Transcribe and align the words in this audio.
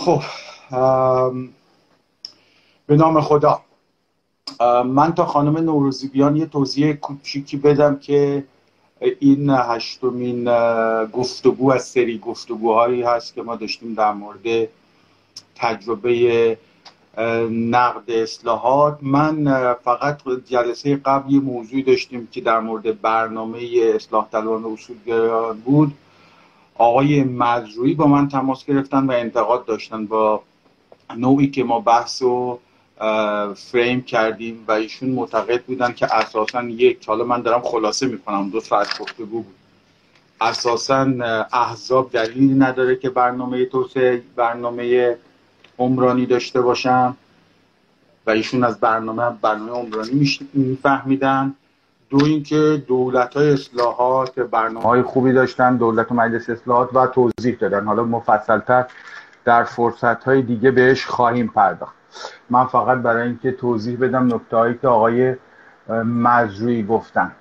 خب 0.00 0.22
به 2.86 2.96
نام 2.96 3.20
خدا. 3.20 3.60
من 4.86 5.14
تا 5.14 5.26
خانم 5.26 5.58
نوروزی 5.58 6.08
بیان 6.08 6.36
یه 6.36 6.46
توضیح 6.46 6.92
کوچیکی 6.92 7.56
بدم 7.56 7.96
که 7.96 8.44
این 9.00 9.50
هشتمین 9.50 10.44
گفتگو 11.06 11.72
از 11.72 11.84
سری 11.84 12.18
گفتگوهایی 12.18 13.02
هست 13.02 13.34
که 13.34 13.42
ما 13.42 13.56
داشتیم 13.56 13.94
در 13.94 14.12
مورد 14.12 14.68
تجربه 15.54 16.58
نقد 17.50 18.10
اصلاحات. 18.10 18.98
من 19.02 19.44
فقط 19.84 20.20
جلسه 20.46 20.96
قبل 20.96 21.32
یه 21.32 21.40
موضوعی 21.40 21.82
داشتیم 21.82 22.28
که 22.32 22.40
در 22.40 22.60
مورد 22.60 23.00
برنامه 23.00 23.60
اصلاح 23.94 24.28
طلبان 24.32 24.64
اصولگرایان 24.64 25.60
بود. 25.60 25.92
آقای 26.74 27.24
مزروی 27.24 27.94
با 27.94 28.06
من 28.06 28.28
تماس 28.28 28.64
گرفتن 28.64 29.06
و 29.06 29.10
انتقاد 29.10 29.64
داشتن 29.64 30.06
با 30.06 30.42
نوعی 31.16 31.50
که 31.50 31.64
ما 31.64 31.80
بحث 31.80 32.22
و 32.22 32.58
فریم 33.54 34.02
کردیم 34.02 34.64
و 34.68 34.72
ایشون 34.72 35.08
معتقد 35.08 35.62
بودن 35.62 35.92
که 35.92 36.14
اساسا 36.14 36.62
یک 36.62 37.06
حالا 37.06 37.24
من 37.24 37.42
دارم 37.42 37.60
خلاصه 37.60 38.06
می‌کنم 38.06 38.50
دو 38.50 38.60
ساعت 38.60 38.98
گفتگو 38.98 39.26
بود. 39.42 39.54
اساسا 40.40 41.06
احزاب 41.52 42.12
دلیلی 42.12 42.54
نداره 42.54 42.96
که 42.96 43.10
برنامه 43.10 43.64
توسعه 43.64 44.22
برنامه 44.36 45.16
عمرانی 45.78 46.26
داشته 46.26 46.60
باشن 46.60 47.16
و 48.26 48.30
ایشون 48.30 48.64
از 48.64 48.80
برنامه 48.80 49.30
برنامه 49.42 49.70
عمرانی 49.70 50.38
میفهمیدن. 50.52 51.54
دو 52.10 52.24
اینکه 52.24 52.82
دولت 52.86 53.34
های 53.34 53.52
اصلاحات 53.52 54.38
برنامه 54.38 54.86
های 54.86 55.02
خوبی 55.02 55.32
داشتن 55.32 55.76
دولت 55.76 56.12
و 56.12 56.14
مجلس 56.14 56.50
اصلاحات 56.50 56.94
و 56.94 57.06
توضیح 57.06 57.56
دادن. 57.60 57.84
حالا 57.84 58.04
مفصلتر 58.04 58.86
در 59.44 59.64
فرصت 59.64 60.24
های 60.24 60.42
دیگه 60.42 60.70
بهش 60.70 61.06
خواهیم 61.06 61.46
پرداخت. 61.46 61.94
من 62.50 62.66
فقط 62.66 62.98
برای 62.98 63.26
اینکه 63.26 63.52
توضیح 63.52 63.98
بدم 64.00 64.34
نکته 64.34 64.56
هایی 64.56 64.78
که 64.82 64.88
آقای 64.88 65.36
مجروی 66.04 66.82
گفتن. 66.82 67.32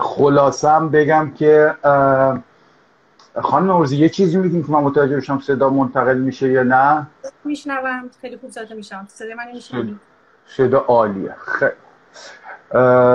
خلاصم 0.00 0.88
بگم 0.88 1.30
که 1.30 1.74
خانم 3.42 3.66
نورزی 3.66 3.96
یه 3.96 4.08
چیزی 4.08 4.36
میگیم 4.36 4.64
که 4.64 4.72
من 4.72 4.80
متوجه 4.80 5.16
بشم 5.16 5.38
صدا 5.38 5.70
منتقل 5.70 6.18
میشه 6.18 6.48
یا 6.48 6.62
نه؟ 6.62 7.06
میشنوم. 7.44 8.10
خیلی 8.20 8.36
خوب 8.36 8.50
صدا 8.50 8.74
میشم 8.76 9.06
صدا 9.08 9.34
من 9.34 9.52
میشنوی 9.52 9.96
صدا 10.46 10.78
عالیه. 10.78 11.34
خیلی. 11.38 11.72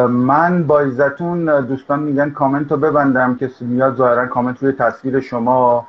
من 0.09 0.63
با 0.67 0.79
عزتون 0.79 1.61
دوستان 1.61 1.99
میگن 1.99 2.29
کامنت 2.29 2.71
رو 2.71 2.77
ببندم. 2.77 3.35
که 3.35 3.51
میاد 3.59 3.95
ظاهرا 3.95 4.27
کامنت 4.27 4.63
روی 4.63 4.71
تصویر 4.71 5.19
شما 5.19 5.87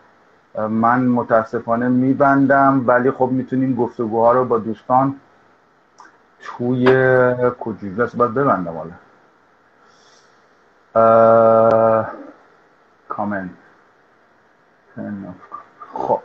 من 0.68 1.04
متاسفانه 1.06 1.88
میبندم. 1.88 2.84
ولی 2.86 3.10
خب 3.10 3.28
می‌تونیم 3.32 3.74
گفتگوها 3.74 4.32
رو 4.32 4.44
با 4.44 4.58
دوستان 4.58 5.20
توی 6.42 6.86
کجوزه 7.60 8.16
باید 8.16 8.34
ببندم 8.34 8.74
حالا. 8.76 8.92
کامنت. 13.08 13.50
خب. 15.94 16.20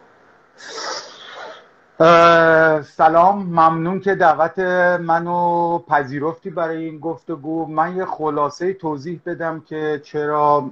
سلام 1.99 3.45
ممنون 3.45 3.99
که 3.99 4.15
دعوت 4.15 4.59
منو 4.99 5.79
پذیرفتی 5.79 6.49
برای 6.49 6.83
این 6.83 6.99
گفتگو. 6.99 7.65
من 7.65 7.95
یه 7.95 8.05
خلاصه 8.05 8.73
توضیح 8.73 9.21
بدم 9.25 9.59
که 9.59 10.01
چرا 10.03 10.69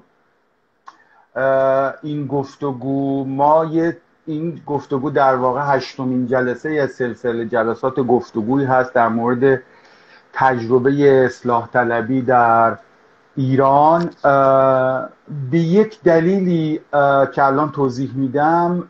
این 2.03 2.27
گفتگو. 2.27 3.25
ما 3.25 3.65
یه 3.65 3.97
این 4.25 4.61
گفتگو 4.65 5.09
در 5.09 5.35
واقع 5.35 5.61
هشتمین 5.75 6.27
جلسه 6.27 6.73
یا 6.73 6.87
سلسله 6.87 7.45
جلسات 7.45 7.99
گفتگویی 7.99 8.65
هست 8.65 8.93
در 8.93 9.07
مورد 9.07 9.61
تجربه 10.33 11.25
اصلاح 11.25 11.67
طلبی 11.67 12.21
در 12.21 12.77
ایران. 13.35 14.09
به 15.51 15.59
یک 15.59 16.01
دلیلی 16.01 16.81
که 17.33 17.43
الان 17.43 17.71
توضیح 17.71 18.11
میدم 18.15 18.83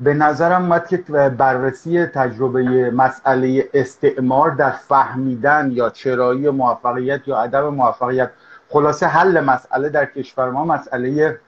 به 0.00 0.14
نظرم 0.14 0.62
اومد 0.62 0.88
که 0.88 0.96
بررسی 1.38 2.06
تجربه 2.06 2.90
مسئله 2.90 3.68
استعمار 3.74 4.50
در 4.50 4.70
فهمیدن 4.70 5.70
یا 5.72 5.90
چرایی 5.90 6.50
موفقیت 6.50 7.28
یا 7.28 7.38
عدم 7.38 7.68
موفقیت 7.68 8.30
خلاصه 8.68 9.06
حل 9.06 9.40
مسئله 9.40 9.88
در 9.88 10.04
کشور 10.04 10.50
ما 10.50 10.64
مسئله 10.64 11.40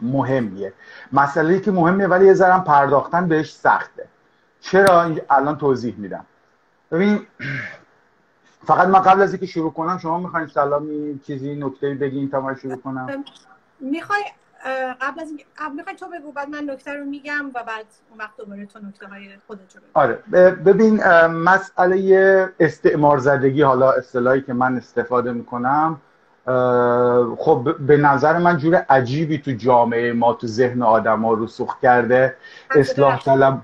مهمیه. 0.00 0.72
مسئله 1.12 1.60
که 1.60 1.70
مهمه 1.70 2.06
ولی 2.06 2.26
یه 2.26 2.34
ذرم 2.34 2.64
پرداختن 2.64 3.28
بهش 3.28 3.54
سخته. 3.54 4.06
چرا؟ 4.60 5.10
الان 5.30 5.58
توضیح 5.58 5.94
میدم. 5.98 6.24
ببین 6.92 7.26
فقط 8.66 8.88
من 8.88 8.98
قبل 8.98 9.22
از 9.22 9.32
اینکه 9.32 9.46
شروع 9.46 9.72
کنم 9.72 9.98
شما 9.98 10.18
می‌خواین 10.18 10.46
سلامی 10.46 11.20
چیزی 11.26 11.54
نکته 11.54 11.94
بگین 11.94 12.30
تا 12.30 12.40
من 12.40 12.54
شروع 12.54 12.76
کنم؟ 12.76 13.24
می‌خوای 13.80 14.22
قبل 15.00 15.20
از 15.20 15.32
می‌خوای 15.74 15.96
تو 15.96 16.06
بگو 16.06 16.32
بعد 16.32 16.48
من 16.48 16.70
نکته 16.70 16.94
رو 16.94 17.04
میگم 17.04 17.50
و 17.54 17.62
بعد 17.64 17.86
اون 18.10 18.18
وقت 18.18 18.36
دوباره 18.36 18.66
تو 18.66 18.78
نکته 18.78 19.06
های 19.06 19.28
خودت 19.46 19.76
رو 19.76 19.82
آره 19.94 20.14
ببین 20.52 21.04
مسئله 21.26 22.54
استعمار 22.60 23.18
زدگی 23.18 23.62
حالا 23.62 23.92
اصطلاحی 23.92 24.42
که 24.42 24.52
من 24.52 24.76
استفاده 24.76 25.32
می‌کنم 25.32 26.00
خب 27.38 27.76
به 27.80 27.96
نظر 27.96 28.38
من 28.38 28.56
جور 28.56 28.74
عجیبی 28.74 29.38
تو 29.38 29.50
جامعه 29.50 30.12
ما 30.12 30.32
تو 30.32 30.46
ذهن 30.46 30.82
آدم 30.82 31.24
ها 31.24 31.34
رسوخ 31.34 31.80
کرده. 31.80 32.36
اصلاح 32.70 33.22
طلب 33.22 33.60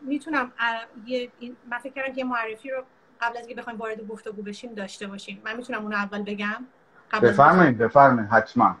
می‌تونم 0.00 0.52
یه 1.06 1.30
من 1.70 1.78
فکر 1.78 1.92
کردم 1.92 2.14
که 2.14 2.24
معرفی 2.24 2.70
رو 2.70 2.82
قبل 3.20 3.36
از 3.36 3.46
اینکه 3.46 3.60
بخوایم 3.60 3.78
وارد 3.78 4.08
گفتگو 4.08 4.42
بشیم 4.42 4.74
داشته 4.74 5.06
باشیم. 5.06 5.42
من 5.44 5.56
می‌تونم 5.56 5.82
اون 5.82 5.94
اول 5.94 6.22
بگم؟ 6.22 6.66
بفرمایید 7.22 7.78
بفرمایید 7.78 8.30
حتما. 8.30 8.76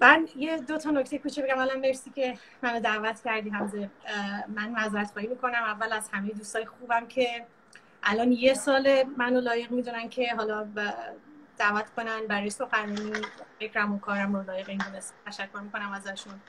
من 0.00 0.28
یه 0.36 0.56
دو 0.56 0.78
تا 0.78 0.90
نکته 0.90 1.18
کوچه 1.18 1.42
بگم. 1.42 1.58
اولا 1.58 1.74
مرسی 1.74 2.10
که 2.10 2.38
منو 2.62 2.80
دعوت 2.80 3.22
کردی 3.24 3.50
همزه 3.50 3.90
من 4.48 4.68
معذرت 4.68 5.10
خواهی 5.10 5.28
می‌کنم. 5.28 5.62
اول 5.62 5.92
از 5.92 6.08
همه 6.12 6.28
دوستای 6.28 6.64
خوبم 6.64 7.06
که 7.06 7.46
الان 8.02 8.32
یه 8.32 8.54
سال 8.54 9.02
منو 9.16 9.40
لایق 9.40 9.70
می‌دونن 9.70 10.08
که 10.08 10.34
حالا 10.34 10.68
دعوت 11.58 11.90
کنن 11.96 12.26
برای 12.28 12.50
سخنرانی 12.50 13.12
فکرم 13.58 13.94
و 13.94 13.98
کارم 13.98 14.36
رو 14.36 14.42
لایق 14.42 14.68
این 14.68 14.78
دونست 14.78 15.14
تشکر 15.26 15.60
می‌کنم 15.60 15.92
ازشون. 15.92 16.40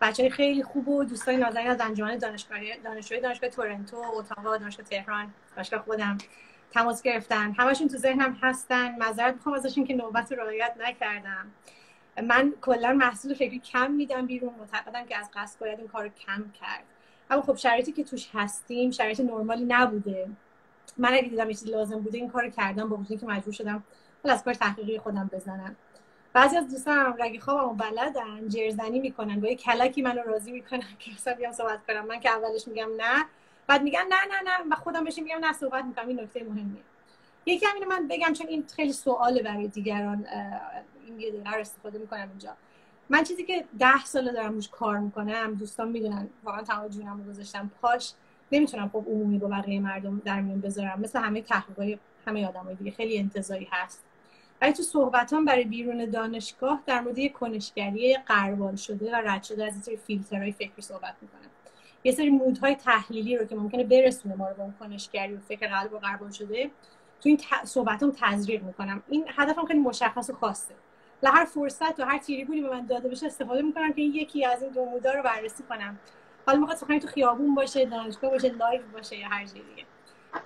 بچه 0.00 0.22
های 0.22 0.30
خیلی 0.30 0.62
خوب 0.62 0.88
و 0.88 1.04
دوستای 1.04 1.36
نازنین 1.36 1.66
از 1.66 1.80
انجمن 1.80 2.18
دانشگاهی 2.18 2.78
دانشجوی 2.78 3.20
دانشگاه 3.20 3.50
تورنتو 3.50 3.96
اتاوا 3.96 4.56
دانشگاه 4.56 4.86
تهران 4.86 5.34
دانشگاه 5.56 5.80
خودم 5.80 6.18
تماس 6.70 7.02
گرفتن. 7.02 7.52
همشون 7.52 7.88
تو 7.88 7.96
ذهنم 7.96 8.38
هستن. 8.42 8.96
معذرت 8.96 9.34
می‌خوام 9.34 9.54
ازشون 9.54 9.84
که 9.84 9.94
نوبت 9.94 10.32
رعایت 10.32 10.74
نکردم. 10.80 11.50
من 12.22 12.52
کلا 12.60 12.92
محصول 12.92 13.34
فکری 13.34 13.58
کم 13.58 13.90
میدم 13.90 14.26
بیرون 14.26 14.54
معتقدم 14.58 15.06
که 15.06 15.18
از 15.18 15.30
قصد 15.34 15.60
باید 15.60 15.78
این 15.78 15.88
کار 15.88 16.08
کم 16.08 16.44
کرد. 16.60 16.84
اما 17.30 17.42
خب 17.42 17.56
شرایطی 17.56 17.92
که 17.92 18.04
توش 18.04 18.28
هستیم 18.34 18.90
شرایط 18.90 19.20
نرمالی 19.20 19.64
نبوده. 19.64 20.28
من 20.98 21.14
اگه 21.14 21.28
دیدم 21.28 21.48
چیزی 21.48 21.70
لازم 21.70 22.00
بوده 22.00 22.18
این 22.18 22.30
کار 22.30 22.48
کردم 22.48 22.88
با 22.88 22.96
وجودی 22.96 23.16
که 23.16 23.26
مجبور 23.26 23.52
شدم 23.54 23.84
از 24.24 24.44
کار 24.44 24.54
تحقیقی 24.54 24.98
خودم 24.98 25.30
بزنم. 25.32 25.76
بعضی 26.32 26.56
از 26.56 26.68
دوستان 26.68 27.14
رگی 27.18 27.38
خوابمو 27.38 27.74
بلدن 27.74 28.48
جرزنی 28.48 29.00
می‌کنن 29.00 29.40
با 29.40 29.48
یه 29.48 29.56
کلکی 29.56 30.02
منو 30.02 30.22
راضی 30.22 30.52
می‌کنن 30.52 30.82
که 30.98 31.10
مثلا 31.10 31.34
بیام 31.34 31.52
صحبت 31.52 31.86
کنم. 31.86 32.06
من 32.06 32.20
که 32.20 32.30
اولش 32.30 32.68
میگم 32.68 32.88
نه 32.96 33.24
بعد 33.66 33.82
میگن 33.82 34.04
نه 34.08 34.34
نه 34.34 34.50
نه 34.50 34.74
و 34.74 34.74
خودم 34.74 35.04
بهش 35.04 35.18
میگم 35.18 35.38
نه 35.38 35.52
صحبت 35.52 35.84
می‌کنم. 35.84 36.08
این 36.08 36.20
نکته 36.20 36.44
مهمیه. 36.44 36.82
یکی 37.46 37.66
همین 37.66 37.84
من 37.84 38.08
بگم 38.08 38.32
چون 38.32 38.46
این 38.46 38.64
خیلی 38.76 38.92
سواله 38.92 39.42
برای 39.42 39.68
دیگران 39.68 40.26
این 41.06 41.20
یه 41.20 41.30
دقیقه 41.30 41.50
استفاده 41.56 41.98
می‌کنم 41.98 42.28
اینجا. 42.28 42.52
من 43.08 43.24
چیزی 43.24 43.44
که 43.44 43.64
ده 43.78 44.04
ساله 44.04 44.32
دارم 44.32 44.54
روش 44.54 44.68
کار 44.68 44.98
می‌کنم 44.98 45.54
دوستان 45.54 45.88
می‌دونن 45.88 46.28
واقعا 46.44 46.62
تمام 46.62 46.88
جونم 46.88 47.18
رو 47.18 47.32
گذاشتم 47.32 47.70
پاش 47.80 48.12
نمی‌تونم 48.52 48.88
خب 48.88 49.04
عمومی 49.08 49.38
با 49.38 49.48
بقیه 49.48 49.80
مردم 49.80 50.22
در 50.24 50.40
میون 50.40 50.60
بذارم. 50.60 51.00
مثل 51.00 51.18
همه 51.18 51.42
تحقیقای 51.42 51.98
همه 52.26 52.48
آدمای 52.48 52.74
دیگه 52.74 52.90
خیلی 52.90 53.18
انتزاعی 53.18 53.68
هست. 53.70 54.04
ولی 54.60 54.72
تو 54.72 54.82
صحبتام 54.82 55.44
برای 55.44 55.64
بیرون 55.64 56.10
دانشگاه 56.10 56.82
در 56.86 57.00
مورد 57.00 57.32
کنشگری 57.32 58.16
قربال 58.26 58.76
شده 58.76 59.12
و 59.12 59.16
رد 59.16 59.42
شده 59.42 59.66
از 59.66 59.74
سری 59.82 59.96
فیلترهای 59.96 60.52
فکری 60.52 60.82
صحبت 60.82 61.14
می‌کنم. 61.22 61.50
یه 62.04 62.12
سری 62.12 62.30
مودهای 62.30 62.74
تحلیلی 62.74 63.36
رو 63.36 63.44
که 63.44 63.56
ممکنه 63.56 63.84
برسونه 63.84 64.34
ما 64.34 64.48
رو 64.48 64.54
به 64.54 64.72
کنشگری 64.80 65.34
و 65.34 65.40
فکر 65.40 65.68
غلط 65.68 65.92
و 65.92 65.98
غربال 65.98 66.30
شده 66.30 66.70
تو 67.20 67.28
این 67.28 67.40
صحبتام 67.64 68.12
تزریق 68.16 68.62
می‌کنم. 68.62 69.02
این 69.08 69.24
هدفم 69.36 69.64
خیلی 69.64 69.80
مشخص 69.80 70.30
و 70.30 70.32
خاصه. 70.32 70.74
و 71.22 71.30
هر 71.30 71.44
فرصت 71.44 72.00
و 72.00 72.04
هر 72.04 72.18
تریبونی 72.18 72.60
به 72.60 72.70
من 72.70 72.86
داده 72.86 73.08
بشه 73.08 73.26
استفاده 73.26 73.62
می‌کنم 73.62 73.92
که 73.92 74.02
این 74.02 74.14
یکی 74.14 74.44
از 74.44 74.62
این 74.62 74.72
دو 74.72 74.84
مودا 74.84 75.12
رو 75.12 75.22
بررسی 75.22 75.62
کنم. 75.62 75.98
حالا 76.46 76.58
می‌خواد 76.58 76.76
سخنی 76.76 77.00
تو 77.00 77.08
خیابون 77.08 77.54
باشه 77.54 77.84
دانشگاه 77.84 78.30
باشه 78.30 78.48
لایو 78.48 78.82
باشه 78.92 79.16
یا 79.16 79.28
هر 79.28 79.44
جای 79.44 79.62
دیگه. 79.62 79.84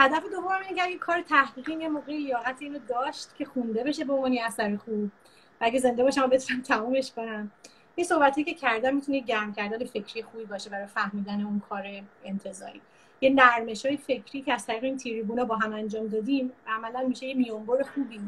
هدف 0.00 0.22
دوم 0.30 0.52
اینه 0.52 0.74
که 0.74 0.82
اگه 0.82 0.96
کار 0.96 1.20
تحقیقی 1.20 1.72
یه 1.72 1.88
موقعی 1.88 2.18
لیاقت 2.18 2.56
اینو 2.62 2.78
داشت 2.88 3.36
که 3.36 3.44
خونده 3.44 3.84
بشه 3.84 4.04
به 4.04 4.12
عنوان 4.12 4.38
اثر 4.44 4.76
خوب 4.76 5.04
و 5.60 5.64
اگه 5.64 5.78
زنده 5.78 6.02
باشم 6.02 6.26
بتونم 6.26 6.62
تمومش 6.62 7.12
کنم. 7.12 7.50
این 7.94 8.06
صحبتی 8.06 8.44
که 8.44 8.54
کردم 8.54 8.94
می‌تونه 8.94 9.20
گرم 9.20 9.52
کردن 9.52 9.84
فکری 9.84 10.22
خوبی 10.22 10.44
باشه 10.44 10.70
برای 10.70 10.86
فهمیدن 10.86 11.40
اون 11.40 11.62
کار 11.68 11.84
انتزاعی 12.24 12.80
یه 13.20 13.30
نرمش 13.30 13.86
های 13.86 13.96
فکری 13.96 14.42
که 14.42 14.52
از 14.52 14.66
طریق 14.66 14.84
این 14.84 14.96
تریبونا 14.96 15.44
با 15.44 15.56
هم 15.56 15.72
انجام 15.72 16.06
دادیم 16.06 16.52
عملا 16.66 17.02
میشه 17.08 17.26
یه 17.26 17.34
میونبر 17.34 17.82
خوبی 17.82 18.20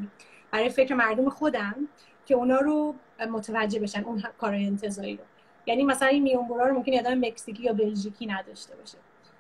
برای 0.51 0.69
فکر 0.69 0.95
مردم 0.95 1.29
خودم. 1.29 1.89
که 2.27 2.35
اونا 2.35 2.59
رو 2.59 2.95
متوجه 3.31 3.81
بشن 3.81 4.05
اون 4.05 4.23
کار 4.39 4.55
انتزاعی 4.55 5.17
رو. 5.17 5.25
یعنی 5.67 5.85
مثلا 5.85 6.09
این 6.09 6.23
میونبرا 6.23 6.67
رو 6.67 6.75
ممکن 6.75 6.99
آدم 6.99 7.19
مکزیکی 7.19 7.63
یا 7.63 7.73
بلژیکی 7.73 8.27
نداشته 8.27 8.77
باشه. 8.77 8.99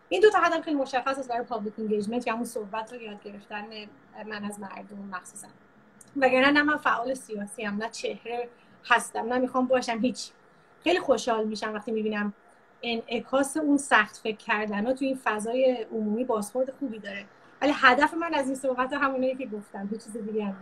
این 0.08 0.20
دو 0.20 0.30
تا 0.30 0.38
هدف 0.38 0.60
خیلی 0.60 0.76
مشخص 0.76 1.18
است 1.18 1.28
برای 1.28 1.42
public 1.42 1.74
engagement 1.78 2.26
یا 2.26 2.32
همون 2.32 2.44
صحبت 2.44 2.92
رو 2.92 3.02
یاد 3.02 3.22
گرفتن 3.22 3.64
من 4.26 4.44
از 4.44 4.60
مردم 4.60 4.98
مخصوصا. 5.10 5.48
وگرنه 6.16 6.50
نه 6.50 6.62
من 6.62 6.76
فعال 6.76 7.14
سیاسی 7.14 7.64
هم 7.64 7.76
نه 7.76 7.88
چهره 7.88 8.48
هستم 8.84 9.32
نه 9.32 9.38
می‌خوام 9.38 9.66
باشم 9.66 9.98
هیچ 9.98 10.30
خیلی 10.84 11.00
خوشحال 11.00 11.44
میشم 11.44 11.74
وقتی 11.74 11.92
می‌بینم 11.92 12.34
انعکاس 12.82 13.56
اون 13.56 13.76
سخت 13.76 14.16
فکر 14.16 14.36
کردن 14.36 14.86
ها 14.86 14.92
تو 14.92 15.04
این 15.04 15.18
فضای 15.24 15.86
عمومی 15.92 16.24
بازخورد 16.24 16.70
خوبی 16.70 16.98
داره. 16.98 17.24
ولی 17.62 17.72
هدف 17.76 18.14
من 18.14 18.34
از 18.34 18.46
این 18.46 18.54
صحبت 18.54 18.92
همونه 18.92 19.34
که 19.34 19.46
گفتم 19.46 19.88
هیچ 19.92 20.04
چیز 20.04 20.16
دیگه 20.16 20.44
هم 20.44 20.56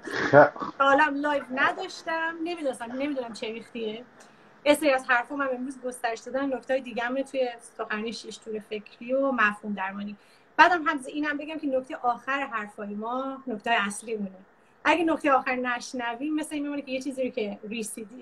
حالا 0.78 1.04
لایو 1.14 1.42
نداشتم 1.54 2.36
نمی‌دونستم 2.44 2.92
نمی‌دونم 2.92 3.32
چه 3.32 3.46
ریختیه. 3.46 4.04
اسری 4.64 4.90
از 4.90 5.04
حرفم 5.08 5.34
من 5.34 5.48
امروز 5.54 5.80
گسترش 5.80 6.18
دادن 6.18 6.54
نکته 6.54 6.78
دیگه 6.78 7.02
هم 7.02 7.22
توی 7.22 7.48
سخنرانی 7.78 8.12
شش 8.12 8.38
طور 8.44 8.58
فکری 8.58 9.12
و 9.12 9.32
مفهوم 9.32 9.74
درمانی. 9.74 10.16
بعدم 10.56 10.82
هم 10.82 11.00
اینم 11.06 11.36
بگم 11.36 11.58
که 11.58 11.66
نکته 11.66 11.96
آخر 11.96 12.46
حرفای 12.46 12.94
ما 12.94 13.42
نکته 13.46 13.70
اصلی 13.70 14.16
مونه 14.16 14.30
اگه 14.84 15.04
نکته 15.04 15.32
آخر 15.32 15.54
نشنویم 15.54 16.34
مثل 16.34 16.54
این 16.54 16.62
میمونه 16.62 16.82
که 16.82 16.92
یه 16.92 17.00
چیزی 17.00 17.24
رو 17.24 17.30
که 17.30 17.58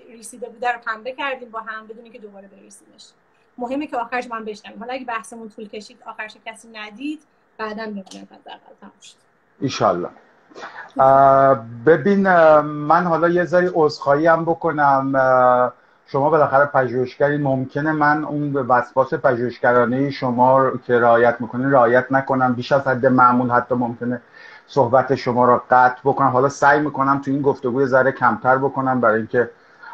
ریسیده 0.09 0.49
بوده 0.49 0.71
رو 0.71 0.79
پنبه 0.79 1.11
کردیم 1.11 1.49
با 1.49 1.59
هم 1.59 1.87
بدونی 1.87 2.09
که 2.09 2.19
دوباره 2.19 2.47
بریسیمش. 2.47 3.05
مهمه 3.57 3.87
که 3.87 3.97
آخرش 3.97 4.27
من 4.27 4.45
بشنویم. 4.45 4.79
حالا 4.79 4.93
اگه 4.93 5.05
بحثمون 5.05 5.49
طول 5.49 5.67
کشید 5.67 6.03
آخرش 6.05 6.35
کسی 6.45 6.67
ندید 6.67 7.21
بعدا 7.59 7.85
شد. 9.01 9.15
ایشالله 9.59 10.09
ببین 11.85 12.29
من 12.63 13.05
حالا 13.05 13.29
یه 13.29 13.45
ذری 13.45 13.69
عذرخواهی 13.73 14.27
هم 14.27 14.45
بکنم 14.45 15.11
شما 16.07 16.29
بالاخره 16.29 16.65
پژوهشگری 16.65 17.37
ممکنه 17.37 17.91
من 17.91 18.23
اون 18.23 18.53
وسواس 18.53 19.13
پژوهشگرانه 19.13 20.09
شما 20.09 20.71
که 20.87 20.99
رعایت 20.99 21.35
می‌کنه 21.39 21.69
رعایت 21.69 22.05
نکنم. 22.11 22.53
بیش 22.53 22.71
از 22.71 22.87
حد 22.87 23.05
معمول 23.05 23.51
حتی 23.51 23.75
ممکنه 23.75 24.21
صحبت 24.67 25.15
شما 25.15 25.45
را 25.45 25.63
قطع 25.71 25.99
بکنم. 26.03 26.27
حالا 26.27 26.49
سعی 26.49 26.79
می‌کنم 26.79 27.21
تو 27.21 27.31
این 27.31 27.41
گفتگوی 27.41 27.85
ذره 27.85 28.11
کمتر 28.11 28.57
بکنم 28.57 29.01
برای 29.01 29.17
اینکه 29.17 29.49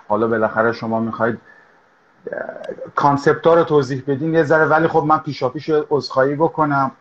حالا 0.08 0.28
بالاخره 0.28 0.72
شما 0.72 1.00
می‌خواید 1.00 1.40
کانسپت 2.96 3.48
رو 3.48 3.64
توضیح 3.64 4.04
بدین 4.08 4.34
یه 4.34 4.44
ذره. 4.44 4.66
ولی 4.66 4.88
خب 4.88 5.04
من 5.04 5.18
پیشا 5.18 5.50
پیش 5.50 5.72
عذرخواهی 5.90 6.36
بکنم. 6.36 6.92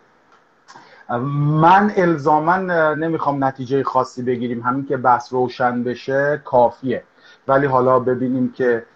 من 1.10 1.92
الزاما 1.96 2.56
نمی‌خوام 2.94 3.44
نتیجه 3.44 3.82
خاصی 3.82 4.22
بگیریم. 4.22 4.60
همین 4.60 4.86
که 4.86 4.96
بحث 4.96 5.32
روشن 5.32 5.84
بشه 5.84 6.40
کافیه. 6.44 7.04
ولی 7.48 7.66
حالا 7.66 7.98
ببینیم 7.98 8.52
که 8.52 8.86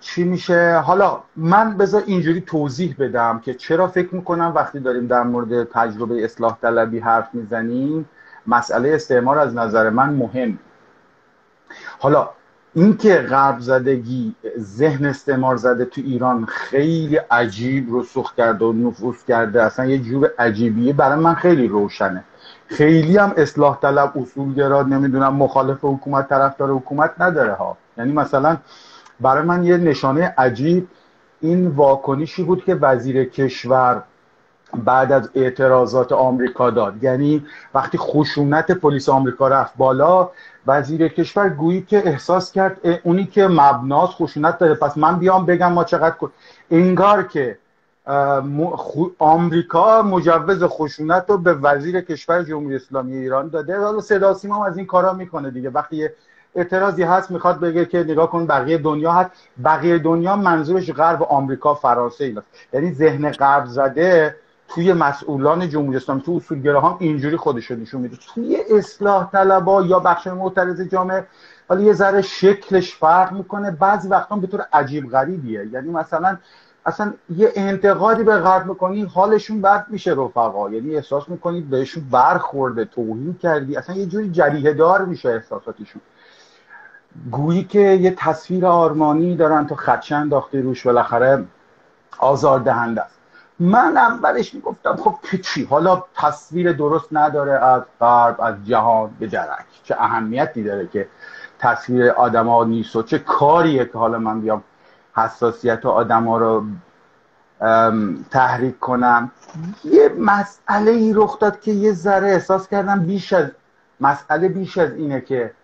چی 0.00 0.24
میشه. 0.24 0.78
حالا 0.78 1.22
من 1.36 1.76
بذار 1.76 2.02
اینجوری 2.06 2.40
توضیح 2.40 2.96
بدم 2.98 3.38
که 3.38 3.54
چرا 3.54 3.88
فکر 3.88 4.14
می‌کنم 4.14 4.52
وقتی 4.54 4.80
داریم 4.80 5.06
در 5.06 5.22
مورد 5.22 5.64
تجربه 5.64 6.24
اصلاح 6.24 6.58
طلبی 6.62 6.98
حرف 6.98 7.28
می‌زنیم 7.32 8.08
مسئله 8.46 8.94
استعمار 8.94 9.38
از 9.38 9.54
نظر 9.54 9.90
من 9.90 10.14
مهم 10.14 10.58
حالا 11.98 12.30
اینکه 12.78 13.14
غرب 13.14 13.60
زدگی 13.60 14.34
ذهن 14.58 15.04
استعمار 15.06 15.56
زده 15.56 15.84
تو 15.84 16.00
ایران 16.00 16.44
خیلی 16.44 17.16
عجیب 17.16 17.86
رسوخ 17.90 18.34
کرده 18.34 18.64
و 18.64 18.72
نفوذ 18.72 19.24
کرده 19.28 19.62
اصلا 19.62 19.86
یه 19.86 19.98
جور 19.98 20.30
عجیبیه. 20.38 20.92
برای 20.92 21.18
من 21.18 21.34
خیلی 21.34 21.68
روشنه. 21.68 22.24
خیلی 22.66 23.16
هم 23.16 23.32
اصلاح 23.36 23.78
طلب 23.80 24.12
اصولگرا 24.18 24.82
نمی‌دونم 24.82 25.34
مخالف 25.34 25.78
حکومت 25.82 26.28
طرفدار 26.28 26.70
حکومت 26.70 27.10
نداره 27.18 27.52
ها. 27.52 27.76
یعنی 27.98 28.12
مثلا 28.12 28.56
برای 29.20 29.42
من 29.42 29.64
یه 29.64 29.76
نشانه 29.76 30.34
عجیب 30.38 30.88
این 31.40 31.66
واکنشی 31.66 32.42
بود 32.42 32.64
که 32.64 32.74
وزیر 32.74 33.24
کشور 33.24 34.02
بعد 34.84 35.12
از 35.12 35.30
اعتراضات 35.34 36.12
آمریکا 36.12 36.70
داد. 36.70 37.04
یعنی 37.04 37.46
وقتی 37.74 37.98
خشونت 37.98 38.72
پلیس 38.72 39.08
آمریکا 39.08 39.48
رفت 39.48 39.72
بالا 39.76 40.30
وزیر 40.66 41.08
کشور 41.08 41.48
گویی 41.48 41.82
که 41.82 42.08
احساس 42.08 42.52
کرد 42.52 42.76
اونی 43.02 43.24
که 43.24 43.48
مبناس 43.48 44.10
خشونت 44.10 44.58
داره 44.58 44.74
پس 44.74 44.98
من 44.98 45.18
بیام 45.18 45.46
بگم 45.46 45.72
ما 45.72 45.84
چقدر 45.84 46.16
انگار 46.70 47.22
که 47.22 47.58
آمریکا 49.18 50.02
مجوز 50.02 50.64
خشونت 50.64 51.24
رو 51.28 51.38
به 51.38 51.54
وزیر 51.54 52.00
کشور 52.00 52.42
جمهوری 52.42 52.76
اسلامی 52.76 53.16
ایران 53.16 53.48
داده 53.48 53.80
حالا 53.80 54.00
صدا 54.00 54.34
سیما 54.34 54.66
از 54.66 54.76
این 54.76 54.86
کارا 54.86 55.12
می‌کنه 55.12 55.50
دیگه. 55.50 55.70
وقتی 55.70 56.08
اعتراضی 56.54 57.02
هست 57.02 57.30
می‌خواد 57.30 57.60
بگه 57.60 57.84
که 57.84 57.98
نگاه 57.98 58.30
کن 58.30 58.46
بقیه 58.46 58.78
دنیا 58.78 59.12
هست. 59.12 59.30
بقیه 59.64 59.98
دنیا 59.98 60.36
منظورش 60.36 60.90
غرب 60.90 61.22
آمریکا 61.22 61.74
فرانسه 61.74 62.24
اینا 62.24 62.42
یعنی 62.72 62.92
ذهن 62.92 63.30
غرب 63.30 63.66
زده 63.66 64.36
توی 64.68 64.92
مسئولان 64.92 65.68
جمهوری 65.68 65.96
اسلامی 65.96 66.20
تو 66.22 66.32
اصولگراهان 66.32 66.96
اینجوری 66.98 67.36
خودش 67.36 67.70
نشون 67.70 68.00
میده. 68.00 68.16
توی 68.34 68.58
اصلاح 68.70 69.30
طلبا 69.30 69.82
یا 69.82 69.98
بخش 69.98 70.26
معترض 70.26 70.80
جامعه 70.80 71.26
حالا 71.68 71.80
یه 71.80 71.92
ذره 71.92 72.22
شکلش 72.22 72.94
فرق 72.94 73.32
می‌کنه. 73.32 73.70
بعضی 73.70 74.08
وقتا 74.08 74.36
به 74.36 74.46
طور 74.46 74.66
عجیب 74.72 75.10
غریبیه. 75.10 75.66
یعنی 75.72 75.90
مثلا 75.90 76.38
اصلا 76.86 77.12
یه 77.36 77.52
انتقادی 77.54 78.22
به 78.22 78.36
غرب 78.36 78.66
می‌کنی 78.66 79.02
حالشون 79.02 79.60
بد 79.60 79.86
میشه 79.88 80.10
رفقا. 80.10 80.70
یعنی 80.70 80.96
احساس 80.96 81.28
می‌کنید 81.28 81.70
بهشون 81.70 82.04
برخورده 82.10 82.84
توهین 82.84 83.38
کردی. 83.42 83.76
اصلا 83.76 83.96
یه 83.96 84.06
جوری 84.06 84.30
جریه 84.30 84.72
دار 84.72 85.04
میشه 85.04 85.28
احساساتشون. 85.28 86.02
گویی 87.30 87.64
که 87.64 87.80
یه 87.80 88.14
تصویر 88.18 88.66
آرمانی 88.66 89.36
دارن 89.36 89.66
تو 89.66 89.74
خدشه 89.74 90.16
انداخته 90.16 90.60
روش 90.60 90.86
بالاخره 90.86 91.44
آزار 92.18 92.60
دهنده 92.60 93.02
است. 93.02 93.17
من 93.60 93.96
اولش 93.96 94.54
می‌گفتم 94.54 94.96
خب 94.96 95.18
که 95.22 95.66
حالا 95.70 96.04
تصویر 96.14 96.72
درست 96.72 97.08
نداره 97.12 97.52
از 97.52 97.82
غرب 98.00 98.40
از 98.40 98.54
جهان 98.64 99.10
به 99.18 99.28
جرک 99.28 99.66
چه 99.84 99.96
اهمیتی 99.98 100.62
داره 100.62 100.86
که 100.86 101.08
تصویر 101.58 102.10
آدما 102.10 102.64
نیست 102.64 102.96
و 102.96 103.02
چه 103.02 103.18
کاریه 103.18 103.84
که 103.84 103.98
حالا 103.98 104.18
من 104.18 104.40
بیام 104.40 104.62
حساسیت 105.14 105.86
آدما 105.86 106.38
رو 106.38 106.64
تحریک 108.30 108.78
کنم؟ 108.78 109.30
یه 109.84 110.08
مسئله 110.18 110.90
ای 110.90 111.12
رخ 111.16 111.38
داد 111.38 111.60
که 111.60 111.72
یه 111.72 111.92
ذره 111.92 112.28
احساس 112.28 112.68
کردم 112.68 113.00
بیش 113.00 113.32
از 113.32 113.50
مسئله 114.00 114.48
بیش 114.48 114.78
از 114.78 114.92
اینه 114.92 115.20
که 115.20 115.54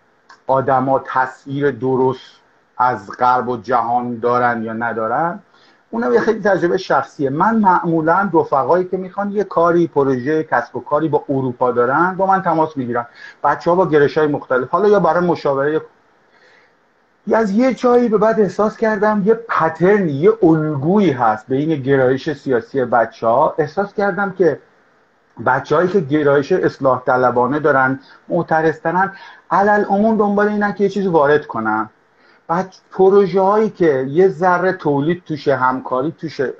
آدما 0.47 0.99
تصویر 0.99 1.71
درست 1.71 2.31
از 2.77 3.11
غرب 3.19 3.49
و 3.49 3.57
جهان 3.57 4.19
دارن 4.19 4.63
یا 4.63 4.73
ندارن. 4.73 5.39
اونم 5.95 6.13
یه 6.13 6.19
خیلی 6.19 6.39
تجربه 6.39 6.77
شخصیه. 6.77 7.29
من 7.29 7.55
معمولا 7.55 8.29
رفقایی 8.33 8.85
که 8.85 8.97
می‌خوان 8.97 9.31
یه 9.31 9.43
کاری 9.43 9.87
پروژه 9.87 10.43
کسب 10.43 10.75
و 10.75 10.79
کاری 10.79 11.07
با 11.07 11.23
اروپا 11.29 11.71
دارن 11.71 12.15
با 12.17 12.25
من 12.25 12.41
تماس 12.41 12.77
می‌گیرن. 12.77 13.05
بچه 13.43 13.69
ها 13.69 13.75
با 13.75 13.89
گرش 13.89 14.17
های 14.17 14.27
مختلف. 14.27 14.69
حالا 14.69 14.87
یا 14.87 14.99
برای 14.99 15.27
مشاوره 15.27 15.81
یا 17.27 17.37
از 17.37 17.51
یه 17.51 17.73
جایی 17.73 18.09
به 18.09 18.17
بعد 18.17 18.39
احساس 18.39 18.77
کردم 18.77 19.23
یه 19.25 19.33
پترنی 19.33 20.11
یه 20.11 20.31
الگویی 20.43 21.11
هست 21.11 21.45
بین 21.47 21.81
گرایش 21.81 22.33
سیاسی 22.33 22.85
بچه 22.85 23.27
ها 23.27 23.55
احساس 23.57 23.93
کردم 23.93 24.31
که 24.31 24.59
بچههایی 25.45 25.89
که 25.89 25.99
گرایش 25.99 26.51
اصلاح 26.51 27.01
طلبانه 27.05 27.59
دارن 27.59 27.99
معترضترن 28.29 29.11
علل 29.51 29.83
عموم 29.83 30.17
دنبال 30.17 30.47
اینن 30.47 30.73
که 30.73 30.83
یه 30.83 30.89
چیزی 30.89 31.07
وارد 31.07 31.45
کنن. 31.45 31.89
بعد 32.47 32.75
پروژه 32.91 33.41
هایی 33.41 33.69
که 33.69 34.05
یه 34.09 34.27
ذره 34.27 34.73
تولید 34.73 35.23
توشه 35.23 35.55
همکاری 35.55 36.11
توشه. 36.11 36.53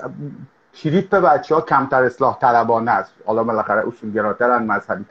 تریپ 0.82 1.16
بچه 1.16 1.56
ها 1.56 1.62
کمتر 1.62 2.04
اصلاح 2.04 2.40
طلبانه 2.40 2.92
است. 2.92 3.12
حالا 3.26 3.44
بالاخره 3.44 3.88
اصولگراترن 3.88 4.64
مذهبی. 4.64 5.06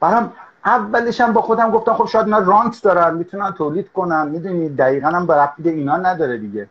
برام 0.00 0.32
اولش 0.64 1.20
هم 1.20 1.32
با 1.32 1.42
خودم 1.42 1.70
گفتم 1.70 1.94
خب 1.94 2.06
شاید 2.06 2.24
اینا 2.24 2.38
رانت 2.38 2.82
دارن 2.82 3.14
می‌تونن 3.14 3.52
تولید 3.52 3.92
کنن. 3.92 4.28
می‌دونی 4.28 4.68
دقیقا 4.68 5.08
هم 5.08 5.26
به 5.58 5.70
اینا 5.70 5.96
نداره 5.96 6.38
دیگه. 6.38 6.68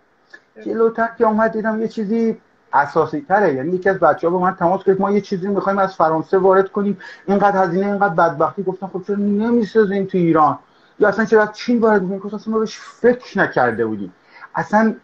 جلوتر 0.65 1.09
که 1.17 1.25
اومد 1.25 1.51
دیدم 1.51 1.81
یه 1.81 1.87
چیزی 1.87 2.37
اساسی 2.73 3.25
تره 3.27 3.53
یعنی 3.53 3.71
یکی 3.71 3.89
از 3.89 3.99
بچه 3.99 4.27
ها 4.27 4.33
با 4.33 4.39
من 4.39 4.55
تماس 4.55 4.83
گرفت 4.83 5.01
ما 5.01 5.11
یه 5.11 5.21
چیزی 5.21 5.47
می‌خوایم 5.47 5.79
از 5.79 5.95
فرانسه 5.95 6.37
وارد 6.37 6.71
کنیم. 6.71 6.97
اینقدر 7.25 7.63
هزینه 7.63 7.85
اینقدر 7.85 8.13
بدبختی. 8.13 8.63
گفتم 8.63 8.87
خب 8.93 9.03
چرا 9.07 9.15
نمی‌سازیم 9.15 10.05
تو 10.05 10.17
ایران؟ 10.17 10.59
یا 10.99 11.07
اصلا 11.07 11.25
چرا 11.25 11.47
چین 11.47 11.79
وارد 11.79 12.01
کنیم 12.01 12.21
اصلا 12.25 12.53
ما 12.53 12.59
بهش 12.59 12.79
فکر 12.79 13.39
نکرده 13.39 13.85
بودیم. 13.85 14.13
اصلا 14.55 14.95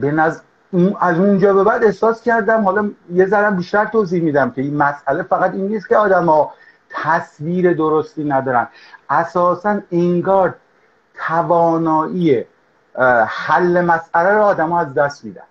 به 0.00 0.10
نظر 0.10 0.40
از 1.00 1.18
اونجا 1.18 1.54
به 1.54 1.64
بعد 1.64 1.84
احساس 1.84 2.22
کردم 2.22 2.64
حالا 2.64 2.90
یه 3.12 3.26
ذره 3.26 3.50
بیشتر 3.50 3.84
توضیح 3.84 4.22
میدم 4.22 4.50
که 4.50 4.62
این 4.62 4.76
مسئله 4.76 5.22
فقط 5.22 5.54
این 5.54 5.66
نیست 5.66 5.88
که 5.88 5.96
آدم 5.96 6.26
ها 6.26 6.54
تصویر 6.90 7.72
درستی 7.72 8.24
ندارن. 8.24 8.68
اساسا 9.10 9.80
انگار 9.90 10.54
توانایی 11.14 12.44
حل 13.26 13.80
مسئله 13.80 14.30
رو 14.30 14.42
آدم 14.42 14.72
از 14.72 14.94
دست 14.94 15.24
میدن. 15.24 15.42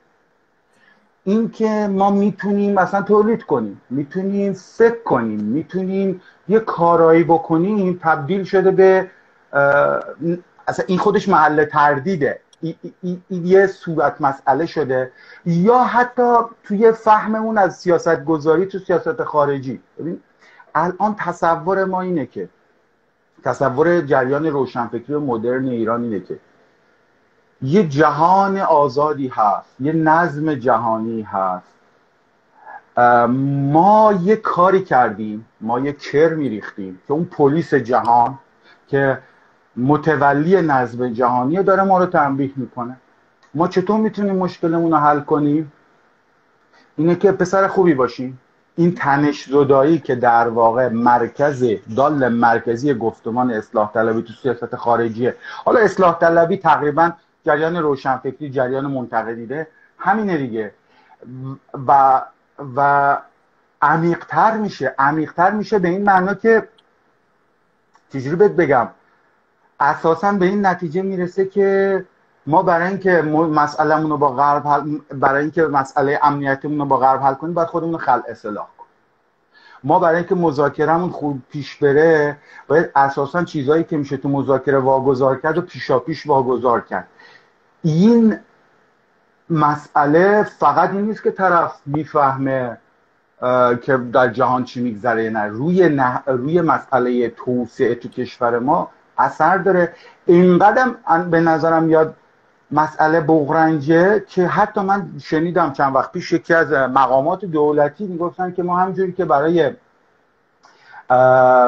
این 1.23 1.51
که 1.51 1.87
ما 1.91 2.11
می‌تونیم 2.11 2.73
مثلا 2.73 3.01
تولید 3.01 3.43
کنیم 3.43 3.81
می‌تونیم 3.89 4.53
فکر 4.53 5.03
کنیم 5.03 5.39
می‌تونیم 5.39 6.21
یه 6.47 6.59
کارایی 6.59 7.23
بکنیم 7.23 7.99
تبدیل 8.03 8.43
شده 8.43 8.71
به 8.71 9.09
اصلا 10.67 10.85
این 10.87 10.97
خودش 10.97 11.29
محل 11.29 11.65
تردیده. 11.65 12.39
این 13.01 13.23
یه 13.29 13.67
صورت 13.67 14.21
مسئله 14.21 14.65
شده. 14.65 15.11
یا 15.45 15.77
حتی 15.83 16.33
توی 16.63 16.91
فهممون 16.91 17.57
از 17.57 17.77
سیاست 17.77 18.25
گذاری 18.25 18.65
تو 18.65 18.79
سیاست 18.79 19.23
خارجی. 19.23 19.81
ببین 19.99 20.21
الان 20.75 21.15
تصور 21.15 21.85
ما 21.85 22.01
اینه 22.01 22.25
که 22.25 22.49
تصور 23.43 24.01
جریان 24.01 24.45
روشنفکری 24.45 25.15
مدرن 25.15 25.67
ایران 25.67 26.03
اینه 26.03 26.19
که 26.19 26.39
یه 27.61 27.87
جهان 27.87 28.57
آزادی 28.57 29.27
هست 29.27 29.75
یه 29.79 29.93
نظم 29.93 30.53
جهانی 30.53 31.21
هست. 31.21 31.73
ما 33.37 34.13
یه 34.21 34.35
کاری 34.35 34.83
کردیم 34.83 35.45
ما 35.61 35.79
یه 35.79 35.93
کر 35.93 36.33
میریختیم 36.33 37.01
که 37.07 37.13
اون 37.13 37.25
پلیس 37.25 37.73
جهان 37.73 38.39
که 38.87 39.17
متولی 39.75 40.61
نظم 40.61 41.09
جهانی 41.13 41.63
داره 41.63 41.83
ما 41.83 41.99
رو 41.99 42.05
تنبیه 42.05 42.51
می‌کنه. 42.55 42.97
ما 43.53 43.67
چطور 43.67 43.99
می‌تونیم 43.99 44.35
مشکلمون 44.35 44.91
رو 44.91 44.97
حل 44.97 45.19
کنیم؟ 45.19 45.71
اینه 46.97 47.15
که 47.15 47.31
پسر 47.31 47.67
خوبی 47.67 47.93
باشیم 47.93 48.39
این 48.75 48.95
تنش 48.95 49.49
زدایی 49.49 49.99
که 49.99 50.15
در 50.15 50.47
واقع 50.47 50.87
مرکز 50.87 51.65
دال 51.95 52.27
مرکزی 52.27 52.93
گفتمان 52.93 53.51
اصلاح 53.51 53.91
طلبی 53.93 54.21
تو 54.21 54.33
سیاست 54.33 54.75
خارجیه. 54.75 55.35
حالا 55.65 55.79
اصلاح 55.79 56.19
طلبی 56.19 56.57
تقریبا 56.57 57.11
جریان 57.45 57.77
روشنفکری 57.77 58.49
جریان 58.49 58.85
منتقدیده 58.85 59.67
همینه 59.97 60.37
دیگه. 60.37 60.73
و 61.87 62.21
و 62.75 63.17
عمیقتر 63.81 64.57
میشه 64.57 64.95
عمیقتر 64.99 65.51
میشه 65.51 65.79
به 65.79 65.87
این 65.87 66.03
معنا 66.03 66.33
که 66.33 66.67
چجوری 68.13 68.35
بگم؟ 68.35 68.87
اساسا 69.81 70.31
به 70.31 70.45
این 70.45 70.65
نتیجه 70.65 71.01
می‌رسه 71.01 71.45
که 71.45 72.05
ما 72.47 72.63
برای 72.63 72.87
اینکه 72.87 73.21
مسئلهمون 73.21 74.09
رو 74.09 74.17
با 74.17 74.29
غرب 74.29 74.67
حل 74.67 74.97
برای 75.19 75.41
اینکه 75.41 75.63
مسئله 75.63 76.19
امنیتمون 76.23 76.79
رو 76.79 76.85
با 76.85 76.97
غرب 76.97 77.21
حل 77.21 77.33
کنیم 77.33 77.53
باید 77.53 77.67
خودمون 77.67 77.97
خلع 77.97 78.23
اصلاح 78.27 78.67
کنیم. 78.77 78.89
ما 79.83 79.99
برای 79.99 80.17
اینکه 80.17 80.35
مذاکرهمون 80.35 81.09
خوب 81.09 81.41
پیش 81.49 81.77
بره 81.77 82.37
باید 82.67 82.89
اساسا 82.95 83.43
چیزهایی 83.43 83.83
که 83.83 83.97
میشه 83.97 84.17
تو 84.17 84.29
مذاکره 84.29 84.77
واگذار 84.77 85.39
کرد 85.39 85.57
و 85.57 85.61
پیشا 85.61 85.99
پیش 85.99 86.27
واگذار 86.27 86.81
کرد. 86.81 87.07
این 87.83 88.39
مسئله 89.49 90.43
فقط 90.43 90.89
این 90.89 91.01
نیست 91.01 91.23
که 91.23 91.31
طرف 91.31 91.81
می‌فهمه 91.85 92.77
که 93.81 93.97
در 93.97 94.27
جهان 94.27 94.63
چی 94.63 94.81
میگذره 94.81 95.29
نه. 95.29 95.43
روی, 95.43 95.89
نه، 95.89 96.23
روی 96.25 96.61
مسئله 96.61 97.29
توسعه 97.29 97.95
تو 97.95 98.09
کشور 98.09 98.59
ما 98.59 98.89
اثر 99.21 99.57
داره. 99.57 99.93
اینقدر 100.25 100.91
به 101.31 101.39
نظرم 101.39 101.89
یاد 101.89 102.15
مسئله 102.71 103.21
بغرنجه 103.21 104.23
که 104.27 104.47
حتی 104.47 104.81
من 104.81 105.11
شنیدم 105.23 105.73
چند 105.73 105.95
وقت 105.95 106.11
پیش 106.11 106.31
یکی 106.31 106.53
از 106.53 106.71
مقامات 106.71 107.45
دولتی 107.45 108.07
می‌گفتن 108.07 108.51
که 108.51 108.63
ما 108.63 108.77
همجوری 108.77 109.11
که 109.11 109.25
برای 109.25 109.71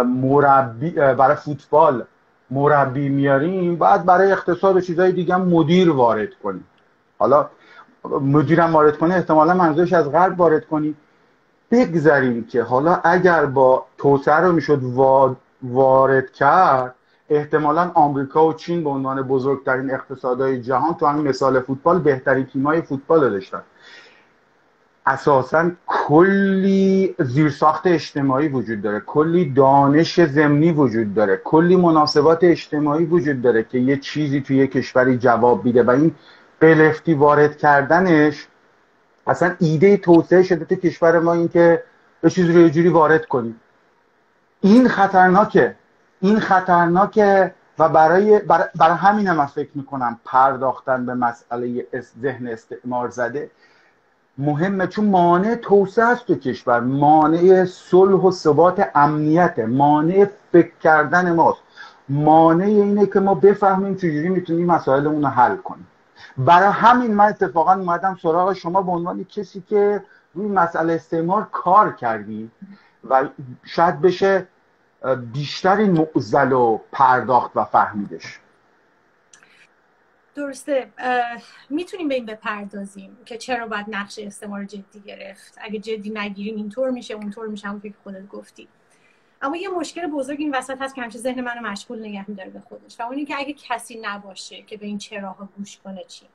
مربی 0.05 0.91
برای 0.91 1.35
فوتبال 1.35 2.03
مربی 2.49 3.09
میاریم 3.09 3.75
بعد 3.75 4.05
برای 4.05 4.31
اقتصاد 4.31 4.75
و 4.75 4.81
چیزهای 4.81 5.11
دیگه 5.11 5.35
مدیر 5.35 5.91
وارد 5.91 6.29
کنیم. 6.43 6.65
حالا 7.19 7.49
مدیرم 8.21 8.73
وارد 8.73 8.97
کنه 8.97 9.15
احتمالا 9.15 9.53
منظورش 9.53 9.93
از 9.93 10.11
غرب 10.11 10.39
وارد 10.39 10.65
کنیم. 10.65 10.97
بگذاریم 11.71 12.47
که 12.47 12.63
حالا 12.63 12.99
اگر 13.03 13.45
با 13.45 13.85
توسعه 13.97 14.35
رو 14.35 14.51
می‌شد 14.51 14.81
وارد 15.63 16.31
کرد 16.31 16.95
احتمالا 17.29 17.91
آمریکا 17.93 18.47
و 18.47 18.53
چین 18.53 18.83
به 18.83 18.89
عنوان 18.89 19.21
بزرگترین 19.21 19.91
اقتصادهای 19.91 20.61
جهان 20.61 20.93
تو 20.93 21.05
همین 21.05 21.27
مثال 21.27 21.59
فوتبال 21.59 21.99
بهترین 21.99 22.45
تیمای 22.45 22.81
فوتبال 22.81 23.29
داشتن. 23.29 23.61
اساسا 25.05 25.71
کلی 25.87 27.15
زیرساخت 27.19 27.87
اجتماعی 27.87 28.47
وجود 28.47 28.81
داره 28.81 28.99
کلی 28.99 29.45
دانش 29.45 30.21
زمینی 30.21 30.71
وجود 30.71 31.13
داره 31.13 31.41
کلی 31.43 31.75
مناسبات 31.75 32.43
اجتماعی 32.43 33.05
وجود 33.05 33.41
داره 33.41 33.63
که 33.63 33.77
یه 33.77 33.97
چیزی 33.97 34.41
توی 34.41 34.57
یه 34.57 34.67
کشوری 34.67 35.17
جواب 35.17 35.63
بیده 35.63 35.83
و 35.83 35.89
این 35.89 36.15
قلفتی 36.61 37.13
وارد 37.13 37.57
کردنش 37.57 38.47
اصلا 39.27 39.55
ایده 39.59 39.97
توسعه 39.97 40.43
شده 40.43 40.65
تو 40.65 40.75
کشور 40.75 41.19
ما 41.19 41.33
این 41.33 41.47
که 41.47 41.83
یه 42.23 42.29
چیزی 42.29 42.53
رو 42.53 42.59
یه 42.59 42.69
جوری 42.69 42.89
وارد 42.89 43.25
کنیم. 43.25 43.61
این 44.61 44.87
خطرناکه. 44.87 45.75
این 46.23 46.39
خطرناکه 46.39 47.53
و 47.79 47.89
برای 47.89 48.39
برای 48.75 48.97
همین 48.97 49.31
من 49.31 49.45
فکر 49.45 49.69
می‌کنم 49.75 50.19
پرداختن 50.25 51.05
به 51.05 51.13
مسئله 51.13 51.87
ذهن 52.21 52.47
استعمار 52.47 53.09
زده. 53.09 53.51
مهمه 54.37 54.87
چون 54.87 55.05
مانع 55.05 55.55
توسعه 55.55 56.05
است 56.05 56.25
تو 56.25 56.35
کشور. 56.35 56.79
مانع 56.79 57.65
صلح 57.65 58.21
و 58.21 58.31
ثبات 58.31 58.89
امنیت. 58.95 59.59
مانع 59.59 60.27
فکر 60.51 60.71
کردن 60.81 61.33
ماست. 61.33 61.59
مانع 62.09 62.65
اینه 62.65 63.05
که 63.05 63.19
ما 63.19 63.35
بفهمیم 63.35 63.95
چجوری 63.95 64.29
می‌تونیم 64.29 64.67
مسائلمون 64.67 65.21
رو 65.21 65.27
حل 65.27 65.55
کنیم. 65.55 65.87
برای 66.37 66.69
همین 66.69 67.13
من 67.13 67.25
اتفاقا 67.25 67.73
اومدم 67.73 68.17
سراغ 68.21 68.53
شما 68.53 68.81
به 68.81 68.91
عنوان 68.91 69.23
کسی 69.23 69.63
که 69.69 70.03
روی 70.33 70.47
مسئله 70.47 70.93
استعمار 70.93 71.47
کار 71.51 71.91
کردی 71.91 72.51
و 73.09 73.23
شاید 73.63 74.01
بشه 74.01 74.47
بیشتر 75.33 75.77
این 75.77 75.97
و 76.53 76.79
پرداخت 76.91 77.51
و 77.55 77.63
فهمیدش. 77.63 78.39
درسته. 80.35 80.89
می‌تونیم 81.69 82.07
به 82.07 82.15
این 82.15 82.25
بپردازیم 82.25 83.17
که 83.25 83.37
چرا 83.37 83.67
باید 83.67 83.85
نقش 83.89 84.19
استعمار 84.19 84.63
جدی 84.63 84.99
گرفت. 85.05 85.57
اگه 85.61 85.79
جدی 85.79 86.09
نگیریم 86.09 86.55
اینطور 86.55 86.89
میشه 86.89 87.13
اونطور 87.13 87.47
میشه 87.47 87.67
همون 87.67 87.81
که 87.81 87.93
خودت 88.03 88.27
گفتی. 88.27 88.67
اما 89.41 89.57
یه 89.57 89.69
مشکل 89.69 90.07
بزرگ 90.07 90.39
این 90.39 90.55
وسط 90.55 90.81
هست 90.81 90.95
که 90.95 91.01
همیشه 91.01 91.19
ذهن 91.19 91.41
منو 91.41 91.61
مشغول 91.61 91.99
نگه 91.99 92.29
میداره 92.29 92.49
به 92.49 92.59
خودش. 92.59 92.99
و 92.99 93.03
اون 93.03 93.25
که 93.25 93.35
اگه 93.37 93.53
کسی 93.53 93.99
نباشه 94.01 94.61
که 94.61 94.77
به 94.77 94.85
این 94.85 94.97
چراها 94.97 95.49
گوش 95.57 95.77
کنه 95.77 96.03
چی؟ 96.03 96.25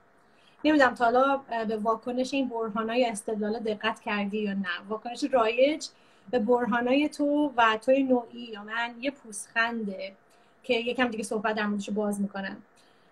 نمی‌دونم 0.65 0.95
تا 0.95 1.05
حالا 1.05 1.41
به 1.69 1.77
واکنش 1.77 2.35
این 2.35 2.49
برهانای 2.49 3.07
استدلال 3.07 3.59
دقت 3.59 4.01
کردی 4.01 4.39
یا 4.39 4.55
نه؟ 4.55 4.69
واکنش 4.89 5.25
رایج 5.33 5.87
به 6.31 6.39
برهانای 6.39 7.09
تو 7.09 7.53
و 7.57 7.79
توی 7.83 8.03
نوعی 8.03 8.41
یا 8.41 8.65
من 8.65 8.95
یه 9.01 9.11
پوسخنده 9.11 10.17
که 10.63 10.75
یکم 10.75 11.09
دیگه 11.09 11.25
صحبت 11.25 11.57
در 11.57 11.67
موردش 11.67 11.91
باز 11.91 12.21
می‌کنم. 12.21 12.63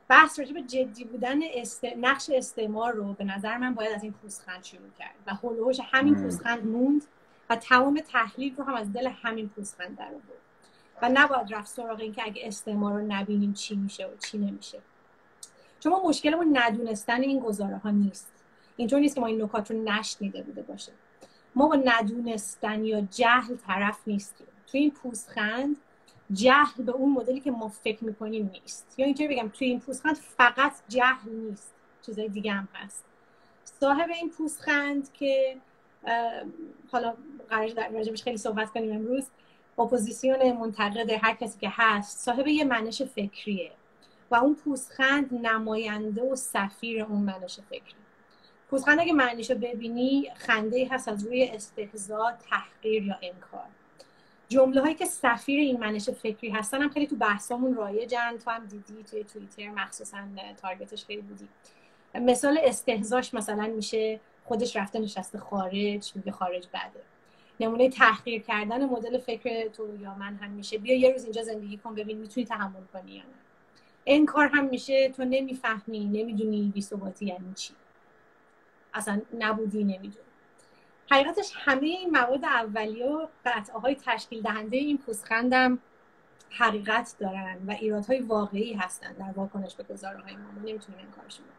بحث 0.09 0.39
راجع 0.39 0.53
به 0.53 0.63
جدی 0.63 1.05
بودن 1.05 1.39
است... 1.55 1.85
نقش 1.85 2.31
استعمار 2.31 2.93
رو 2.93 3.13
به 3.13 3.25
نظر 3.25 3.57
من 3.57 3.75
باید 3.75 3.93
از 3.93 4.03
این 4.03 4.13
پوسخند 4.13 4.65
شروع 4.65 4.91
کرد 4.99 5.15
و 5.27 5.35
هلوهوش 5.35 5.81
همین 5.85 6.15
پوسخند 6.15 6.67
موند 6.67 7.03
و 7.51 7.57
تمام 7.57 8.01
تحلیل 8.01 8.57
رو 8.57 8.65
هم 8.65 8.75
از 8.75 8.93
دل 8.93 9.07
همین 9.07 9.49
پوسخند 9.49 9.99
در 9.99 10.11
بود 10.11 10.39
و 11.03 11.11
نباید 11.15 11.55
رفت 11.55 11.69
سراغ 11.69 12.01
این 12.01 12.13
که 12.13 12.23
اگه 12.25 12.47
استعمار 12.47 13.01
رو 13.01 13.07
نبینیم 13.07 13.53
چی 13.53 13.77
میشه 13.77 14.07
و 14.07 14.17
چی 14.17 14.39
نمیشه. 14.39 14.79
چون 15.81 15.93
ما 15.93 16.09
مشکلمون 16.09 16.59
ندونستن 16.59 17.21
این 17.21 17.41
گزاره 17.41 17.77
ها 17.77 17.91
نیست. 17.91 18.33
اینطور 18.77 19.01
نیست 19.01 19.15
که 19.15 19.21
ما 19.21 19.27
این 19.27 19.43
نکات 19.43 19.71
رو 19.71 19.83
نشنیده 19.83 20.43
بوده 20.43 20.63
باشه. 20.63 20.93
ما 21.57 21.69
با 21.69 21.77
ندونستن 21.85 22.85
یا 22.85 23.01
جهل 23.01 23.57
طرف 23.67 23.99
نیستیم. 24.07 24.47
توی 24.67 24.81
این 24.81 24.91
پوسخند 24.91 25.77
جهل 26.33 26.83
به 26.85 26.93
اون 26.93 27.13
مدلی 27.13 27.41
که 27.41 27.51
ما 27.51 27.69
فکر 27.69 28.05
می‌کنیم 28.05 28.51
نیست. 28.53 28.95
یا 28.99 29.07
اینطوری 29.07 29.29
بگم 29.29 29.49
توی 29.49 29.67
این 29.67 29.81
پوزخند 29.81 30.17
فقط 30.17 30.73
جهل 30.89 31.31
نیست. 31.31 31.75
چیزای 32.03 32.29
دیگه 32.29 32.53
هم 32.53 32.69
هست. 32.75 33.05
صاحب 33.65 34.11
این 34.11 34.31
پوزخند 34.31 35.13
که 35.13 35.57
حالا 36.93 37.15
قرار 37.51 37.69
در 37.69 37.89
راجبش 37.89 38.23
خیلی 38.23 38.37
صحبت 38.37 38.71
کنیم 38.71 38.93
امروز 38.93 39.27
اپوزیسیون 39.79 40.53
منتقد 40.53 41.11
هر 41.11 41.35
کسی 41.35 41.59
که 41.59 41.69
هست 41.73 42.19
صاحب 42.19 42.47
یه 42.47 42.65
منش 42.65 43.03
فکریه. 43.03 43.73
و 44.31 44.35
اون 44.35 44.55
پوزخند 44.55 45.35
نماینده 45.47 46.23
و 46.23 46.37
سفیر 46.37 47.03
اون 47.03 47.21
منش 47.21 47.61
فکری 47.61 48.06
پوزخند 48.71 49.01
اگه 49.01 49.13
معنیشو 49.13 49.55
ببینی 49.55 50.31
خنده 50.35 50.89
هست 50.91 51.09
از 51.09 51.25
روی 51.25 51.45
استهزا 51.45 52.33
تحقیر 52.51 53.03
یا 53.03 53.19
انکار. 53.23 53.67
جمله 54.49 54.81
هایی 54.81 54.95
که 54.95 55.05
سفیر 55.05 55.61
این 55.61 55.81
منش 55.81 56.11
فکری 56.11 56.51
هستن 56.51 56.83
هم 56.83 56.89
خیلی 56.89 57.07
تو 57.07 57.17
بحثامون 57.17 57.75
رایجن 57.75 58.37
تو 58.45 58.51
هم 58.51 58.67
دیدی 58.67 59.05
توی 59.11 59.25
توییتر 59.25 59.69
مخصوصا 59.69 60.19
تارگتش 60.63 61.05
خیلی 61.05 61.23
بودی. 61.23 61.49
مثال 62.15 62.59
استهزاش 62.63 63.35
مثلا 63.35 63.67
میشه 63.67 64.21
خودش 64.45 64.77
رفته 64.77 64.99
نشسته 64.99 65.39
خارج 65.39 66.13
میگه 66.15 66.33
خارج 66.33 66.67
بده. 66.69 67.03
نمونه 67.61 67.89
تحقیر 67.89 68.43
کردن 68.43 68.85
مدل 68.85 69.19
فکر 69.19 69.69
تو 69.69 69.97
یا 70.03 70.15
من 70.15 70.35
هم 70.35 70.51
میشه. 70.51 70.79
بیا 70.79 70.97
یه 70.99 71.13
روز 71.13 71.23
اینجا 71.25 71.43
زندگی 71.43 71.77
کن 71.77 71.95
ببین 71.95 72.19
می‌تونی 72.19 72.47
تحمل 72.47 72.85
کنی 72.93 73.13
یا 73.13 73.23
نه. 73.23 73.29
انکار 74.07 74.47
هم 74.47 74.65
میشه 74.65 75.09
تو 75.09 75.25
نمی‌فهمی 75.25 76.05
نمی‌دونی 76.05 76.73
بیثباتی 76.75 77.27
یعنی 77.27 77.55
چی. 77.55 77.75
اصلا 78.97 79.21
نبودی 79.39 79.85
نمی‌دونی. 79.85 80.27
حقیقتش 81.11 81.53
همه 81.55 81.87
این 81.87 82.11
مواد 82.11 82.45
اولیه 82.45 83.07
و 83.07 83.27
قطعه 83.45 83.79
های 83.79 83.97
تشکیل 84.05 84.43
دهنده 84.43 84.77
این 84.77 84.99
پوزخندم 84.99 85.79
حقیقت 86.51 87.17
دارن 87.19 87.59
و 87.67 87.71
ایرادهای 87.71 88.21
واقعی 88.21 88.73
هستن 88.75 89.13
در 89.13 89.33
واکنش 89.37 89.75
به 89.75 89.83
گزارهای 89.83 90.37
ما. 90.37 90.43
ما 90.43 90.61
نمی‌تونیم 90.61 91.01
انکارش 91.01 91.35
بکنیم. 91.35 91.57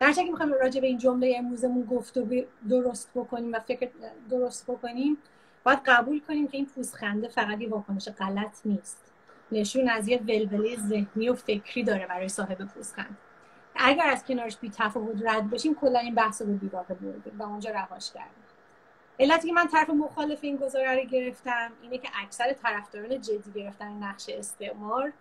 در 0.00 0.12
که 0.12 0.30
می‌خوایم 0.30 0.52
راجع 0.52 0.80
به 0.80 0.86
این 0.86 0.98
جمله 0.98 1.34
امروزمون 1.38 1.84
گفت 1.84 2.16
و 2.16 2.26
درست 2.68 3.10
بکنیم 3.14 3.52
و 3.52 3.60
فکر 3.60 3.90
درست 4.30 4.70
بکنیم 4.70 5.18
باید 5.64 5.78
قبول 5.86 6.20
کنیم 6.20 6.48
که 6.48 6.56
این 6.56 6.66
پوزخنده 6.66 7.28
فقط 7.28 7.60
یه 7.60 7.68
واکنش 7.68 8.08
غلط 8.08 8.56
نیست. 8.64 9.12
نشون 9.52 9.88
از 9.88 10.08
یه 10.08 10.18
ولوله 10.22 10.76
ذهنی 10.76 11.28
و 11.28 11.34
فکری 11.34 11.82
داره 11.82 12.06
برای 12.06 12.28
صاحب 12.28 12.58
پوزخند 12.58 13.16
اگر 13.80 14.06
از 14.06 14.24
کنارش 14.24 14.56
بی 14.56 14.70
تفاوت 14.70 15.22
رد 15.26 15.50
بشیم 15.50 15.74
کلا 15.74 15.98
این 15.98 16.14
بحث 16.14 16.42
رو 16.42 16.48
بیراه 16.48 16.86
بردیم 16.86 17.38
و 17.38 17.42
اونجا 17.42 17.70
رهاش 17.70 18.12
کردیم. 18.12 18.44
علتی 19.20 19.48
که 19.48 19.54
من 19.54 19.66
طرف 19.66 19.90
مخالف 19.90 20.38
این 20.42 20.56
گزاره 20.56 20.94
رو 20.94 21.08
گرفتم 21.08 21.72
اینه 21.82 21.98
که 21.98 22.08
اکثر 22.22 22.52
طرفداران 22.52 23.20
جدی 23.20 23.52
گرفتن 23.54 23.92
نقش 23.92 24.28
استعمار 24.28 25.12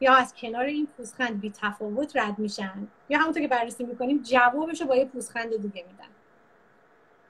یا 0.00 0.14
از 0.14 0.34
کنار 0.34 0.64
این 0.64 0.86
پوزخند 0.86 1.40
بی 1.40 1.50
تفاوت 1.50 2.16
رد 2.16 2.38
میشن 2.38 2.88
یا 3.08 3.18
همونطور 3.18 3.42
که 3.42 3.48
بررسی 3.48 3.84
می‌کنیم 3.84 4.22
جوابش 4.22 4.80
رو 4.80 4.86
با 4.86 4.96
یه 4.96 5.04
پوزخند 5.04 5.56
دیگه 5.56 5.84
میدن. 5.90 6.08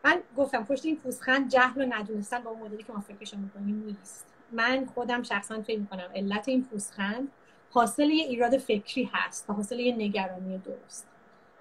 من 0.04 0.20
گفتم 0.36 0.64
پشت 0.64 0.84
این 0.84 0.96
پوزخند 0.96 1.48
جهل 1.48 1.82
و 1.82 1.94
ندونستن 1.94 2.38
با 2.38 2.50
اون 2.50 2.60
مدلی 2.60 2.82
که 2.82 2.92
ما 2.92 3.00
فکرشو 3.00 3.36
می‌کنیم 3.36 3.84
نیست. 3.86 4.26
من 4.52 4.86
خودم 4.94 5.22
شخصا 5.22 5.62
فکر 5.62 5.78
می‌کنم 5.78 6.08
علت 6.14 6.48
این 6.48 6.64
پوزخند 6.64 7.28
حاصل 7.74 8.10
یه 8.10 8.24
ایراد 8.24 8.58
فکری 8.58 9.10
هست 9.12 9.50
و 9.50 9.52
حاصل 9.52 9.80
یه 9.80 9.94
نگرانی 9.96 10.58
درست. 10.58 11.06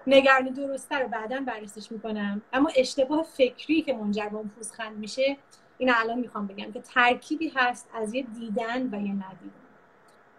نگرانی 0.06 0.50
درسته 0.50 0.98
رو 0.98 1.08
بعدا 1.08 1.40
بررسیش 1.40 1.92
می‌کنم 1.92 2.42
اما 2.52 2.70
اشتباه 2.76 3.22
فکری 3.22 3.82
که 3.82 3.92
منجر 3.92 4.28
به 4.28 4.36
اون 4.36 4.48
پوزخند 4.48 4.96
میشه 4.96 5.36
این 5.78 5.90
الان 5.94 6.18
می‌خوام 6.18 6.46
بگم 6.46 6.72
که 6.72 6.80
ترکیبی 6.80 7.52
هست 7.54 7.88
از 7.94 8.14
یه 8.14 8.22
دیدن 8.22 8.82
و 8.82 9.02
یه 9.02 9.12
ندیدن. 9.12 9.64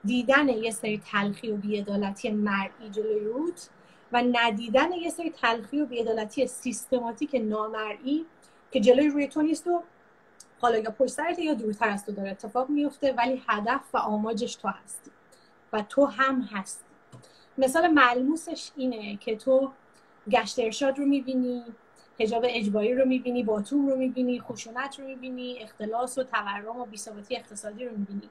دیدن 0.04 0.50
یه 0.50 0.72
سری 0.72 0.98
تلخی 1.12 1.52
و 1.52 1.58
بیعدالتی 1.58 2.32
مرئی 2.32 2.90
جلوی 2.92 3.20
روت 3.20 3.70
و 4.12 4.24
ندیدن 4.32 4.92
یه 4.92 5.10
سری 5.10 5.30
تلخی 5.30 5.82
و 5.82 5.86
بیعدالتی 5.86 6.48
سیستماتیک 6.48 7.36
نامرئی 7.44 8.26
که 8.72 8.80
جلوی 8.80 9.10
روی 9.10 9.28
تو 9.28 9.42
نیست 9.42 9.68
و 9.68 9.84
حالا 10.60 10.78
یا 10.78 10.92
پشت 10.92 11.20
یا 11.40 11.54
دورتر 11.54 11.90
از 11.90 12.06
تو 12.06 12.12
داره 12.12 12.32
اتفاق 12.32 12.70
میفته 12.70 13.14
ولی 13.14 13.44
هدف 13.48 13.82
و 13.94 13.98
آماجش 13.98 14.56
تو 14.56 14.68
هستی. 14.68 15.15
و 15.76 15.82
تو 15.82 16.06
هم 16.06 16.42
هستی. 16.42 16.86
مثال 17.58 17.88
ملموسش 17.88 18.72
اینه 18.76 19.18
که 19.18 19.36
تو 19.36 19.72
گشت 20.30 20.60
ارشاد 20.60 21.00
رو 21.00 21.06
می‌بینی 21.06 21.64
هجاب 22.20 22.46
اجباری 22.48 22.94
رو 22.94 23.06
می‌بینی 23.06 23.44
باتوم 23.44 23.88
رو 23.88 23.96
می‌بینی 23.96 24.40
خشونت 24.40 25.00
رو 25.00 25.06
می‌بینی 25.06 25.60
اختلاس 25.62 26.18
و 26.18 26.24
تورم 26.24 26.80
و 26.80 26.86
بیثباتی 26.86 27.36
اقتصادی 27.36 27.86
رو 27.86 27.98
می‌بینی. 27.98 28.30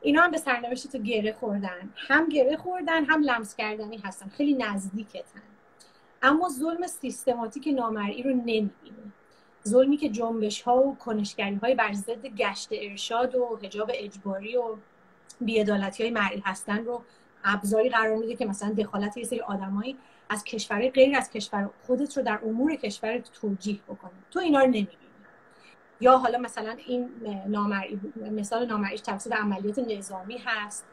اینا 0.00 0.22
هم 0.22 0.30
به 0.30 0.38
سرنوشت 0.38 0.92
تو 0.92 0.98
گره 0.98 1.32
خوردن. 1.32 1.90
هم 1.96 2.28
گره 2.28 2.56
خوردن 2.56 3.04
هم 3.04 3.22
لمس 3.22 3.56
کردنی 3.56 3.96
هستن. 3.96 4.28
خیلی 4.28 4.54
نزدیکتن. 4.54 5.42
اما 6.22 6.48
ظلم 6.48 6.86
سیستماتیک 6.86 7.68
نامرئی 7.68 8.22
رو 8.22 8.30
نمی‌بینی. 8.30 9.12
ظلمی 9.68 9.96
که 9.96 10.08
جنبش 10.08 10.62
ها 10.62 10.76
و 10.82 10.96
کنشگری 10.96 11.54
های 11.54 11.74
بر 11.74 11.92
ضد 11.92 12.26
گشت 12.26 12.68
ارشاد 12.72 13.34
و 13.34 13.58
حجاب 13.62 13.90
اجباری 13.94 14.56
و 14.56 14.76
بیعدالتی 15.40 16.02
های 16.02 16.12
مرئی 16.12 16.42
هستن 16.44 16.84
رو 16.84 17.02
ابزاری 17.44 17.88
قرار 17.88 18.16
میده 18.16 18.36
که 18.36 18.46
مثلا 18.46 18.72
دخالت 18.72 19.16
یه 19.16 19.24
سری 19.24 19.40
آدمایی 19.40 19.98
از 20.28 20.44
کشورهای 20.44 20.90
غیر 20.90 21.16
از 21.16 21.30
کشور 21.30 21.70
خودت 21.86 22.16
رو 22.16 22.22
در 22.22 22.40
امور 22.44 22.74
کشور 22.74 23.18
توجیه 23.18 23.80
بکنه. 23.88 24.10
تو 24.30 24.38
اینا 24.38 24.60
رو 24.60 24.66
نمی‌بینی. 24.66 24.96
یا 26.00 26.18
حالا 26.18 26.38
مثلا 26.38 26.76
این 26.86 27.10
نامرئی 27.46 28.00
مثال 28.16 28.66
نامرئیش 28.66 29.00
توسط 29.00 29.32
عملیات 29.32 29.78
نظامی 29.78 30.38
هست 30.44 30.86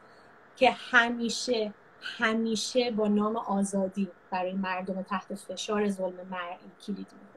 که 0.56 0.70
همیشه 0.70 1.74
همیشه 2.00 2.90
با 2.90 3.08
نام 3.08 3.36
آزادی 3.36 4.08
برای 4.30 4.52
مردم 4.52 5.02
تحت 5.02 5.34
فشار 5.34 5.88
ظلم 5.88 6.26
مرئی 6.30 6.58
کلید 6.86 6.98
می‌کنه. 6.98 7.33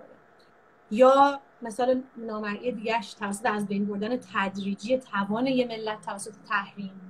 یا 0.91 1.41
مثلا 1.62 2.04
نامرئی 2.17 2.71
دیگهش 2.71 3.13
توسط 3.13 3.45
از 3.45 3.67
بین 3.67 3.86
بردن 3.86 4.19
تدریجی 4.34 4.97
توان 4.97 5.47
یه 5.47 5.67
ملت 5.67 6.02
توسط 6.02 6.34
تحریم 6.50 7.02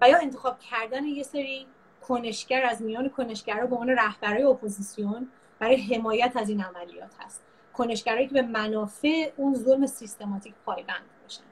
و 0.00 0.08
یا 0.08 0.18
انتخاب 0.18 0.58
کردن 0.58 1.04
یه 1.04 1.22
سری 1.22 1.66
کنشگر 2.00 2.64
از 2.64 2.82
میان 2.82 3.08
کنشگرها 3.08 3.66
به 3.66 3.76
عنوان 3.76 3.88
رهبرای 3.88 4.42
اپوزیسیون 4.42 5.28
برای 5.58 5.76
حمایت 5.76 6.32
از 6.36 6.48
این 6.48 6.60
عملیات 6.60 7.14
هست. 7.20 7.42
کنشگرایی 7.72 8.26
که 8.26 8.34
به 8.34 8.42
منافع 8.42 9.32
اون 9.36 9.54
ظلم 9.54 9.86
سیستماتیک 9.86 10.54
پایبند 10.66 11.04
باشن. 11.22 11.42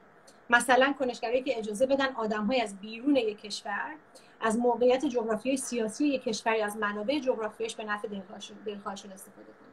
مثلا 0.49 0.93
کنشگرایی 0.99 1.43
که 1.43 1.59
اجازه 1.59 1.85
بدن 1.85 2.13
آدمهای 2.15 2.61
از 2.61 2.77
بیرون 2.77 3.15
یک 3.15 3.41
کشور 3.41 3.95
از 4.41 4.57
موقعیت 4.57 5.05
جغرافیایی 5.05 5.57
سیاسی 5.57 6.07
یک 6.07 6.23
کشوری 6.23 6.61
از 6.61 6.77
منابع 6.77 7.19
جغرافیایش 7.19 7.75
به 7.75 7.83
نفع 7.83 8.07
دلخواهشون 8.65 9.11
استفاده 9.11 9.47
کنن. 9.47 9.70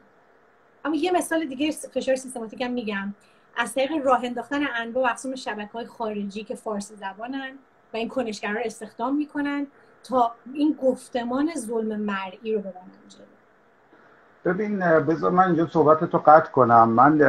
اما 0.85 0.95
یه 0.95 1.11
مثال 1.11 1.45
دیگه 1.45 1.71
فشار 1.71 2.15
سیستماتیک 2.15 2.61
هم 2.61 2.71
میگم. 2.71 3.13
از 3.57 3.73
طریق 3.73 3.91
راه 4.05 4.25
انداختن 4.25 4.59
انواع 4.75 5.05
و 5.05 5.07
اقسام 5.09 5.35
شبکه 5.35 5.71
های 5.73 5.85
خارجی 5.85 6.43
که 6.43 6.55
فارسی 6.55 6.95
زبانن 6.95 7.51
و 7.93 7.97
این 7.97 8.07
کنشگرها 8.07 8.53
رو 8.53 8.61
استخدام 8.65 9.15
می‌کنن 9.15 9.67
تا 10.03 10.31
این 10.53 10.77
گفتمان 10.81 11.49
ظلم 11.57 11.99
مرئی 11.99 12.53
رو 12.53 12.59
ببرن 12.59 12.91
جلو. 13.09 14.53
ببین 14.53 14.79
بذار 14.79 15.31
من 15.31 15.43
اینجا 15.43 15.67
صحبت 15.67 16.03
تو 16.03 16.17
قطع 16.17 16.51
کنم. 16.51 16.89
من 16.89 17.19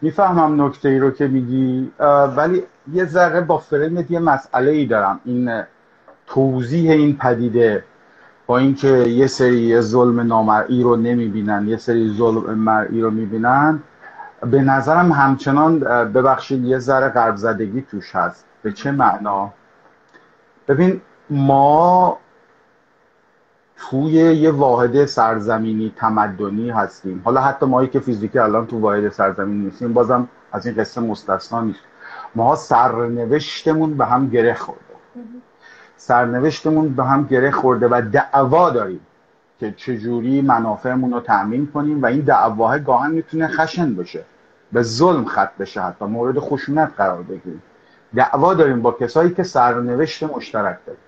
می‌فهمم 0.00 0.62
نکته 0.62 0.88
ای 0.88 0.98
رو 0.98 1.10
که 1.10 1.26
میگی 1.26 1.92
ولی 2.36 2.62
یه 2.92 3.04
ذره 3.04 3.40
با 3.40 3.58
فرمت 3.58 4.10
یه 4.10 4.18
مسئله 4.18 4.70
ای 4.70 4.86
دارم. 4.86 5.20
این 5.24 5.62
توضیح 6.26 6.90
این 6.90 7.16
پدیده 7.16 7.84
با 8.46 8.58
اینکه 8.58 8.88
یه 8.88 9.26
سری 9.26 9.80
ظلم 9.80 10.20
نامرئی 10.20 10.82
رو 10.82 10.96
نمی‌بینن 10.96 11.68
یه 11.68 11.76
سری 11.76 12.14
ظلم 12.16 12.54
مرئی 12.58 13.00
رو 13.00 13.10
می‌بینن 13.10 13.82
به 14.50 14.62
نظرم 14.62 15.12
همچنان 15.12 15.78
ببخشید 16.12 16.64
یه 16.64 16.78
ذره 16.78 17.08
قرب 17.08 17.36
زدگی 17.36 17.82
توش 17.82 18.16
هست. 18.16 18.44
به 18.62 18.72
چه 18.72 18.92
معنا؟ 18.92 19.52
ببین 20.68 21.00
ما 21.30 22.18
توی 23.76 24.12
یه 24.12 24.50
واحد 24.50 25.04
سرزمینی 25.04 25.92
تمدنی 25.96 26.70
هستیم. 26.70 27.22
حالا 27.24 27.40
حتی 27.40 27.66
مایی 27.66 27.88
که 27.88 28.00
فیزیکی 28.00 28.38
الان 28.38 28.66
تو 28.66 28.78
واحد 28.80 29.08
سرزمینی 29.08 29.64
نیستیم 29.64 29.92
بازم 29.92 30.28
از 30.52 30.66
این 30.66 30.76
قصه 30.76 31.00
مستثنا 31.00 31.60
نیست. 31.60 31.80
ما 32.34 32.56
سرنوشتمون 32.56 33.94
به 33.96 34.06
هم 34.06 34.28
گره 34.28 34.54
خورده. 34.54 34.82
سرنوشتمون 36.06 36.94
به 36.94 37.04
هم 37.04 37.24
گره 37.24 37.50
خورده 37.50 37.88
و 37.88 38.02
دعوا 38.12 38.70
داریم 38.70 39.00
که 39.60 39.72
چجوری 39.72 40.42
منافعمون 40.42 41.12
رو 41.12 41.20
تأمین 41.20 41.66
کنیم 41.66 42.02
و 42.02 42.06
این 42.06 42.20
دعواه 42.20 42.78
گاهن 42.78 43.10
می‌تونه 43.10 43.48
خشن 43.48 43.94
بشه 43.94 44.24
به 44.72 44.82
ظلم 44.82 45.24
خط 45.24 45.56
بشه 45.56 45.82
حتی 45.82 46.04
مورد 46.04 46.38
خشونت 46.38 46.92
قرار 46.96 47.22
بگیریم. 47.22 47.62
دعوا 48.14 48.54
داریم 48.54 48.82
با 48.82 48.92
کسایی 48.92 49.34
که 49.34 49.42
سرنوشت 49.42 50.22
مشترک 50.22 50.78
داریم. 50.86 51.02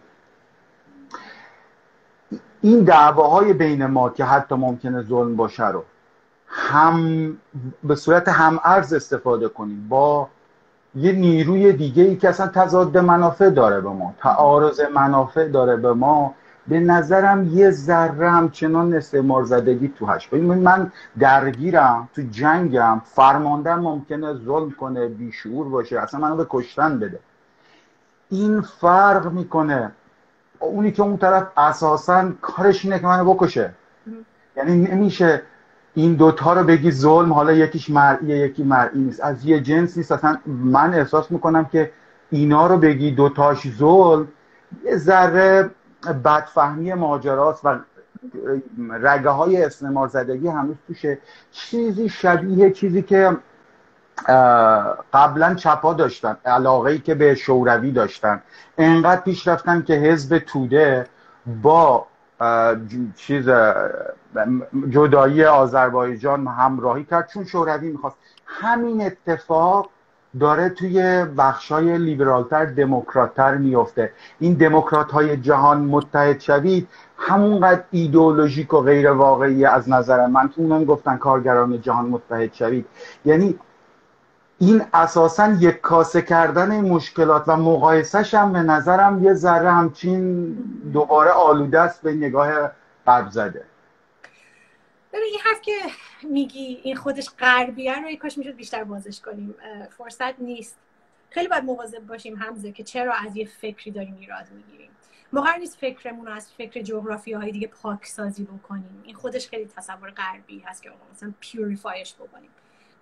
این 2.60 2.84
دعواهای 2.84 3.52
بین 3.52 3.86
ما 3.86 4.10
که 4.10 4.24
حتی 4.24 4.54
ممکنه 4.54 5.02
ظلم 5.02 5.36
باشه 5.36 5.68
رو 5.68 5.84
هم 6.48 7.28
به 7.84 7.94
صورت 7.94 8.28
هم 8.28 8.60
ارز 8.64 8.92
استفاده 8.92 9.48
کنیم 9.48 9.86
با 9.88 10.28
یه 10.96 11.12
نیروی 11.12 11.72
دیگه 11.72 12.02
ای 12.02 12.16
که 12.16 12.28
اصلا 12.28 12.46
تضاد 12.46 12.98
منافع 12.98 13.50
داره 13.50 13.80
به 13.80 13.88
ما 13.88 14.14
تعارض 14.18 14.80
منافع 14.80 15.48
داره 15.48 15.76
به 15.76 15.92
ما. 15.92 16.34
به 16.68 16.80
نظرم 16.80 17.58
یه 17.58 17.70
ذره 17.70 18.30
همچنان 18.30 18.94
استعمار 18.94 19.44
زدگی 19.44 19.88
تو 19.88 20.06
هش 20.06 20.32
من 20.32 20.92
درگیرم 21.18 22.08
تو 22.14 22.22
جنگم. 22.30 23.00
فرماندن 23.04 23.74
ممکنه 23.74 24.34
ظلم 24.34 24.70
کنه 24.70 25.08
بیشعور 25.08 25.68
باشه 25.68 26.00
اصلا 26.00 26.20
منو 26.20 26.36
به 26.36 26.46
کشتن 26.50 26.98
بده. 26.98 27.18
این 28.30 28.60
فرق 28.60 29.32
می‌کنه. 29.32 29.90
اونی 30.58 30.92
که 30.92 31.02
اون 31.02 31.16
طرف 31.16 31.46
اساسا 31.56 32.32
کارش 32.42 32.84
اینه 32.84 32.98
که 32.98 33.06
منو 33.06 33.34
بکشه. 33.34 33.70
یعنی 34.56 34.76
نمیشه 34.76 35.42
این 35.94 36.14
دوتا 36.14 36.52
رو 36.52 36.64
بگی 36.64 36.90
ظلم 36.90 37.32
حالا 37.32 37.52
یکیش 37.52 37.90
مرئیه 37.90 38.38
یکی 38.38 38.62
مرئی 38.62 38.98
نیست. 38.98 39.20
از 39.20 39.44
یه 39.44 39.60
جنس 39.60 39.96
نیست. 39.96 40.12
اصلا 40.12 40.38
من 40.46 40.94
احساس 40.94 41.30
می‌کنم 41.30 41.64
که 41.64 41.90
اینا 42.30 42.66
رو 42.66 42.78
بگی 42.78 43.10
دوتاش 43.10 43.68
ظلم 43.68 44.28
یه 44.84 44.96
ذره 44.96 45.70
بدفهمی 46.24 46.94
ماجراست 46.94 47.64
و 47.64 47.78
رگه 48.90 49.30
های 49.30 49.62
استعمار 49.64 50.08
زدگی 50.08 50.48
هنوز 50.48 50.76
توشه. 50.86 51.18
چیزی 51.52 52.08
شبیه 52.08 52.70
چیزی 52.70 53.02
که 53.02 53.36
قبلا 55.12 55.54
چپا 55.54 55.94
داشتن 55.94 56.36
علاقه 56.44 56.90
ای 56.90 56.98
که 56.98 57.14
به 57.14 57.34
شوروی 57.34 57.92
داشتن. 57.92 58.42
انقدر 58.78 59.20
پیش 59.20 59.48
رفتن 59.48 59.82
که 59.82 59.94
حزب 59.94 60.38
توده 60.38 61.06
با 61.62 62.06
چیز 63.16 63.48
جدایی 64.90 65.44
آذربایجان 65.44 66.46
همراهی 66.46 67.04
کرد. 67.04 67.28
چون 67.28 67.44
شوروی 67.44 67.90
می‌خواست. 67.90 68.16
همین 68.46 69.06
اتفاق 69.06 69.90
داره 70.40 70.68
توی 70.68 71.24
بخشای 71.24 71.98
لیبرالتر 71.98 72.64
دموکراتتر 72.64 73.54
میفته 73.54 74.12
این 74.38 74.54
دموکرات 74.54 75.12
های 75.12 75.36
جهان 75.36 75.80
متحد 75.80 76.40
شوید 76.40 76.88
همونقدر 77.18 77.82
ایدئولوژیک 77.90 78.74
و 78.74 78.80
غیر 78.80 79.10
واقعی 79.10 79.64
از 79.64 79.88
نظر 79.88 80.26
من 80.26 80.48
تو 80.48 80.60
اونم 80.60 80.84
گفتن 80.84 81.16
کارگران 81.16 81.80
جهان 81.80 82.06
متحد 82.06 82.54
شوید. 82.54 82.86
یعنی 83.24 83.58
این 84.58 84.82
اساسا 84.94 85.48
یک 85.48 85.80
کاسه 85.80 86.22
کردن 86.22 86.80
مشکلات 86.80 87.44
و 87.46 87.56
مقایسش 87.56 88.34
هم 88.34 88.52
به 88.52 88.62
نظرم 88.62 89.24
یه 89.24 89.34
ذره 89.34 89.70
همچین 89.70 90.46
دوباره 90.92 91.30
آلوده 91.30 91.80
است 91.80 92.02
به 92.02 92.12
نگاه 92.12 92.48
قبل 93.06 93.30
زده. 93.30 93.64
ببین 95.14 95.28
این 95.30 95.40
حرف 95.44 95.60
که 95.60 95.72
میگی 96.22 96.80
این 96.82 96.96
خودش 96.96 97.30
غربیه 97.38 97.98
رو 97.98 98.16
کاش 98.16 98.38
می‌شد 98.38 98.56
بیشتر 98.56 98.84
بازش 98.84 99.20
کنیم. 99.20 99.54
فرصت 99.98 100.40
نیست. 100.40 100.76
خیلی 101.30 101.48
باید 101.48 101.64
مواظب 101.64 102.06
باشیم 102.06 102.36
همزه 102.36 102.72
که 102.72 102.82
چرا 102.82 103.14
از 103.14 103.36
یه 103.36 103.46
فکری 103.46 103.90
داریم 103.90 104.16
ایراد 104.20 104.50
می‌گیریم. 104.50 104.90
ما 105.32 105.52
نیست 105.58 105.78
فکرمون 105.78 106.26
رو 106.26 106.32
از 106.32 106.52
فکر 106.52 106.82
جغرافی 106.82 107.32
های 107.32 107.52
دیگه 107.52 107.66
پاکسازی 107.66 108.44
بکنیم. 108.44 109.02
این 109.04 109.14
خودش 109.14 109.48
خیلی 109.48 109.66
تصور 109.66 110.10
غربی 110.10 110.58
هست 110.58 110.82
که 110.82 110.90
مثلا 111.12 111.32
پیوریفایش 111.40 112.14
بکنیم. 112.14 112.50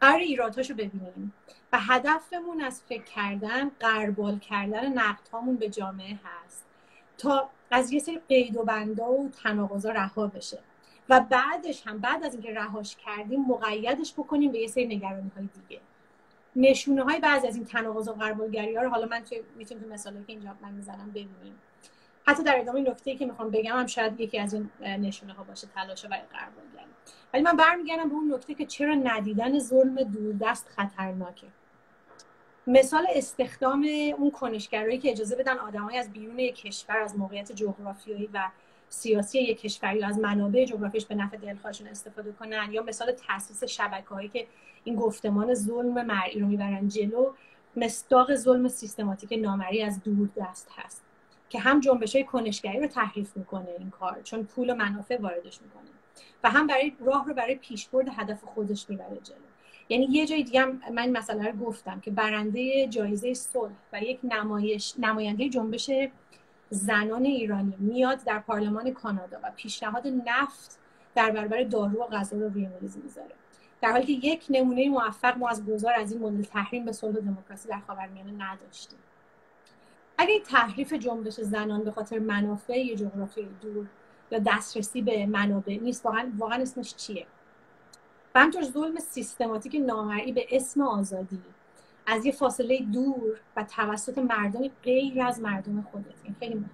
قرار 0.01 0.19
ایرادهاشو 0.19 0.75
ببینیم. 0.75 1.33
و 1.73 1.79
هدفمون 1.81 2.61
از 2.61 2.83
فکر 2.89 3.03
کردن 3.03 3.71
قربال 3.81 4.39
کردن 4.39 4.93
نقد 4.93 5.59
به 5.59 5.69
جامعه 5.69 6.19
هست. 6.25 6.65
تا 7.19 7.51
از 7.71 7.93
یه 7.93 8.01
سری 8.01 8.21
قید 8.29 8.57
و 8.57 8.65
بندا 8.65 9.13
و 9.13 9.31
تناقضا 9.43 9.91
رها 9.91 10.27
بشه. 10.27 10.59
و 11.13 11.21
بعدش 11.21 11.87
هم 11.87 11.99
بعد 11.99 12.25
از 12.25 12.35
اینکه 12.35 12.55
رهاش 12.55 12.97
کردیم 12.97 13.41
مقیدش 13.41 14.13
بکنیم 14.13 14.53
به 14.53 14.59
یه 14.59 14.67
سری 14.67 14.87
نگرانی 14.87 15.31
های 15.37 15.49
دیگه. 15.69 15.81
نشونه 16.57 17.03
های 17.03 17.21
بعضی 17.21 17.47
از 17.47 17.57
این 17.57 17.65
تناقض 17.65 18.09
و 18.09 18.13
قربالگری 18.13 18.77
ها 18.77 18.83
رو 18.83 18.89
حالا 18.89 19.07
من 19.07 19.21
توی 19.25 19.41
می‌تونم 19.57 19.81
تو 19.81 19.89
مثالی 19.89 20.25
که 20.27 20.33
اینجا 20.33 20.57
من 20.63 20.73
می‌زنم 20.73 21.11
ببینیم. 21.11 21.59
حتی 22.27 22.43
در 22.43 22.61
ادامه 22.61 22.81
نکته 22.81 23.17
که 23.17 23.27
می‌خوام 23.27 23.51
بگم 23.51 23.79
هم 23.79 23.87
شاید 23.87 24.21
یکی 24.21 24.39
از 24.39 24.55
این 24.55 24.71
نشونه 24.81 25.33
ها 25.33 25.45
باشه 25.45 25.67
تلاش 25.67 26.05
برای 26.05 26.23
قربالگری 26.23 26.93
ولی 27.35 27.43
من 27.43 27.57
برمیگردم 27.57 28.09
به 28.09 28.15
اون 28.15 28.35
نکته 28.35 28.55
که 28.55 28.67
چرا 28.67 28.95
ندیدن 28.95 29.59
ظلم 29.59 29.95
دوردست 29.95 30.69
خطرناکه. 30.69 31.47
مثال 32.67 33.07
استخدام 33.11 33.87
اون 34.19 34.31
کنشگرایی 34.31 34.99
که 34.99 35.11
اجازه 35.11 35.37
بدن 35.37 35.59
آدمای 35.59 35.99
از 35.99 36.13
بیرون 36.13 36.37
کشور 36.37 36.97
از 36.97 37.19
موقعیت 37.19 37.53
جغرافیایی 37.53 38.29
و 38.33 38.49
سیاسی 38.93 39.43
یک 39.43 39.61
کشوری 39.61 40.05
از 40.05 40.19
منابع 40.19 40.65
جغرافیش 40.65 41.07
به 41.07 41.15
نفع 41.15 41.37
دلخواهشون 41.37 41.87
استفاده 41.87 42.33
کنن 42.33 42.69
یا 42.73 42.83
مثال 42.83 43.13
تاسیس 43.13 43.65
شبکه 43.65 44.09
هایی 44.09 44.29
که 44.29 44.47
این 44.85 44.97
گفتمان 44.97 45.55
ظلم 45.55 46.07
مرئی 46.07 46.41
رو 46.41 46.47
می‌برن 46.47 46.89
جلو 46.89 47.33
مصداق 47.77 48.35
ظلم 48.35 48.69
سیستماتیک 48.69 49.39
نامری 49.43 49.83
از 49.83 50.03
دور 50.03 50.29
دست 50.37 50.69
هست 50.77 51.03
که 51.49 51.59
هم 51.59 51.81
جنبش 51.81 52.17
های 52.17 52.25
کنشگری 52.25 52.81
رو 52.81 52.87
تحریف 52.87 53.37
می‌کنه 53.37 53.69
این 53.79 53.91
کار 53.91 54.21
چون 54.23 54.45
پول 54.45 54.71
و 54.71 54.75
منافع 54.75 55.21
واردش 55.21 55.63
می‌کنه 55.63 55.91
و 56.45 56.51
هم 56.51 56.67
برای 56.67 56.93
راه 57.01 57.27
رو 57.27 57.35
برای 57.35 57.55
پیشبرد 57.55 58.09
هدف 58.17 58.45
خودش 58.45 58.91
می‌بره 58.91 59.19
جلو. 59.23 59.37
یعنی 59.89 60.05
یه 60.11 60.27
جای 60.27 60.43
دیگه 60.43 60.65
من 60.93 61.11
مسئله 61.11 61.51
رو 61.51 61.59
گفتم 61.59 62.01
که 62.01 62.11
برنده 62.11 62.87
جایزه 62.87 63.35
صلح 63.35 63.73
و 63.93 64.03
یک 64.03 64.19
نمایش 64.25 64.95
نماینده 64.99 65.49
جنبش 65.49 65.91
زنان 66.73 67.25
ایرانی 67.25 67.77
میاد 67.79 68.25
در 68.25 68.39
پارلمان 68.39 68.93
کانادا 68.93 69.39
و 69.43 69.51
پیشنهاد 69.57 70.07
نفت 70.07 70.79
در 71.15 71.31
برابر 71.31 71.63
دارو 71.63 72.03
و 72.03 72.07
غذا 72.07 72.37
رو 72.37 72.49
روی 72.49 72.69
میز 72.81 72.97
می‌ذاره. 72.97 73.35
در 73.81 73.91
حالی 73.93 74.05
که 74.07 74.29
یک 74.29 74.47
نمونه 74.51 74.89
موفق 74.89 75.39
ما 75.39 75.49
از 75.49 75.67
گذار 75.67 75.93
از 75.95 76.13
این 76.13 76.23
مدل 76.23 76.43
تحریم 76.43 76.85
به 76.85 76.93
صلح 76.93 77.21
دموکراسی 77.21 77.69
در 77.69 77.81
خاورمیانه 77.87 78.33
نداشتیم. 78.45 78.99
این 80.19 80.43
تحریف 80.43 80.93
جنبش 80.93 81.41
زنان 81.41 81.85
به 81.85 81.91
خاطر 81.91 82.19
منافع 82.19 82.95
جغرافی 82.95 83.49
دور 83.61 83.87
یا 84.31 84.39
دسترسی 84.39 85.03
به 85.03 85.27
منابع 85.27 85.79
نیست 85.83 86.07
واقعا 86.07 86.33
واقعا 86.39 86.63
اسمش 86.63 86.95
چیه؟ 86.95 87.27
و 88.35 88.41
همطور 88.41 88.63
ظلم 88.63 88.99
سیستماتیک 88.99 89.75
نامرئی 89.87 90.33
به 90.33 90.47
اسم 90.51 90.83
آزادی 90.83 91.43
از 92.07 92.27
یه 92.27 92.33
فاصله 92.33 92.79
دور 92.93 93.41
و 93.57 93.65
توسط 93.65 94.19
مردم 94.19 94.69
غیر 94.83 95.23
از 95.23 95.41
مردم 95.41 95.83
خودت. 95.83 96.07
این 96.25 96.37
خیلی 96.41 96.55
مهمه. 96.55 96.69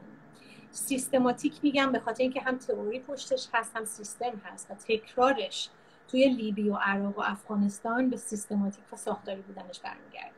سیستماتیک 0.71 1.61
میگم 1.62 1.93
به 1.93 1.99
خاطر 1.99 2.23
اینکه 2.23 2.41
هم 2.41 2.59
تئوری 2.59 3.01
پشتش 3.01 3.49
هست 3.55 3.77
هم 3.77 3.85
سیستم 3.85 4.41
هست 4.45 4.71
و 4.71 4.75
تکرارش 4.75 5.69
توی 6.09 6.29
لیبی 6.29 6.71
و 6.71 6.75
عراق 6.75 7.19
و 7.19 7.23
افغانستان 7.25 8.11
به 8.11 8.17
سیستماتیک 8.17 8.93
و 8.93 8.97
ساختاری 8.97 9.41
بودنش 9.41 9.81
برمیگرده. 9.81 10.35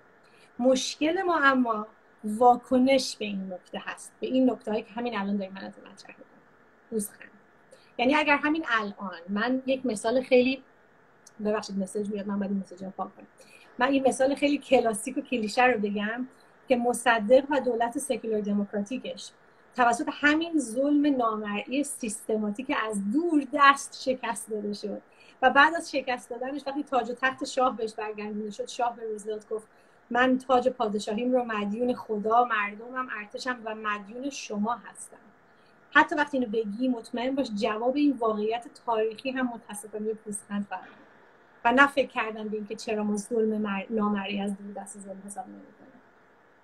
مشکل 0.59 1.23
ما 1.23 1.39
اما 1.39 1.87
واکنش 2.25 3.17
به 3.17 3.25
این 3.25 3.53
نکته 3.53 3.83
هست. 3.85 4.13
به 4.21 4.27
این 4.27 4.51
نکته 4.51 4.71
هایی 4.71 4.83
که 4.83 4.93
همین 4.93 5.19
الان 5.19 5.37
داریم 5.37 5.55
من 5.55 5.67
مطرح 5.67 6.17
می‌کنم 6.91 7.31
یعنی 7.99 8.15
اگر 8.15 8.37
همین 8.37 8.65
الان 8.69 9.21
من 9.29 9.63
یک 9.67 9.87
مثال 9.87 10.23
خیلی 10.23 10.63
ببخشید 11.45 11.79
مسیج 11.79 12.11
میاد. 12.11 12.27
من 12.27 12.39
باید 12.39 12.51
این 12.51 12.61
مسیج 12.61 12.85
رو 12.85 12.91
پاک 12.91 13.17
کنم. 13.17 13.27
من 13.79 13.89
این 13.89 14.09
مثال 14.09 14.35
خیلی 14.35 14.59
کلاسیک 14.59 15.19
و 15.19 15.21
کلیشه 15.21 15.65
رو 15.65 15.81
بگم 15.81 16.27
که 16.69 16.77
مصدق 16.77 17.45
و 17.51 17.61
دولت 17.61 17.99
سکولار 17.99 18.41
دموکراتیکش 18.41 19.31
توسط 19.77 20.09
همین 20.13 20.59
ظلم 20.59 21.17
نامرئی 21.17 21.85
سیستماتیک 21.85 22.77
از 22.89 23.11
دور 23.13 23.47
دست 23.55 24.03
شکست 24.03 24.51
داده 24.51 24.73
شد 24.73 25.03
و 25.43 25.51
بعد 25.51 25.75
از 25.75 25.91
شکست 25.91 26.31
دادنش 26.31 26.61
وقتی 26.67 26.83
تاج 26.83 27.11
و 27.11 27.15
تخت 27.15 27.45
شاه 27.45 27.77
بهش 27.77 27.95
برگردونده 27.95 28.51
شد 28.51 28.69
شاه 28.69 28.97
به 28.97 29.03
روزولت 29.03 29.49
گفت 29.49 29.67
من 30.11 30.39
تاج 30.39 30.69
پادشاهیم 30.69 31.33
رو 31.33 31.45
مدیون 31.45 31.95
خدا 31.95 32.45
مردمم 32.45 33.09
ارتشم 33.19 33.59
و 33.65 33.75
مدیون 33.75 34.31
شما 34.31 34.75
هستم. 34.75 35.17
حتی 35.91 36.15
وقتی 36.15 36.39
اینو 36.39 36.51
بگی 36.51 36.89
مطمئن 36.89 37.35
باش 37.35 37.51
جواب 37.55 37.97
این 37.97 38.13
واقعیت 38.13 38.67
تاریخی 38.87 39.31
هم 39.31 39.47
متاسفانه 39.47 40.15
پوزخند 40.15 40.67
خواهد. 40.69 41.00
و 41.65 41.73
نه 41.73 41.87
فکر 41.87 42.09
کردن 42.09 42.49
به 42.49 42.57
اینکه 42.57 42.75
چرا 42.75 43.05
ما 43.05 43.17
ظلم 43.17 43.61
مر... 43.61 43.85
نامری 43.91 44.41
از 44.41 44.57
دور 44.57 44.83
دست 44.83 44.99
ظلم 44.99 45.23
حساب 45.27 45.47
نمی‌کنیم. 45.47 46.01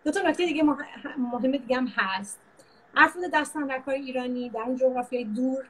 دو 0.04 0.10
تا 0.10 0.20
نکته 0.20 0.46
دیگه 0.46 0.62
مهم 1.18 1.50
دیگه 1.50 1.76
هم 1.76 1.86
هست. 1.96 2.40
افراد 2.96 3.24
دستان 3.34 3.66
در 3.66 3.78
کار 3.78 3.94
ایرانی 3.94 4.48
در 4.48 4.60
اون 4.60 4.76
جغرافیای 4.76 5.24
دور 5.24 5.64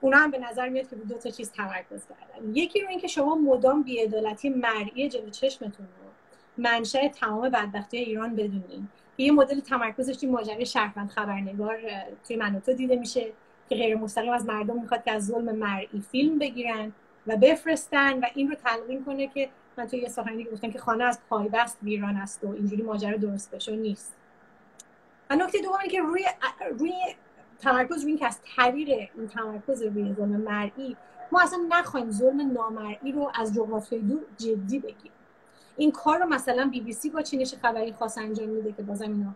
اونا 0.00 0.16
هم 0.16 0.30
به 0.30 0.38
نظر 0.38 0.68
میاد 0.68 0.88
که 0.88 0.96
دو 0.96 1.18
تا 1.18 1.30
چیز 1.30 1.52
تمرکز 1.52 2.02
کردن. 2.06 2.54
یکی 2.54 2.80
رو 2.80 2.88
اینکه 2.88 3.06
شما 3.06 3.34
مدام 3.34 3.82
بیعدالتی 3.82 4.48
مرئی 4.48 5.08
جلو 5.08 5.30
چشمتون 5.30 5.86
رو 5.86 6.10
منشأ 6.58 7.08
تمام 7.08 7.48
بدبختی 7.48 7.96
ایران 7.96 8.34
بدونین. 8.34 8.88
یه 9.18 9.32
مدل 9.32 9.60
تمرکزش 9.60 10.22
این 10.22 10.32
ماجرای 10.32 10.66
شهروند 10.66 11.10
خبرنگار 11.10 11.78
توی 12.26 12.36
مناطق 12.36 12.72
دیده 12.72 12.96
میشه 12.96 13.32
که 13.68 13.74
غیر 13.76 13.96
مستقیم 13.96 14.32
از 14.32 14.46
مردم 14.46 14.80
می‌خواد 14.80 15.04
که 15.04 15.12
از 15.12 15.26
ظلم 15.26 15.56
مرئی 15.56 16.04
فیلم 16.10 16.38
بگیرن. 16.38 16.92
و 17.26 17.36
بفرستن 17.36 18.18
و 18.18 18.26
این 18.34 18.48
رو 18.48 18.54
تلقین 18.54 19.04
کنه 19.04 19.26
که 19.26 19.48
من 19.76 19.86
توی 19.86 19.98
یه 19.98 20.08
سخنرانی 20.08 20.44
گفتم 20.44 20.70
که 20.70 20.78
خانه 20.78 21.04
از 21.04 21.18
پایبست 21.30 21.78
ویران 21.82 22.16
است 22.16 22.44
و 22.44 22.48
اینجوری 22.48 22.82
ماجرا 22.82 23.16
درست 23.16 23.50
بشه 23.50 23.76
نیست. 23.76 24.12
و 25.30 25.36
نکته 25.36 25.58
دومی 25.58 25.88
که 25.88 26.02
روی 26.02 26.24
روی 26.78 26.92
تمرکز 27.58 28.02
روی 28.02 28.10
این 28.10 28.18
که 28.18 28.26
از 28.26 28.38
طریق 28.56 28.88
این 28.88 29.28
تمرکز 29.28 29.82
روی 29.82 30.14
ظلم 30.14 30.40
مرئی 30.40 30.96
ما 31.32 31.40
اصلا 31.40 31.58
نخواهیم 31.68 32.10
ظلم 32.10 32.52
نامرئی 32.52 33.12
رو 33.12 33.32
از 33.34 33.54
جغرافیای 33.54 34.02
دور 34.02 34.20
جدی 34.36 34.78
بگیریم. 34.78 35.12
این 35.76 35.92
کار 35.92 36.18
رو 36.18 36.26
مثلا 36.26 36.68
بی 36.68 36.80
بی 36.80 36.92
سی 36.92 37.10
با 37.10 37.22
چینش 37.22 37.54
خبری 37.54 37.92
خاص 37.92 38.18
انجام 38.18 38.48
میده 38.48 38.72
که 38.72 38.82
بازم 38.82 39.04
اینو 39.04 39.30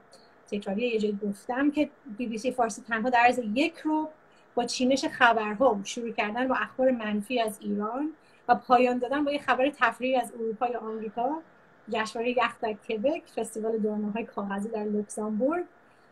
تکراری 0.50 0.88
یه 0.88 0.98
جایی 0.98 1.18
گفتم 1.22 1.70
که 1.70 1.90
بی 2.16 2.26
بی 2.26 2.38
سی 2.38 2.52
فارسی 2.52 2.82
تنها 2.82 3.10
در 3.10 3.18
عرض 3.18 3.40
یک 3.54 3.78
روز 3.78 4.08
با 4.54 4.64
چینش 4.64 5.04
خبرها 5.04 5.80
شروع 5.84 6.10
کردن 6.10 6.48
با 6.48 6.54
اخبار 6.54 6.90
منفی 6.90 7.40
از 7.40 7.58
ایران 7.60 8.12
و 8.48 8.54
پایان 8.54 8.98
دادن 8.98 9.24
با 9.24 9.32
یه 9.32 9.38
خبر 9.38 9.70
تفریحی 9.70 10.16
از 10.16 10.32
اروپا 10.32 10.66
یا 10.66 10.80
آمریکا. 10.80 11.42
جشنواره 11.88 12.30
یخ 12.30 12.60
در 12.60 12.72
کبک 12.72 13.22
فستیوال 13.36 13.78
درناهای 13.78 14.24
کاغذی 14.24 14.68
در 14.68 14.84
لوکزامبورگ. 14.84 15.64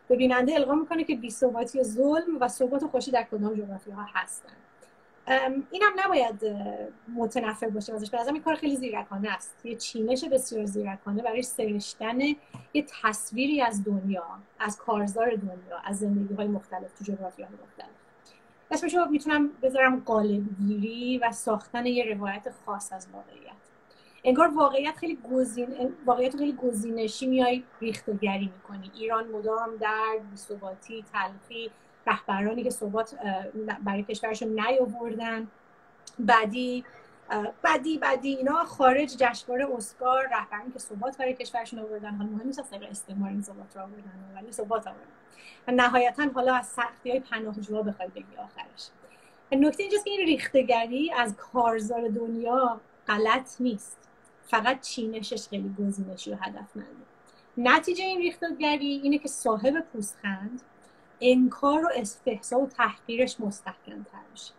به 0.07 0.15
بیننده 0.15 0.55
القا 0.55 0.75
می‌کنه 0.75 1.03
که 1.03 1.15
بی‌ثباتی 1.15 1.83
ظلم 1.83 2.37
و 2.39 2.47
ثبات 2.47 2.85
خوشی 2.85 3.11
در 3.11 3.23
کدام 3.23 3.53
جغرافی 3.53 3.91
ها 3.91 4.05
هستن. 4.13 4.53
این 5.71 5.83
هم 5.83 5.93
نباید 6.05 6.41
متنفر 7.15 7.69
باشه 7.69 7.93
ازش. 7.93 8.09
به 8.09 8.27
این 8.27 8.41
کار 8.41 8.55
خیلی 8.55 8.75
زیرکانه 8.75 9.33
است. 9.33 9.65
یه 9.65 9.75
چینش 9.75 10.23
بسیار 10.23 10.65
زیرکانه 10.65 11.23
برای 11.23 11.41
سرشتن 11.41 12.19
یه 12.73 12.85
تصویری 13.03 13.61
از 13.61 13.83
دنیا 13.83 14.25
از 14.59 14.77
کارزار 14.77 15.29
دنیا 15.35 15.77
از 15.83 15.99
زندگی 15.99 16.33
های 16.35 16.47
مختلف 16.47 16.93
تو 16.99 17.03
جغرافی 17.03 17.43
های 17.43 17.51
مختلف. 17.63 18.02
اسمش 18.73 18.95
رو 18.95 19.05
می‌تونم 19.05 19.49
بذارم 19.61 19.99
قالبگیری 20.05 21.17
و 21.17 21.31
ساختن 21.31 21.85
یه 21.85 22.15
روایت 22.15 22.47
خاص 22.65 22.93
از 22.93 23.07
واقعیت. 23.13 23.53
انگار 24.23 24.47
واقعیت 24.47 24.97
خیلی 24.97 25.19
گزین 25.31 25.67
واقعیت 26.05 26.37
خیلی 26.37 26.53
گزینشی 26.53 27.27
میای 27.27 27.63
ریختگری 27.81 28.51
می‌کنی. 28.55 28.91
ایران 28.95 29.27
مدام 29.27 29.69
در 29.79 30.17
بی‌ثباتی 30.31 31.05
تلخی 31.13 31.71
رهبرانی 32.07 32.63
که 32.63 32.69
ثبات 32.69 33.15
برای 33.83 34.03
کشورشون 34.03 34.59
نیاوردن. 34.59 35.47
بعدی 36.19 36.83
بعدی 37.61 37.97
بعدی 37.97 38.35
اینا 38.35 38.63
خارج 38.63 39.17
جشنواره 39.17 39.67
اسکار 39.75 40.27
رهبرانی 40.31 40.71
که 40.71 40.79
ثبات 40.79 41.17
برای 41.17 41.33
کشورشون 41.33 41.79
آوردن. 41.79 42.15
حالا 42.15 42.29
مهم 42.29 42.47
نیست 42.47 42.59
اصلا 42.59 42.79
استعمار 42.87 43.29
این 43.29 43.41
ثبات 43.41 43.75
رو 43.75 43.81
آوردن 43.81 44.33
ولی 44.35 44.51
ثبات 44.51 44.87
آوردن. 44.87 45.07
و 45.67 45.71
نهایتا 45.71 46.23
حالا 46.35 46.55
از 46.55 46.67
سختی 46.67 47.09
های 47.09 47.19
پناهجوها 47.19 47.81
بخوای 47.81 48.07
بگی 48.07 48.35
آخرش. 48.37 48.89
نکته 49.51 49.83
اینجاست 49.83 50.05
که 50.05 50.11
این 50.11 50.27
ریختگری 50.27 51.11
از 51.11 51.35
کارزار 51.35 52.07
دنیا 52.07 52.81
غلط 53.07 53.61
نیست. 53.61 53.97
فقط 54.47 54.81
چینشش 54.81 55.47
خیلی 55.47 55.75
گزینشی 55.79 56.31
و 56.31 56.35
هدفمنده. 56.35 57.03
نتیجه 57.57 58.03
این 58.03 58.19
ریختگری 58.19 58.99
اینه 59.03 59.17
که 59.17 59.27
صاحب 59.27 59.79
پوستخند 59.79 60.61
انکار 61.21 61.85
و 61.85 61.89
استحصا 61.95 62.59
و 62.59 62.67
تحقیرش 62.67 63.39
مستحکم 63.39 64.03
تر 64.03 64.19
میشه. 64.31 64.53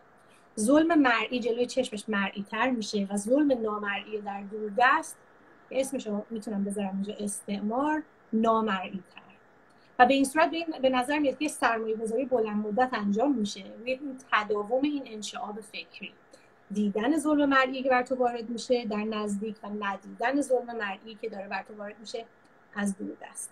ظلم 0.61 1.01
مرئی 1.01 1.40
جلوی 1.40 1.67
چشمش 1.67 2.05
مرئی 2.09 2.43
تر 2.51 2.71
میشه 2.71 3.07
و 3.11 3.17
ظلم 3.17 3.62
نامرئی 3.62 4.21
در 4.21 4.43
دوردست 4.43 5.17
که 5.71 5.81
اسمش 5.81 6.07
رو 6.07 6.25
می‌تونم 6.31 6.64
بذارم 6.64 6.90
اینجا 6.93 7.14
استعمار 7.25 8.03
نامرئی 8.33 9.03
تر 9.14 9.25
و 9.99 10.07
به 10.07 10.14
این 10.14 10.25
صورت 10.25 10.51
به 10.83 10.90
نظر 10.90 11.19
میاد 11.19 11.38
که 11.38 11.49
سرمایه 11.49 11.97
گذاری 11.97 12.25
بلند 12.25 12.67
مدت 12.67 12.88
انجام 12.93 13.35
میشه. 13.35 13.64
روی 13.79 13.90
این 13.90 14.19
تداوم 14.33 14.83
این 14.83 15.03
انشعاب 15.07 15.61
فکری. 15.61 16.12
دیدن 16.71 17.17
ظلم 17.17 17.49
مرئی 17.49 17.83
که 17.83 17.90
بر 17.90 18.03
تو 18.03 18.14
وارد 18.14 18.51
میشه 18.51 18.85
در 18.85 19.05
نزدیک 19.05 19.57
و 19.62 19.69
ندیدن 19.81 20.40
ظلم 20.40 20.77
مرئی 20.77 21.19
که 21.21 21.29
داره 21.29 21.49
بر 21.49 21.62
تو 21.62 21.75
وارد 21.75 21.99
میشه 22.01 22.25
از 22.75 22.99
دور 22.99 23.17
دست 23.23 23.51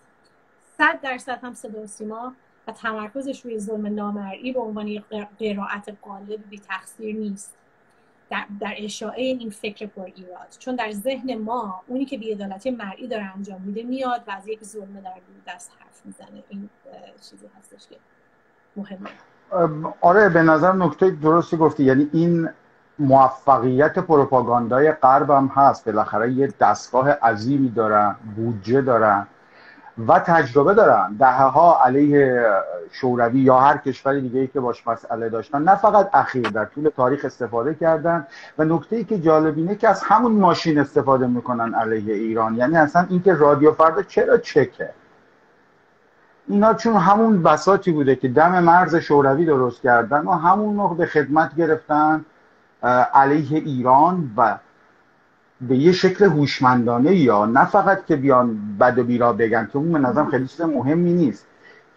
صد 0.77 0.99
درصد 1.01 1.39
هم 1.43 1.53
صدا 1.53 1.85
سیما 1.85 2.35
و 2.67 2.71
تمرکزش 2.71 3.45
روی 3.45 3.59
ظلم 3.59 3.95
نامرئی 3.95 4.51
به 4.51 4.59
عنوان 4.59 5.03
قرائت 5.39 5.89
قالب 6.01 6.49
بی 6.49 6.59
تقصیر 6.59 7.15
نیست. 7.15 7.53
در, 8.29 8.45
در 8.59 8.73
اشاعه 8.77 9.23
این 9.23 9.49
فکر 9.49 9.85
پر 9.85 10.01
ایراد. 10.15 10.47
چون 10.59 10.75
در 10.75 10.91
ذهن 10.91 11.37
ما 11.37 11.81
اونی 11.87 12.05
که 12.05 12.17
بیعدالتی 12.17 12.71
مرئی 12.71 13.07
داره 13.07 13.31
انجام 13.35 13.61
میده 13.61 13.83
میاد 13.83 14.23
و 14.27 14.31
از 14.31 14.47
یک 14.47 14.63
ظلم 14.63 15.01
در 15.03 15.53
دست 15.53 15.71
حرف 15.79 16.01
می‌زنه. 16.05 16.43
این 16.49 16.69
چیزی 17.21 17.45
هستش 17.59 17.87
که 17.87 17.95
مهمه. 18.75 19.09
آره 20.01 20.29
به 20.29 20.43
نظر 20.43 20.73
نکته 20.73 21.09
درستی 21.09 21.57
گفتی. 21.57 21.83
یعنی 21.83 22.09
این 22.13 22.49
موفقیت 22.99 23.99
پروپاگاندای 23.99 24.91
غرب 24.91 25.29
هم 25.29 25.51
هست. 25.55 25.85
بالاخره 25.85 26.31
یه 26.31 26.53
دستگاه 26.59 27.09
عظیمی 27.09 27.69
دارن 27.69 28.15
بودجه 28.35 28.81
دارن. 28.81 29.27
و 30.07 30.19
تجربه 30.19 30.73
دارن. 30.73 31.15
دهه 31.19 31.43
ها 31.43 31.79
علیه 31.85 32.45
شوروی 32.91 33.39
یا 33.39 33.59
هر 33.59 33.77
کشور 33.77 34.19
دیگه 34.19 34.39
ای 34.39 34.47
که 34.47 34.59
باش 34.59 34.87
مسئله 34.87 35.29
داشتن 35.29 35.61
نه 35.61 35.75
فقط 35.75 36.09
اخیر 36.13 36.49
در 36.49 36.65
طول 36.65 36.89
تاریخ 36.97 37.25
استفاده 37.25 37.73
کردن. 37.73 38.27
و 38.57 38.63
نکته 38.63 38.95
ای 38.95 39.03
که 39.03 39.19
جالب 39.19 39.57
اینه 39.57 39.75
که 39.75 39.89
از 39.89 40.03
همون 40.03 40.31
ماشین 40.31 40.79
استفاده 40.79 41.27
می‌کنن 41.27 41.75
علیه 41.75 42.13
ایران. 42.13 42.55
یعنی 42.55 42.77
اصلا 42.77 43.05
اینکه 43.09 43.33
رادیو 43.33 43.71
فردا 43.71 44.01
چرا 44.03 44.37
چکه؟ 44.37 44.89
اینا 46.47 46.73
چون 46.73 46.93
همون 46.93 47.43
بساتی 47.43 47.91
بوده 47.91 48.15
که 48.15 48.27
دم 48.27 48.63
مرز 48.63 48.95
شوروی 48.95 49.45
درست 49.45 49.81
کردن. 49.81 50.21
و 50.27 50.31
همون 50.31 50.75
موقع 50.75 50.95
به 50.95 51.05
خدمت 51.05 51.55
گرفتن 51.55 52.25
علیه 53.13 53.57
ایران 53.57 54.31
و 54.37 54.57
به 55.67 55.75
یه 55.75 55.91
شکل 55.91 56.25
هوشمندانه 56.25 57.15
یا 57.15 57.45
نه 57.45 57.65
فقط 57.65 58.05
که 58.05 58.15
بیان 58.15 58.77
بد 58.79 58.99
و 58.99 59.03
بیرا 59.03 59.33
بگن 59.33 59.69
که 59.71 59.77
اون 59.77 59.91
به 59.91 59.99
نظرم 59.99 60.29
خیلی 60.29 60.47
چیز 60.47 60.61
مهمی 60.61 61.13
نیست. 61.13 61.45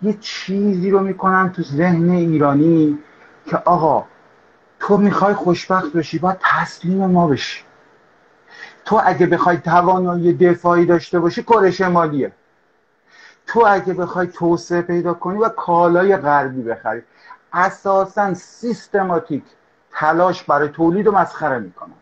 یه 0.02 0.16
چیزی 0.20 0.90
رو 0.90 1.00
می‌کنن 1.00 1.52
تو 1.52 1.62
ذهن 1.62 2.10
ایرانی 2.10 2.98
که 3.46 3.56
آقا 3.56 4.04
تو 4.80 4.96
می‌خوای 4.96 5.34
خوشبخت 5.34 5.92
بشی 5.92 6.18
باید 6.18 6.36
تسلیم 6.40 7.06
ما 7.06 7.26
بشی. 7.26 7.64
تو 8.84 9.00
اگه 9.04 9.26
بخوای 9.26 9.56
توانایی 9.56 10.32
دفاعی 10.32 10.86
داشته 10.86 11.20
باشی 11.20 11.42
کره 11.42 11.70
شمالیه. 11.70 12.32
تو 13.46 13.64
اگه 13.66 13.94
بخوای 13.94 14.26
توسعه 14.26 14.82
پیدا 14.82 15.14
کنی 15.14 15.38
و 15.38 15.48
کالای 15.48 16.16
غربی 16.16 16.62
بخری. 16.62 17.02
اساسا 17.52 18.34
سیستماتیک 18.34 19.44
تلاش 19.92 20.42
برای 20.42 20.68
تولید 20.68 21.06
و 21.06 21.12
مسخره 21.12 21.58
می‌کنن. 21.58 21.92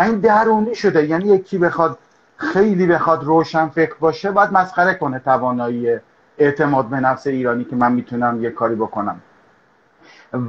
و 0.00 0.02
این 0.02 0.18
درونی 0.18 0.74
شده 0.74 1.06
یعنی 1.06 1.24
یکی 1.24 1.58
بخواد 1.58 1.98
خیلی 2.36 2.86
بخواد 2.86 3.24
روشن 3.24 3.68
فکر 3.68 3.94
باشه 4.00 4.30
باید 4.30 4.52
مسخره 4.52 4.94
کنه 4.94 5.18
توانایی 5.18 5.98
اعتماد 6.38 6.86
به 6.86 7.00
نفس 7.00 7.26
ایرانی 7.26 7.64
که 7.64 7.76
من 7.76 7.92
می‌تونم 7.92 8.42
یه 8.42 8.50
کاری 8.50 8.74
بکنم 8.74 9.20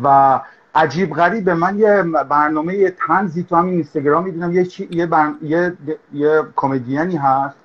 و 0.04 0.40
عجیب 0.76 1.14
غریب 1.14 1.50
من 1.50 1.80
یه 1.80 2.04
برنامه 2.30 2.76
یه 2.76 2.96
تنزی 3.08 3.44
تو 3.44 3.56
همین 3.56 3.74
اینستاگرام 3.74 4.24
می‌دونم 4.24 4.52
یه, 4.52 4.68
یه, 4.92 5.10
یه, 5.42 5.74
یه 6.14 6.44
کمدینی 6.56 7.16
هست 7.16 7.56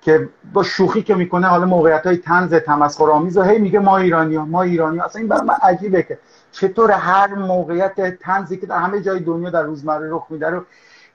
که 0.00 0.28
با 0.52 0.62
شوخی 0.62 1.02
که 1.02 1.14
می‌کنه 1.14 1.46
حالا 1.46 1.66
موقعیت 1.66 2.06
های 2.06 2.16
تنز 2.16 2.54
تمسخرآمیز 2.54 3.36
و 3.36 3.42
هی 3.42 3.58
میگه 3.58 3.78
ما 3.78 3.96
ایرانی 3.96 4.36
ها 4.36 4.44
ما 4.44 4.62
ایرانی 4.62 4.98
ها. 4.98 5.04
اصلا 5.04 5.20
این 5.20 5.28
برای 5.28 5.42
من 5.42 5.54
عجیبه 5.62 6.02
که 6.02 6.18
چطور 6.52 6.90
هر 6.90 7.34
موقعیت 7.34 8.18
تنزی 8.18 8.56
که 8.56 8.66
در 8.66 8.78
همه 8.78 9.00
جای 9.00 9.20
دنیا 9.20 9.50
در 9.50 9.62
روزمره 9.62 10.10
رخ 10.10 10.26
میده 10.30 10.50
رو 10.50 10.64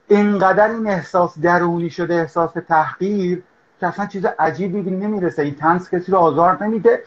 اینقدر 0.08 0.68
این 0.68 0.86
احساس 0.86 1.38
درونی 1.38 1.90
شده 1.90 2.14
احساس 2.14 2.52
تحقیر 2.68 3.42
که 3.80 3.86
اصلا 3.86 4.06
چیز 4.06 4.24
عجیبی 4.38 4.90
نمی‌رسه. 4.90 5.42
این 5.42 5.54
تنز 5.54 5.90
کسی 5.90 6.12
رو 6.12 6.18
آزار 6.18 6.64
نمیده 6.64 7.02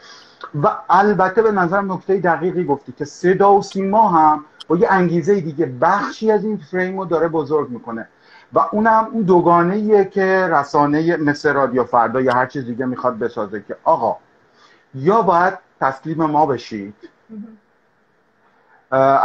و 0.62 0.76
البته 0.90 1.42
به 1.42 1.52
نظر 1.52 1.80
نکته 1.80 2.16
دقیقی 2.16 2.64
گفتی 2.64 2.92
که 2.92 3.04
صدا 3.04 3.54
و 3.54 3.62
سیما 3.62 4.08
هم 4.08 4.44
با 4.68 4.76
یه 4.76 4.92
انگیزه 4.92 5.40
دیگه 5.40 5.66
بخشی 5.80 6.30
از 6.30 6.44
این 6.44 6.56
فریم 6.56 6.98
رو 6.98 7.04
داره 7.04 7.28
بزرگ 7.28 7.70
می‌کنه. 7.70 8.08
و 8.52 8.58
اونم 8.72 9.08
اون 9.12 9.22
دوگانه 9.22 10.04
که 10.04 10.48
رسانه 10.52 11.16
مثل 11.16 11.52
رادیو 11.52 11.84
فردا 11.84 12.20
یا 12.20 12.32
هر 12.32 12.46
چیز 12.46 12.66
دیگه 12.66 12.86
می‌خواد 12.86 13.18
بسازه 13.18 13.64
که 13.68 13.76
آقا 13.84 14.16
یا 14.94 15.22
باید 15.22 15.54
تسلیم 15.80 16.24
ما 16.24 16.46
بشید 16.46 16.94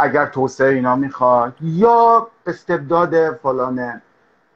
اگر 0.00 0.26
توسعه 0.26 0.74
اینا 0.74 0.96
می‌خواد 0.96 1.54
یا 1.60 2.28
استبداد 2.46 3.32
فلانه. 3.34 4.02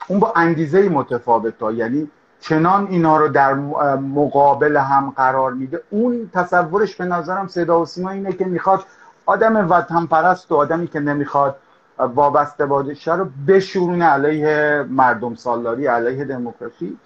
اون 0.09 0.21
با 0.21 0.33
انگیزه 0.37 0.89
متفاوت 0.89 1.63
ها. 1.63 1.73
یعنی 1.73 2.11
چنان 2.41 2.87
اینا 2.91 3.17
رو 3.17 3.29
در 3.29 3.55
مقابل 3.95 4.77
هم 4.77 5.13
قرار 5.17 5.53
میده. 5.53 5.83
اون 5.91 6.31
تصورش 6.35 6.97
به 6.97 7.05
نظرم 7.05 7.47
صدا 7.47 7.81
و 7.81 7.87
سیما 7.87 8.11
اینه 8.11 8.33
که 8.33 8.45
می‌خواد 8.45 8.85
آدم 9.27 9.71
وطن 9.71 10.07
پرست 10.07 10.53
و 10.53 10.57
آدمی 10.57 10.87
که 10.87 11.01
نمی‌خواد 11.01 11.57
وابسته 11.99 12.67
باشه 12.67 13.15
رو 13.15 13.27
بشورونه 13.49 14.05
علیه 14.05 14.85
مردم 14.89 15.35
سالاری 15.35 15.87
علیه 15.87 16.25
دموکراسی. 16.25 16.99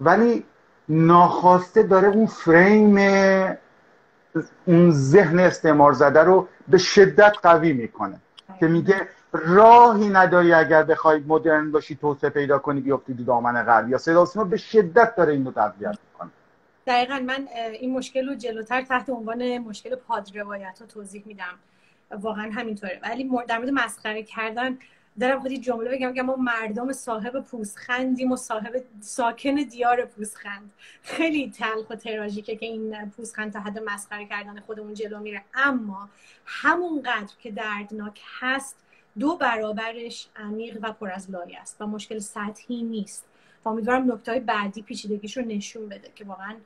ولی 0.00 0.44
ناخواسته 0.88 1.82
داره 1.82 2.08
اون 2.08 2.26
فریم 2.26 2.96
اون 4.64 4.90
ذهن 4.90 5.38
استعمار 5.38 5.92
زده 5.92 6.20
رو 6.20 6.48
به 6.68 6.78
شدت 6.78 7.36
قوی 7.42 7.72
می‌کنه. 7.72 8.20
که 8.60 8.66
میگه 8.66 9.08
راهی 9.32 10.08
نداری 10.08 10.52
اگر 10.52 10.82
بخوای 10.82 11.20
مدرن 11.26 11.72
باشی 11.72 11.96
توسعه 11.96 12.30
پیدا 12.30 12.58
کنی 12.58 12.80
بیفتی 12.80 13.14
دو 13.14 13.24
دامن 13.24 13.62
غرب. 13.62 13.88
یا 13.88 13.98
صدا 13.98 14.44
به 14.44 14.56
شدت 14.56 15.16
داره 15.16 15.32
اینو 15.32 15.52
تقویت 15.52 15.98
می‌کنه. 16.12 16.30
دقیقا 16.86 17.22
من 17.26 17.48
این 17.80 17.92
مشکل 17.92 18.28
رو 18.28 18.34
جلوتر 18.34 18.82
تحت 18.82 19.10
عنوان 19.10 19.58
مشکل 19.58 19.94
پادروایت 19.94 20.78
رو 20.80 20.86
توضیح 20.86 21.22
میدم. 21.26 21.58
واقعا 22.10 22.50
همینطوره. 22.50 23.00
ولی 23.02 23.30
در 23.48 23.58
مورد 23.58 23.70
مسخره 23.70 24.22
کردن 24.22 24.78
دارم 25.20 25.40
خودی 25.40 25.58
جمله 25.58 25.90
بگم 25.90 26.14
که 26.14 26.22
ما 26.22 26.36
مردم 26.36 26.92
صاحب 26.92 27.40
پوستخندیم 27.40 28.32
و 28.32 28.36
صاحب 28.36 28.82
ساکن 29.00 29.54
دیار 29.54 30.04
پوستخند 30.04 30.72
خیلی 31.02 31.50
تلخ 31.50 31.90
و 31.90 31.94
تراژیکه 31.94 32.56
که 32.56 32.66
این 32.66 33.10
پوستخند 33.10 33.52
تا 33.52 33.60
حد 33.60 33.78
مسخره 33.78 34.26
کردن 34.26 34.60
خودمون 34.60 34.94
جلو 34.94 35.20
میره. 35.20 35.44
اما 35.54 36.08
همونقدر 36.46 37.34
که 37.38 37.50
دردناک 37.50 38.20
هست 38.40 38.76
دو 39.18 39.36
برابرش 39.36 40.28
عمیق 40.36 40.78
و 40.82 40.92
پر 40.92 41.10
از 41.10 41.30
لایه 41.30 41.60
است 41.60 41.76
و 41.80 41.86
مشکل 41.86 42.18
سطحی 42.18 42.82
نیست. 42.82 43.24
و 43.64 43.68
امیدوارم 43.68 44.12
نکته 44.12 44.32
های 44.32 44.40
بعدی 44.40 44.82
پیچیدگیش 44.82 45.36
رو 45.36 45.44
نشون 45.44 45.88
بده 45.88 46.10
که 46.14 46.24
واقعا 46.24 46.56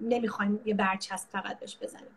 نمی‌خوایم 0.00 0.60
یه 0.64 0.74
برچسب 0.74 1.28
فقط 1.28 1.58
بهش 1.58 1.78
بزنیم. 1.82 2.10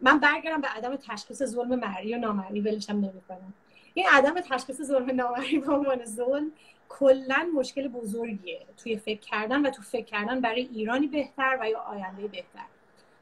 من 0.00 0.18
برگردم 0.18 0.60
به 0.60 0.68
عدم 0.68 0.96
تشخیص 0.96 1.42
ظلم 1.42 1.74
مری 1.74 2.14
و 2.14 2.18
نامری 2.18 2.60
ولشم 2.60 2.92
نمی‌کنم. 2.92 3.54
این 3.96 4.06
عدم 4.12 4.40
تشخیص 4.40 4.82
ظلم 4.82 5.10
نامری 5.10 5.58
به 5.58 5.72
عنوان 5.72 6.04
ظلم 6.04 6.52
کلا 6.88 7.50
مشکل 7.54 7.88
بزرگیه. 7.88 8.66
توی 8.76 8.96
فکر 8.96 9.20
کردن 9.20 9.66
و 9.66 9.70
تو 9.70 9.82
فکر 9.82 10.04
کردن 10.04 10.40
برای 10.40 10.60
ایرانی 10.60 11.06
بهتر 11.06 11.58
و 11.60 11.68
یا 11.68 11.78
آینده 11.78 12.28
بهتر. 12.28 12.64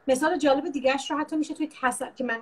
مثال 0.07 0.37
جالب 0.37 0.69
دیگرش 0.69 1.11
رو 1.11 1.17
حتی 1.17 1.35
میشه 1.35 1.53
توی 1.53 1.69
تصور 1.81 2.11
که 2.15 2.23
من 2.23 2.39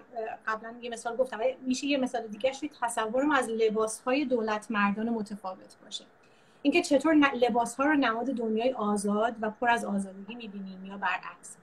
قبلا 0.48 0.76
یه 0.82 0.89
مثال 0.89 1.15
گفتم 1.15 1.39
میشه 1.62 1.88
یه 1.88 1.98
مثال 1.98 2.28
دیگرش 2.28 2.60
توی 2.60 2.69
تصورم 2.82 3.32
از 3.32 3.50
لباس 3.50 4.02
های 4.02 4.26
دولت 4.26 4.72
مردان 4.72 5.10
متفاوت 5.10 5.76
باشه. 5.84 6.06
اینکه 6.62 6.82
چطور 6.82 7.13
لباس 7.15 7.76
ها 7.76 7.86
رو 7.86 7.93
نماد 7.93 8.26
دنیای 8.26 8.74
آزاد 8.74 9.36
و 9.41 9.50
پر 9.50 9.69
از 9.69 9.86
آزادگی 9.86 10.36
می‌بینیم 10.36 10.86
یا 10.86 10.98
برعکس. 10.98 11.58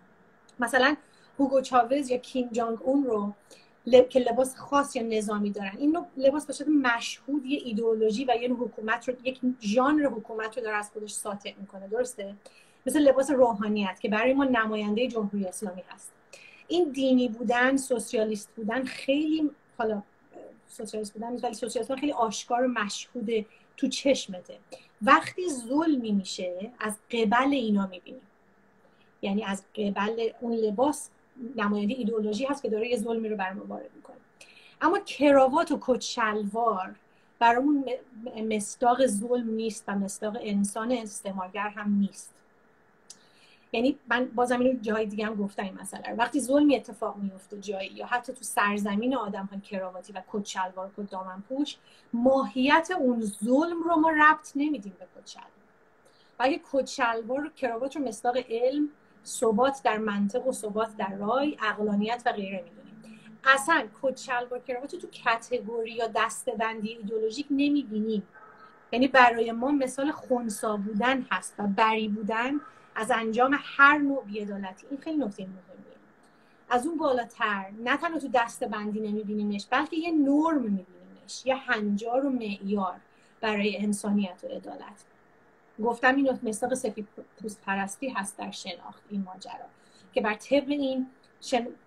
مثلا 0.61 0.97
هوگو 1.39 1.61
چاوز 1.61 2.11
یا 2.11 2.17
کیم 2.19 2.49
جانگ 2.53 2.79
اون 2.83 3.05
رو 3.05 3.33
که 3.85 4.19
لباس 4.19 4.57
خاص 4.57 4.97
یا 4.97 5.03
نظامی 5.03 5.51
دارن. 5.51 5.77
این 5.79 5.99
لباس 6.17 6.47
به 6.47 6.53
شکل 6.53 6.71
مشهود 6.71 7.47
یه 7.47 7.61
ایدئولوژی 7.65 8.25
و 8.25 8.35
یه 8.43 8.53
حکومت 8.53 9.09
رو 9.09 9.15
یک 9.25 9.41
ژانر 9.61 10.07
حکومت 10.07 10.57
رو 10.59 10.63
داره 10.63 10.77
از 10.77 10.91
خودش 10.91 11.13
ساطع 11.13 11.53
می‌کنه 11.61 11.89
درسته؟ 11.89 12.35
مثل 12.87 12.99
لباس 12.99 13.31
روحانیت 13.31 14.01
که 14.01 14.09
برای 14.09 14.35
ما 14.35 14.45
نماینده 14.45 15.09
جمهوری 15.09 15.47
اسلامی 15.47 15.83
هست. 15.89 16.13
این 16.69 16.91
دینی 16.91 17.29
بودن 17.29 17.77
سوسیالیست 17.77 18.51
بودن 18.57 18.85
خیلی 18.85 19.51
حالا 19.79 20.03
سوسیالیست 20.69 21.13
بودن 21.13 21.37
ولی 21.37 21.55
سوسیالیست 21.55 21.95
خیلی 21.95 22.13
آشکار 22.13 22.65
و 22.65 22.69
مشهود 22.69 23.47
تو 23.77 23.89
چشمته. 23.89 24.59
وقتی 25.03 25.49
ظلمی 25.49 26.13
میشه 26.13 26.71
از 26.81 26.97
قبل 27.11 27.53
اینا 27.53 27.87
می‌بینیم. 27.87 28.23
یعنی 29.23 29.45
از 29.45 29.65
قبل 29.77 30.29
اون 30.41 30.53
لباس 30.53 31.11
نماینده 31.57 31.95
ایدئولوژی 31.95 32.45
هست 32.45 32.63
که 32.63 32.69
داره 32.71 32.89
یه 32.89 32.97
ظلمی 32.97 33.29
رو 33.29 33.37
برامون 33.37 33.67
وارد 33.67 33.91
می‌کنه. 33.97 34.17
اما 34.81 34.99
کراوات 34.99 35.73
و 35.73 35.79
کت 35.81 36.01
شلوار 36.01 36.95
برامون 37.39 37.85
مستاق 38.51 39.07
ظلم 39.07 39.51
نیست 39.51 39.85
و 39.89 39.93
مستاق 39.93 40.37
انسان 40.41 40.93
استعمارگر 40.93 41.69
هم 41.69 41.95
نیست. 41.95 42.35
یعنی 43.73 43.99
من 44.09 44.25
بازم 44.25 44.61
اینو 44.61 44.79
جای 44.81 45.07
دیگه 45.07 45.27
هم 45.27 45.35
گفتم 45.35 45.63
این 45.63 45.79
مسئله 45.81 46.15
وقتی 46.15 46.41
ظلمی 46.41 46.77
اتفاق 46.77 47.17
میفته 47.17 47.61
جایی 47.61 47.91
یا 47.91 48.07
حتی 48.07 48.33
تو 48.33 48.45
سرزمین 48.45 49.17
آدم 49.17 49.49
ها 49.53 49.61
کراواتی 49.61 50.13
و 50.13 50.23
کت 50.33 50.47
شلوار 50.47 50.91
کت 50.97 51.11
دامن 51.11 51.43
پوش 51.49 51.77
ماهیت 52.13 52.91
اون 52.99 53.21
ظلم 53.21 53.83
رو 53.83 53.97
ما 53.97 54.11
ربط 54.11 54.53
نمیدیم 54.57 54.97
به 54.99 55.21
کت 55.21 55.29
شلوار 55.29 55.51
و 56.39 56.43
اگه 56.43 56.61
کت 56.73 56.87
شلوار 56.87 57.53
کراوات 57.57 57.97
رو 57.97 58.03
مصداق 58.03 58.37
علم 58.49 58.89
ثبات 59.27 59.81
در 59.85 59.99
منطق 59.99 60.47
و 60.47 60.53
ثبات 60.53 60.97
در 60.97 61.15
رای 61.15 61.57
اقلانیت 61.63 62.23
و 62.27 62.33
غیره 62.33 62.65
می‌دونیم. 62.65 63.21
اصلا 63.45 63.85
کت 64.03 64.17
شلوار 64.17 64.61
کراوات 64.69 64.95
تو 64.95 65.07
کتگوری 65.07 65.93
یا 65.93 66.07
دستبندی 66.17 66.89
ایدولوژیک 66.89 67.47
نمی‌بینیم. 67.51 68.23
یعنی 68.93 69.09
برای 69.09 69.53
ما 69.53 69.71
مثال 69.71 70.11
خونسا 70.11 70.77
بودن 70.77 71.27
هست 71.31 71.55
و 71.59 71.67
بری 71.67 72.09
بودن 72.09 72.61
از 72.95 73.11
انجام 73.11 73.59
هر 73.63 73.99
نوع 73.99 74.25
بیعدالتی. 74.25 74.87
این 74.91 75.01
خیلی 75.01 75.17
نکته 75.17 75.43
مهمیه. 75.43 75.61
از 76.71 76.87
اون 76.87 76.99
بالاتر 76.99 77.71
نه 77.85 77.97
تنها 77.97 78.19
تو 78.19 78.29
دست 78.35 78.65
بندی 78.65 79.01
نمیبینیمش 79.01 79.67
بلکه 79.71 79.97
یه 79.97 80.11
نرم 80.11 80.63
میبینیمش 80.63 81.47
یه 81.47 81.57
هنجار 81.57 82.27
و 82.27 82.31
معیار 82.31 82.97
برای 83.41 83.77
انسانیت 83.77 84.41
و 84.45 84.47
عدالت. 84.47 85.05
گفتم 85.83 86.17
این 86.17 86.39
مصداق 86.43 86.75
سفید 86.75 87.09
پوست 87.43 87.61
پرستی 87.61 88.09
هست 88.09 88.39
در 88.39 88.51
شناخت 88.51 89.03
این 89.11 89.23
ماجرا 89.23 89.67
که 90.13 90.21
بر 90.21 90.35
طبق 90.35 90.69
این 90.69 91.07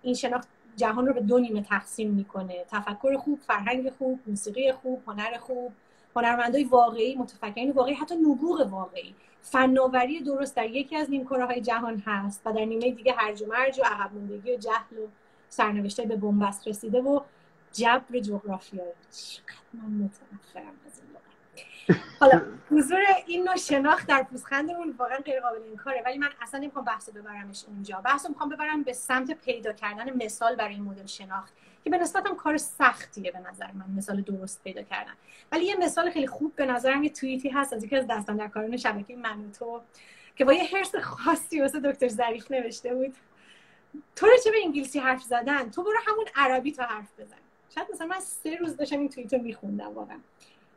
این 0.01 0.13
شناخت 0.13 0.47
جهان 0.75 1.07
رو 1.07 1.13
به 1.13 1.21
دو 1.21 1.39
نیمه 1.39 1.61
تقسیم 1.61 2.11
می‌کنه. 2.11 2.65
تفکر 2.71 3.17
خوب 3.17 3.39
فرهنگ 3.39 3.89
خوب 3.89 4.19
موسیقی 4.27 4.71
خوب 4.71 5.03
هنر 5.07 5.37
خوب. 5.37 5.73
هنرمندای 6.15 6.63
واقعی 6.63 7.15
متفکرین 7.15 7.71
واقعی 7.71 7.93
حتی 7.93 8.15
نبوغ 8.15 8.67
واقعی. 8.71 9.15
فناوری 9.41 10.19
درست 10.19 10.55
در 10.55 10.69
یکی 10.69 10.95
از 10.95 11.09
نیمکره 11.09 11.45
های 11.45 11.61
جهان 11.61 12.03
هست 12.05 12.41
و 12.45 12.53
در 12.53 12.65
نیمه 12.65 12.91
دیگه 12.91 13.13
هرج 13.17 13.41
و 13.41 13.45
مرج 13.45 13.79
و 13.79 13.83
عقب 13.85 14.15
و 14.15 14.37
جهل 14.37 14.97
و 14.97 15.07
سرنوشته 15.49 16.05
به 16.05 16.15
بنبست 16.15 16.67
رسیده 16.67 17.01
و 17.01 17.21
جبر 17.71 18.19
جغرافیایی. 18.19 18.91
چقدر 19.11 19.53
من 19.73 19.89
متنفرم 19.89 20.73
از 20.85 20.99
این 20.99 21.13
حالا 22.19 22.41
حضور 22.71 22.99
این 23.27 23.43
نوع 23.43 23.55
شناخت 23.55 24.07
در 24.07 24.23
پوزخندمون 24.23 24.95
واقعا 24.97 25.17
غیر 25.17 25.39
قابل 25.39 25.59
انکاره 25.71 26.01
ولی 26.05 26.17
من 26.17 26.29
اصلا 26.41 26.59
نمی‌خوام 26.59 26.85
بحث 26.85 27.09
ببرمش 27.09 27.63
اونجا. 27.67 28.01
بحث 28.01 28.29
می‌خوام 28.29 28.49
ببرم 28.49 28.83
به 28.83 28.93
سمت 28.93 29.31
پیدا 29.31 29.73
کردن 29.73 30.23
مثال 30.23 30.55
برای 30.55 30.73
این 30.73 30.83
مدل 30.83 31.05
شناخت 31.05 31.53
که 31.83 31.89
به 31.89 31.97
نسبت 31.97 32.27
هم 32.27 32.35
کار 32.35 32.57
سختیه 32.57 33.31
به 33.31 33.39
نظر 33.39 33.71
من 33.71 33.85
مثال 33.97 34.21
درست 34.21 34.63
پیدا 34.63 34.81
کردن. 34.81 35.13
ولی 35.51 35.65
یه 35.65 35.75
مثال 35.75 36.09
خیلی 36.09 36.27
خوب 36.27 36.55
به 36.55 36.65
نظرم 36.65 37.03
یه 37.03 37.09
توییتی 37.09 37.49
هست 37.49 37.73
از 37.73 37.83
یکی 37.83 37.95
از 37.95 38.07
دستان 38.07 38.37
در 38.37 38.47
کاران 38.47 38.77
شبکه 38.77 39.15
من 39.15 39.51
تو 39.59 39.81
که 40.35 40.45
با 40.45 40.53
یه 40.53 40.63
حرس 40.63 40.95
خاصی 40.95 41.61
واسه 41.61 41.79
دکتر 41.79 42.07
ظریف 42.07 42.51
نوشته 42.51 42.93
بود. 42.93 43.15
تو 44.15 44.27
چه 44.43 44.51
به 44.51 44.57
انگلیسی 44.63 44.99
حرف 44.99 45.21
زدن؟ 45.21 45.69
تو 45.69 45.83
برو 45.83 45.97
همون 46.07 46.25
عربی 46.35 46.71
تو 46.71 46.83
حرف 46.83 47.19
بزن. 47.19 47.35
شاید 47.75 47.87
مثلا 47.93 48.07
من 48.07 48.19
سه 48.19 48.55
روز 48.55 48.77
داشتم 48.77 48.99
این 48.99 49.09
توییت 49.09 49.33
رو 49.33 49.41
میخوندم 49.41 49.93
واقعا. 49.93 50.17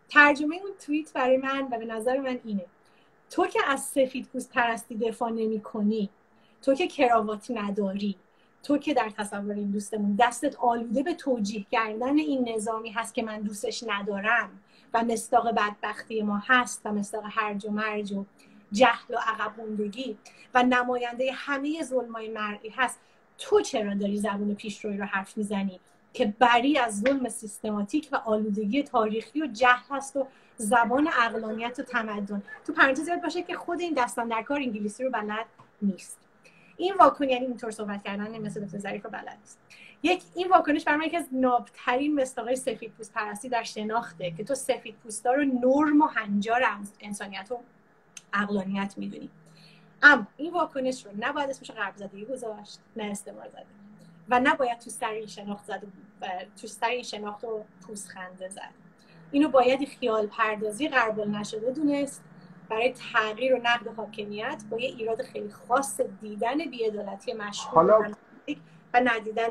ترجمه 0.08 0.56
اون 0.56 0.72
توییت 0.86 1.12
برای 1.12 1.36
من 1.36 1.68
و 1.70 1.78
به 1.78 1.84
نظر 1.84 2.18
من 2.18 2.38
اینه. 2.44 2.64
تو 3.30 3.46
که 3.46 3.60
از 3.66 3.80
سفید 3.80 4.26
پوست 4.26 4.52
پرستی 4.52 4.96
دفاع 4.96 5.30
نمی 5.30 5.60
کنی 5.60 6.10
تو 6.62 6.74
که 6.74 6.86
کراوات 6.86 7.50
نداری 7.50 8.16
تو 8.62 8.78
که 8.78 8.94
در 8.94 9.10
تصور 9.18 9.54
این 9.54 9.70
دوستمون 9.70 10.16
دستت 10.20 10.56
آلوده 10.56 11.02
به 11.02 11.14
توجیه 11.14 11.66
کردن 11.70 12.18
این 12.18 12.48
نظامی 12.48 12.90
هست 12.90 13.14
که 13.14 13.22
من 13.22 13.40
دوستش 13.40 13.84
ندارم 13.86 14.62
و 14.94 15.04
مستاق 15.04 15.50
بدبختی 15.50 16.22
ما 16.22 16.42
هست 16.46 16.82
و 16.84 16.92
مستاق 16.92 17.24
هرج 17.30 17.66
و 17.66 17.70
مرج 17.70 18.12
و 18.12 18.24
جهل 18.72 19.14
و 19.14 19.18
عقب 19.26 19.52
و 20.54 20.62
نماینده 20.62 21.32
همه 21.34 21.82
ظلمای 21.82 22.28
مرئی 22.28 22.68
هست. 22.68 22.98
تو 23.38 23.60
چرا 23.60 23.94
داری 23.94 24.18
زبون 24.18 24.54
پیشروی 24.54 24.96
رو 24.96 25.04
حرف 25.04 25.38
می‌زنی؟ 25.38 25.80
که 26.16 26.34
بری 26.38 26.78
از 26.78 27.00
ظلم 27.00 27.28
سیستماتیک 27.28 28.08
و 28.12 28.16
آلودگی 28.16 28.82
تاریخی 28.82 29.42
و 29.42 29.46
جهل 29.46 29.82
هست 29.90 30.16
و 30.16 30.26
زبان 30.56 31.08
اقلانیت 31.08 31.78
و 31.78 31.82
تمدن. 31.82 32.42
تو 32.66 32.72
پرانتز 32.72 33.08
یاد 33.08 33.22
باشه 33.22 33.42
که 33.42 33.54
خود 33.54 33.80
این 33.80 33.94
دستان 33.94 34.28
در 34.28 34.42
کار 34.42 34.58
انگلیسی 34.58 35.04
رو 35.04 35.10
بلد 35.10 35.46
نیست. 35.82 36.18
این 36.76 36.94
واکنش 36.94 37.30
یعنی 37.30 37.46
اینطور 37.46 37.70
صحبت 37.70 38.02
کردن 38.02 38.38
مثل 38.38 38.64
دکتر 38.64 38.78
ظریف 38.78 39.04
رو 39.04 39.10
بلد 39.10 39.38
نیست. 39.40 39.58
یک 40.02 40.22
این 40.34 40.48
واکنش 40.48 40.84
برای 40.84 41.06
یکی 41.06 41.16
از 41.16 41.28
نابترین 41.32 42.20
مستاقای 42.20 42.56
سفید 42.56 42.92
پوست 42.92 43.12
پرستی 43.12 43.48
در 43.48 43.62
شناخته 43.62 44.30
که 44.30 44.44
تو 44.44 44.54
سفید 44.54 44.94
پوستا 44.94 45.32
رو 45.32 45.44
نرم 45.44 46.00
و 46.00 46.06
هنجار 46.06 46.62
انسانیت 47.00 47.52
و 47.52 47.58
اقلانیت 48.32 48.94
می‌دونی. 48.96 49.30
اما 50.02 50.26
این 50.36 50.52
واکنش 50.52 51.06
رو 51.06 51.12
نباید 51.18 51.50
اسمش 51.50 51.70
غرب 51.70 51.96
زدگی 51.96 52.24
گذاشت 52.24 52.78
نه 52.96 53.04
استعمار 53.04 53.48
زده 53.48 53.66
و 54.28 54.40
نباید 54.40 54.78
تو 54.78 54.90
سر 54.90 55.10
این 55.10 55.26
شناخت 55.26 55.64
زد 55.64 55.84
و 55.84 55.86
تو 56.60 56.66
سر 56.66 56.86
این 56.86 57.02
شناخت 57.02 57.44
و 57.44 57.64
پوست 57.86 58.08
خنده 58.08 58.48
زد. 58.48 58.60
اینو 59.30 59.48
باید 59.48 59.88
خیال 60.00 60.26
پردازی 60.26 60.88
غربال 60.88 61.30
نشده 61.30 61.70
دونست. 61.70 62.22
برای 62.70 62.94
تغییر 63.12 63.54
و 63.54 63.58
نقد 63.58 63.96
حاکمیت 63.96 64.62
با 64.70 64.78
یه 64.78 64.88
ایراد 64.88 65.22
خیلی 65.22 65.50
خاص 65.68 66.00
دیدن 66.20 66.58
بیعدالتی 66.70 67.32
مشهور 67.32 68.14
و 68.94 69.00
ندیدن 69.00 69.48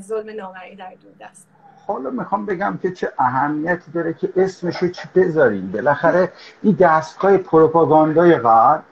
ظلم 0.00 0.36
نامرئی 0.36 0.76
در 0.76 0.94
دور 1.02 1.12
دست. 1.20 1.48
حالا 1.86 2.10
می‌خوام 2.10 2.46
بگم 2.46 2.78
که 2.82 2.92
چه 2.92 3.12
اهمیتی 3.18 3.90
داره 3.90 4.14
که 4.14 4.32
اسمش 4.36 4.76
رو 4.76 4.88
چی 4.88 5.08
بذاریم. 5.14 5.72
بالاخره 5.72 6.32
این 6.62 6.76
دستگاه 6.80 7.36
پروپاگاندای 7.36 8.36
غرب 8.36 8.82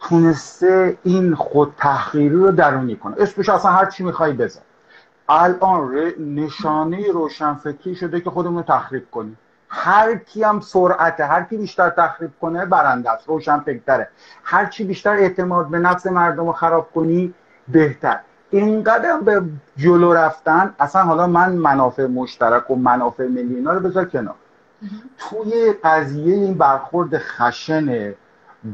تونسته 0.00 0.98
این 1.04 1.34
خود 1.34 1.74
تحقیری 1.78 2.28
رو 2.28 2.50
درونی 2.50 2.96
کنه. 2.96 3.16
اسمش 3.18 3.48
اصلا 3.48 3.70
هر 3.70 3.90
چی 3.90 4.04
می‌خوای 4.04 4.32
بذار. 4.32 4.62
الان 5.28 6.12
نشانه 6.18 7.12
روشنفکری 7.12 7.94
شده 7.94 8.20
که 8.20 8.30
خودمون 8.30 8.56
رو 8.56 8.62
تخریب 8.62 9.10
کنیم. 9.10 9.38
هر 9.68 10.14
کی 10.14 10.42
هم 10.42 10.60
سرعته 10.60 11.24
هر 11.24 11.42
کی 11.42 11.56
بیشتر 11.56 11.90
تخریب 11.90 12.30
کنه 12.40 12.66
برنده 12.66 13.10
است 13.10 13.28
روشنفکره 13.28 14.08
هر 14.44 14.66
چی 14.66 14.84
بیشتر 14.84 15.10
اعتماد 15.10 15.68
به 15.68 15.78
نفس 15.78 16.06
مردم 16.06 16.46
رو 16.46 16.52
خراب 16.52 16.90
کنی 16.94 17.34
بهتر. 17.68 18.20
اینقدر 18.50 19.20
به 19.20 19.42
جلو 19.76 20.12
رفتن 20.12 20.74
اصلا 20.78 21.02
حالا 21.02 21.26
من 21.26 21.52
منافع 21.52 22.06
مشترک 22.06 22.70
و 22.70 22.76
منافع 22.76 23.26
ملی 23.26 23.54
اینا 23.54 23.72
رو 23.72 23.80
بذار 23.80 24.04
کنار. 24.04 24.34
توی 25.18 25.72
قضیه 25.84 26.34
این 26.34 26.54
برخورد 26.54 27.18
خشن 27.18 28.14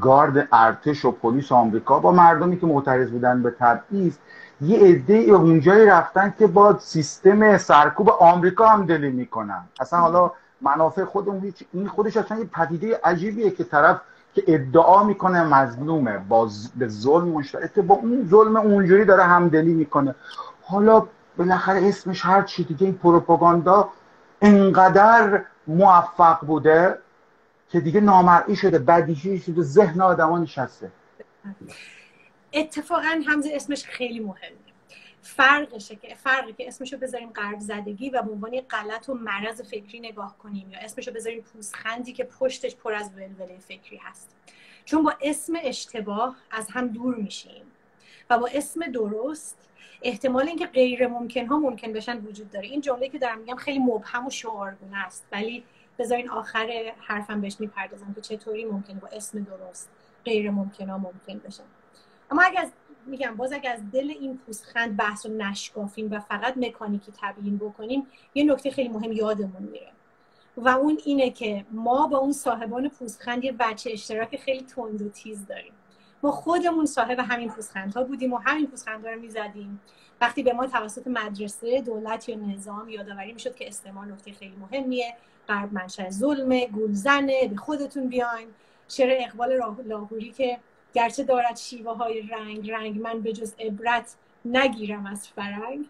گارد 0.01 0.49
ارتش 0.53 1.05
و 1.05 1.12
پلیس 1.12 1.53
آمریکا 1.53 1.99
با 1.99 2.12
مردمی 2.12 2.61
که 2.61 2.67
معترض 2.67 3.11
بودن 3.11 3.43
به 3.43 3.51
تبعیض 3.51 4.17
یه 4.62 4.79
عده 4.79 5.14
اونجایی 5.14 5.87
رفتن 5.87 6.34
که 6.39 6.47
با 6.47 6.78
سیستم 6.78 7.59
سرکوب 7.59 8.11
آمریکا 8.11 8.66
هم 8.66 8.87
دلی 8.87 9.11
می‌کنن. 9.11 9.62
اصلا 9.80 9.99
حالا 9.99 10.30
منافع 10.61 11.05
خودمون 11.05 11.55
این 11.72 11.89
خودش 11.89 12.16
اصلا 12.16 12.39
یه 12.39 12.45
پدیده 12.45 13.01
عجیبیه 13.05 13.51
که 13.51 13.64
طرف 13.64 14.01
که 14.34 14.45
ادعا 14.47 15.05
می‌کنه 15.05 15.45
مظلومه 15.45 16.18
با 16.18 16.49
به 16.76 16.89
ظلم 16.89 17.28
مشترک. 17.28 17.74
با 17.74 17.95
اون 17.95 18.28
ظلم 18.30 18.57
اونجوری 18.57 19.05
داره 19.05 19.22
همدلی 19.22 19.74
می‌کنه. 19.74 20.14
حالا 20.62 21.07
بالاخره 21.37 21.89
اسمش 21.89 22.24
هر 22.24 22.43
چی 22.43 22.64
دیگه 22.64 22.87
این 22.87 22.95
پروپاگاندا 22.95 23.89
انقدر 24.43 25.43
موفق 25.66 26.41
بوده 26.47 26.99
که 27.68 27.80
دیگه 27.80 28.01
نامرئی 28.01 28.57
شده 28.57 28.78
بدیهی 28.78 29.39
شده 29.39 29.62
ذهن 29.62 30.01
آدما 30.01 30.39
نشسته. 30.39 30.91
اتفاقا 32.53 33.22
همز 33.26 33.46
اسمش 33.50 33.84
خیلی 33.84 34.20
مهمه. 34.20 34.57
فرقشه 35.22 35.96
که 35.96 36.14
فرقی 36.14 36.53
که 36.53 36.68
اسمشو 36.68 36.96
بذاریم 36.96 37.30
قرب 37.30 37.61
زدگی 37.61 38.11
و 38.11 38.22
به 38.22 38.30
عنوان 38.30 38.61
غلط 38.61 39.09
و 39.09 39.14
مرض 39.14 39.62
فکری 39.62 40.00
نگاه 40.00 40.38
کنیم 40.38 40.70
یا 40.70 40.78
اسمشو 40.78 41.12
بذاریم 41.12 41.40
پوزخندی 41.40 42.12
که 42.12 42.24
پشتش 42.24 42.76
پر 42.76 42.94
از 42.94 43.11
ولوله 43.16 43.59
فکری 43.59 43.96
هست. 43.96 44.36
چون 44.84 45.03
با 45.03 45.14
اسم 45.22 45.53
اشتباه 45.62 46.36
از 46.50 46.68
هم 46.70 46.88
دور 46.88 47.14
میشیم 47.14 47.62
و 48.30 48.38
با 48.38 48.48
اسم 48.53 48.90
درست 48.90 49.59
احتمال 50.03 50.48
اینکه 50.48 50.66
غیر 50.66 51.07
ممکن 51.07 51.46
ها 51.46 51.59
ممکن 51.59 51.92
بشن 51.92 52.18
وجود 52.18 52.50
داره. 52.50 52.68
این 52.68 52.80
جمله 52.80 53.09
که 53.09 53.18
دارم 53.18 53.38
میگم 53.38 53.57
خیلی 53.57 53.78
مبهم 53.78 54.26
و 54.26 54.30
شعارگونه 54.30 55.07
است. 55.07 55.26
ولی 55.32 55.64
بذارین 55.98 56.30
آخر 56.30 56.92
حرفم 56.98 57.40
بهش 57.40 57.57
می‌پردازم 57.61 58.14
که 58.14 58.20
چطوری 58.20 58.64
ممکنه 58.64 59.00
با 59.00 59.09
اسم 59.09 59.42
درست 59.42 59.90
غیر 60.24 60.50
ممکن 60.50 60.88
ها 60.88 60.98
ممکن 60.98 61.38
بشن. 61.38 61.82
اما 62.33 62.43
اگر 62.43 62.68
میگم 63.07 63.35
باز 63.37 63.53
اگر 63.53 63.72
از 63.72 63.91
دل 63.93 64.11
این 64.11 64.39
پوستخند 64.39 64.97
بحث 64.97 65.26
رو 65.26 65.33
نشکافیم 65.33 66.12
و 66.12 66.20
فقط 66.20 66.55
مکانیکی 66.57 67.12
تبیین 67.22 67.59
بکنیم 67.59 68.07
یه 68.35 68.45
نکته 68.45 68.70
خیلی 68.70 68.89
مهم 68.89 69.12
یادمون 69.12 69.62
میره. 69.62 69.89
و 70.57 70.68
اون 70.68 70.99
اینه 71.05 71.30
که 71.30 71.64
ما 71.70 72.07
با 72.07 72.18
اون 72.18 72.33
صاحبان 72.33 72.89
پوستخند 72.89 73.45
یه 73.45 73.53
بچه 73.53 73.91
اشتراک 73.93 74.37
خیلی 74.37 74.62
تند 74.62 75.03
و 75.03 75.09
تیز 75.09 75.47
داریم. 75.47 75.72
ما 76.22 76.30
خودمون 76.30 76.87
صاحب 76.87 77.18
همین 77.18 77.51
پوستخندها 77.51 78.05
بودیم 78.05 78.33
و 78.33 78.39
همین 78.39 78.66
پوستخندها 78.66 79.12
رو 79.12 79.20
می‌زدیم. 79.20 79.80
وقتی 80.20 80.43
به 80.43 80.53
ما 80.53 80.66
توسط 80.66 81.07
مدرسه 81.07 81.80
دولت 81.80 82.28
یا 82.28 82.37
نظام 82.37 82.89
یادآوری 82.89 83.33
می‌شد 83.33 83.55
که 83.55 83.68
استعمار 83.68 84.07
نکته 84.07 84.33
خیلی 84.33 84.57
مهمیه. 84.57 85.16
غرب 85.49 85.72
منشأ 85.72 86.11
ظلمه 86.11 86.66
گولزنه 86.66 87.49
به 87.49 87.57
خودتون 87.57 88.09
بیاین. 88.09 88.49
شعر 88.89 89.16
اقبال 89.20 89.61
لاهوری 89.85 90.30
که 90.30 90.59
گرچه 90.95 91.24
دارد 91.24 91.57
شیوه 91.57 91.97
های 91.97 92.22
رنگ 92.22 92.70
رنگ 92.70 93.01
من 93.01 93.20
به 93.20 93.32
جز 93.32 93.55
عبرت 93.59 94.14
نگیرم 94.45 95.07
از 95.07 95.28
فرنگ. 95.28 95.86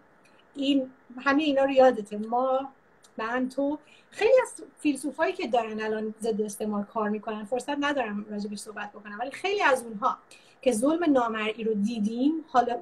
این 0.55 0.91
همه 1.21 1.43
اینا 1.43 1.63
رو 1.63 1.71
یادته. 1.71 2.17
ما 2.17 2.69
من 3.17 3.49
تو. 3.49 3.79
خیلی 4.11 4.41
از 4.41 4.63
فیلسوفایی 4.79 5.33
که 5.33 5.47
دارن 5.47 5.81
الان 5.81 6.13
ضد 6.21 6.41
استعمار 6.41 6.83
کار 6.83 7.09
می‌کنن 7.09 7.45
فرصت 7.45 7.77
ندارم 7.79 8.25
راجبش 8.29 8.59
صحبت 8.59 8.91
بکنم 8.91 9.17
ولی 9.19 9.31
خیلی 9.31 9.61
از 9.61 9.83
اونها 9.83 10.17
که 10.61 10.71
ظلم 10.71 11.11
نامرئی 11.11 11.63
رو 11.63 11.73
دیدیم 11.73 12.45
حالا 12.47 12.79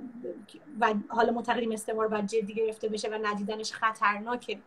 و 0.80 0.94
حالا 1.08 1.32
معتقدیم 1.32 1.72
استعمار 1.72 2.08
باید 2.08 2.26
جدی 2.28 2.54
گرفته 2.54 2.88
بشه 2.88 3.10
و 3.10 3.20
ندیدنش 3.24 3.74
خطرناکه. 3.74 4.60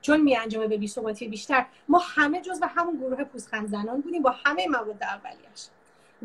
چون 0.00 0.20
می 0.20 0.36
انجامه 0.36 0.66
به 0.68 0.76
بیثباتی 0.76 1.28
بیشتر 1.28 1.66
ما 1.88 1.98
همه 1.98 2.40
جز 2.40 2.58
و 2.62 2.66
همون 2.66 2.96
گروه 2.96 3.24
پوزخند 3.24 3.68
زنان 3.68 4.00
بودیم 4.00 4.22
با 4.22 4.34
همه 4.44 4.68
مواد 4.68 5.02
اولیش 5.02 5.68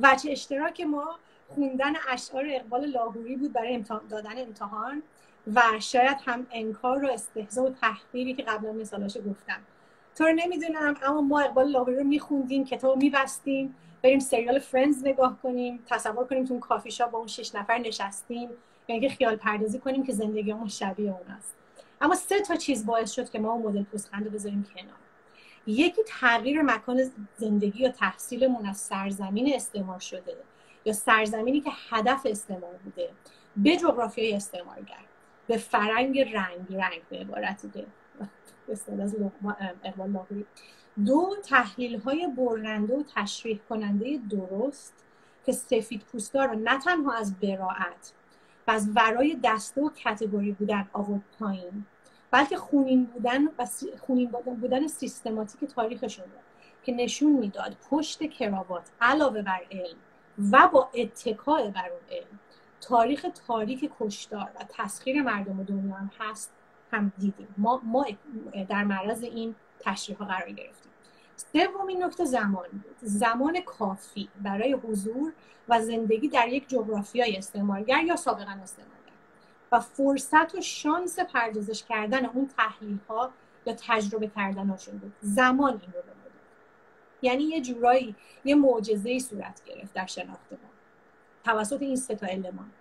وچه 0.02 0.32
اشتراک 0.32 0.82
ما 0.82 1.20
خوندن 1.48 1.94
اشعار 2.10 2.46
اقبال 2.50 2.86
لاهوری 2.86 3.36
بود 3.36 3.54
برای 3.54 3.84
دادن 4.10 4.42
امتحان 4.42 5.04
و 5.56 5.62
شاید 5.80 6.18
هم 6.26 6.48
انکار 6.52 7.06
و 7.06 7.12
استهزا 7.12 7.64
و 7.64 7.70
تحقیری 7.70 8.34
که 8.34 8.44
قبلا 8.44 8.72
مثالاشو 8.74 9.22
گفتم. 9.22 9.60
تو 10.16 10.24
رو 10.24 10.34
نمی‌دونم 10.34 10.96
اما 11.04 11.22
ما 11.22 11.40
اقبال 11.40 11.72
لاهوری 11.72 11.96
رو 11.96 12.04
میخوندیم 12.04 12.66
کتاب 12.66 12.98
میبستیم 12.98 13.76
بریم 14.04 14.20
سریال 14.20 14.60
فرندز 14.60 15.08
نگاه 15.08 15.38
کنیم 15.44 15.84
تصور 15.90 16.26
کنیم 16.26 16.46
تو 16.46 16.54
اون 16.54 16.60
کافی 16.60 16.92
شاپ 16.92 17.12
با 17.12 17.18
اون 17.18 17.28
شش 17.28 17.56
نفر 17.56 17.78
نشستیم 17.78 18.50
یعنی 18.88 19.10
خیال 19.10 19.36
پردازی 19.36 19.80
کنیم 19.80 20.04
که 20.04 20.14
زندگی 20.14 20.54
ما 20.54 20.68
شبیه 20.68 21.12
اون 21.12 21.36
است 21.38 21.56
اما 22.02 22.16
سه 22.16 22.42
تا 22.42 22.56
چیز 22.56 22.86
باعث 22.86 23.12
شد 23.12 23.30
که 23.30 23.40
ما 23.40 23.52
اون 23.52 23.62
مدل 23.62 23.84
پوزخند 23.84 24.26
رو 24.26 24.32
بذاریم 24.32 24.66
کنار. 24.76 25.01
یکی 25.68 26.02
تغییر 26.08 26.62
مکان 26.62 27.12
زندگی 27.38 27.80
یا 27.80 27.92
تحصیلمون 27.92 28.66
از 28.66 28.78
سرزمین 28.78 29.56
استعمار 29.56 30.00
شده 30.00 30.38
یا 30.86 30.94
سرزمینی 30.94 31.62
که 31.62 31.72
هدف 31.90 32.22
استعمار 32.26 32.74
بوده. 32.84 33.10
به 33.58 33.78
جغرافیای 33.78 34.34
استعمارگر 34.34 35.06
به 35.48 35.58
فرنگ 35.58 36.20
رنگ. 36.20 36.76
رنگ 36.76 37.02
به 37.10 37.18
عبارت 37.18 37.66
ده 37.66 37.86
از 39.02 39.16
اقبال 39.84 40.24
دو 41.06 41.36
تحلیل 41.44 42.00
های 42.00 42.28
برنده 42.28 42.96
و 42.96 43.04
تشریح 43.16 43.60
کننده 43.70 44.20
درست 44.30 44.94
که 45.46 45.52
سفید 45.52 46.02
پوستا 46.12 46.46
رو 46.46 46.60
نه 46.60 46.80
تنها 46.80 47.14
از 47.14 47.40
براعت 47.40 48.14
و 48.68 48.72
از 48.72 48.90
ورای 48.96 49.38
دسته 49.44 49.82
و 49.82 49.90
کتگوری 49.90 50.52
بودن 50.52 50.88
آورد 50.94 51.22
پایین. 51.40 51.86
بلکه 52.32 52.58
خونین 52.58 53.06
بودن 53.06 53.46
و 53.46 53.68
خونین 54.00 54.30
بودن 54.62 54.88
سیستماتیک 54.88 55.70
تاریخشون 55.70 56.26
رو 56.26 56.40
که 56.84 56.92
نشون 56.92 57.32
می‌داد 57.32 57.78
پشت 57.90 58.24
کراوات 58.24 58.90
علاوه 59.02 59.42
بر 59.42 59.62
علم 59.72 59.98
و 60.52 60.70
با 60.74 60.90
اتکاع 60.94 61.70
بر 61.70 61.90
اون 61.90 62.18
علم 62.18 62.40
تاریخ 62.82 63.26
تاریک 63.48 63.92
کشدار 64.00 64.50
و 64.56 64.66
تسخیر 64.70 65.22
مردم 65.22 65.64
دنیا 65.64 65.96
هم 65.96 66.12
هست 66.20 66.52
هم 66.92 67.12
دیدیم. 67.18 67.56
ما, 67.58 67.82
ما 67.84 68.06
در 68.70 68.84
معرض 68.84 69.24
این 69.24 69.56
تشریح 69.80 70.18
ها 70.18 70.26
قرار 70.26 70.52
گرفتیم. 70.52 70.92
سومین 71.36 72.04
نکته 72.04 72.26
زمان 72.26 72.70
بود. 72.72 72.96
زمان 73.02 73.62
کافی 73.62 74.30
برای 74.42 74.74
حضور 74.74 75.34
و 75.70 75.82
زندگی 75.82 76.28
در 76.28 76.48
یک 76.48 76.70
جغرافیای 76.70 77.38
استعمارگر 77.38 78.04
یا 78.04 78.16
سابقا 78.16 78.58
استعمارگر. 78.64 79.01
و 79.72 79.80
فرصت 79.80 80.56
و 80.56 80.62
شانس 80.62 81.20
پردازش 81.20 81.84
کردن 81.84 82.26
اون 82.26 82.50
تحلیل 82.58 82.98
ها 83.10 83.32
یا 83.66 83.76
تجربه 83.88 84.28
کردنشون 84.28 84.98
بود. 84.98 85.14
زمان 85.22 85.72
این 85.72 85.94
رو 85.94 86.02
به 86.02 86.12
یعنی 87.22 87.44
یه 87.44 87.62
جورایی 87.62 88.16
یه 88.46 88.56
معجزه 88.56 89.20
صورت 89.20 89.62
گرفت 89.66 89.94
در 89.94 90.06
شناخت 90.06 90.52
ما. 90.52 90.70
توسط 91.44 91.82
این 91.82 91.96
سه 91.96 92.16
تا 92.16 92.28
المان 92.28 92.72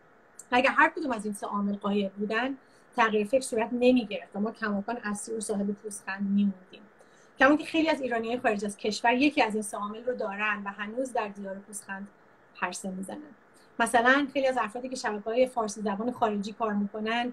اگر 0.51 0.71
هر 0.71 0.89
کدوم 0.89 1.13
از 1.13 1.25
این 1.25 1.35
سه 1.35 1.47
عامل 1.47 1.77
قایب 1.77 2.13
بودن 2.13 2.57
تغییر 2.97 3.27
فکر 3.27 3.41
صورت 3.41 3.69
نمی 3.73 4.07
گرفت 4.07 4.37
و 4.37 4.41
ما 4.41 4.53
کماکان 4.53 4.97
اصلی 4.97 5.37
و 5.37 5.41
صاحب 5.41 5.71
پوزخند 5.73 6.23
میموندیم. 6.23 6.83
کما 7.39 7.57
که 7.57 7.65
خیلی 7.65 7.89
از 7.89 8.01
ایرانی 8.01 8.39
خارج 8.39 8.65
از 8.65 8.77
کشور 8.77 9.13
یکی 9.13 9.43
از 9.43 9.55
این 9.55 9.63
سه 9.63 9.77
عامل 9.77 10.05
رو 10.05 10.15
دارن 10.15 10.63
و 10.65 10.69
هنوز 10.69 11.13
در 11.13 11.29
دیار 11.29 11.55
پوزخند 11.55 12.09
پرسه 12.61 12.91
می‌زنن. 12.91 13.35
مثلا 13.79 14.27
خیلی 14.33 14.47
از 14.47 14.57
افرادی 14.61 14.89
که 14.89 14.97
شبکه 14.97 15.31
های 15.31 15.47
فارسی 15.47 15.81
زبان 15.81 16.13
خارجی 16.13 16.53
کار 16.53 16.73
می‌کنن 16.73 17.33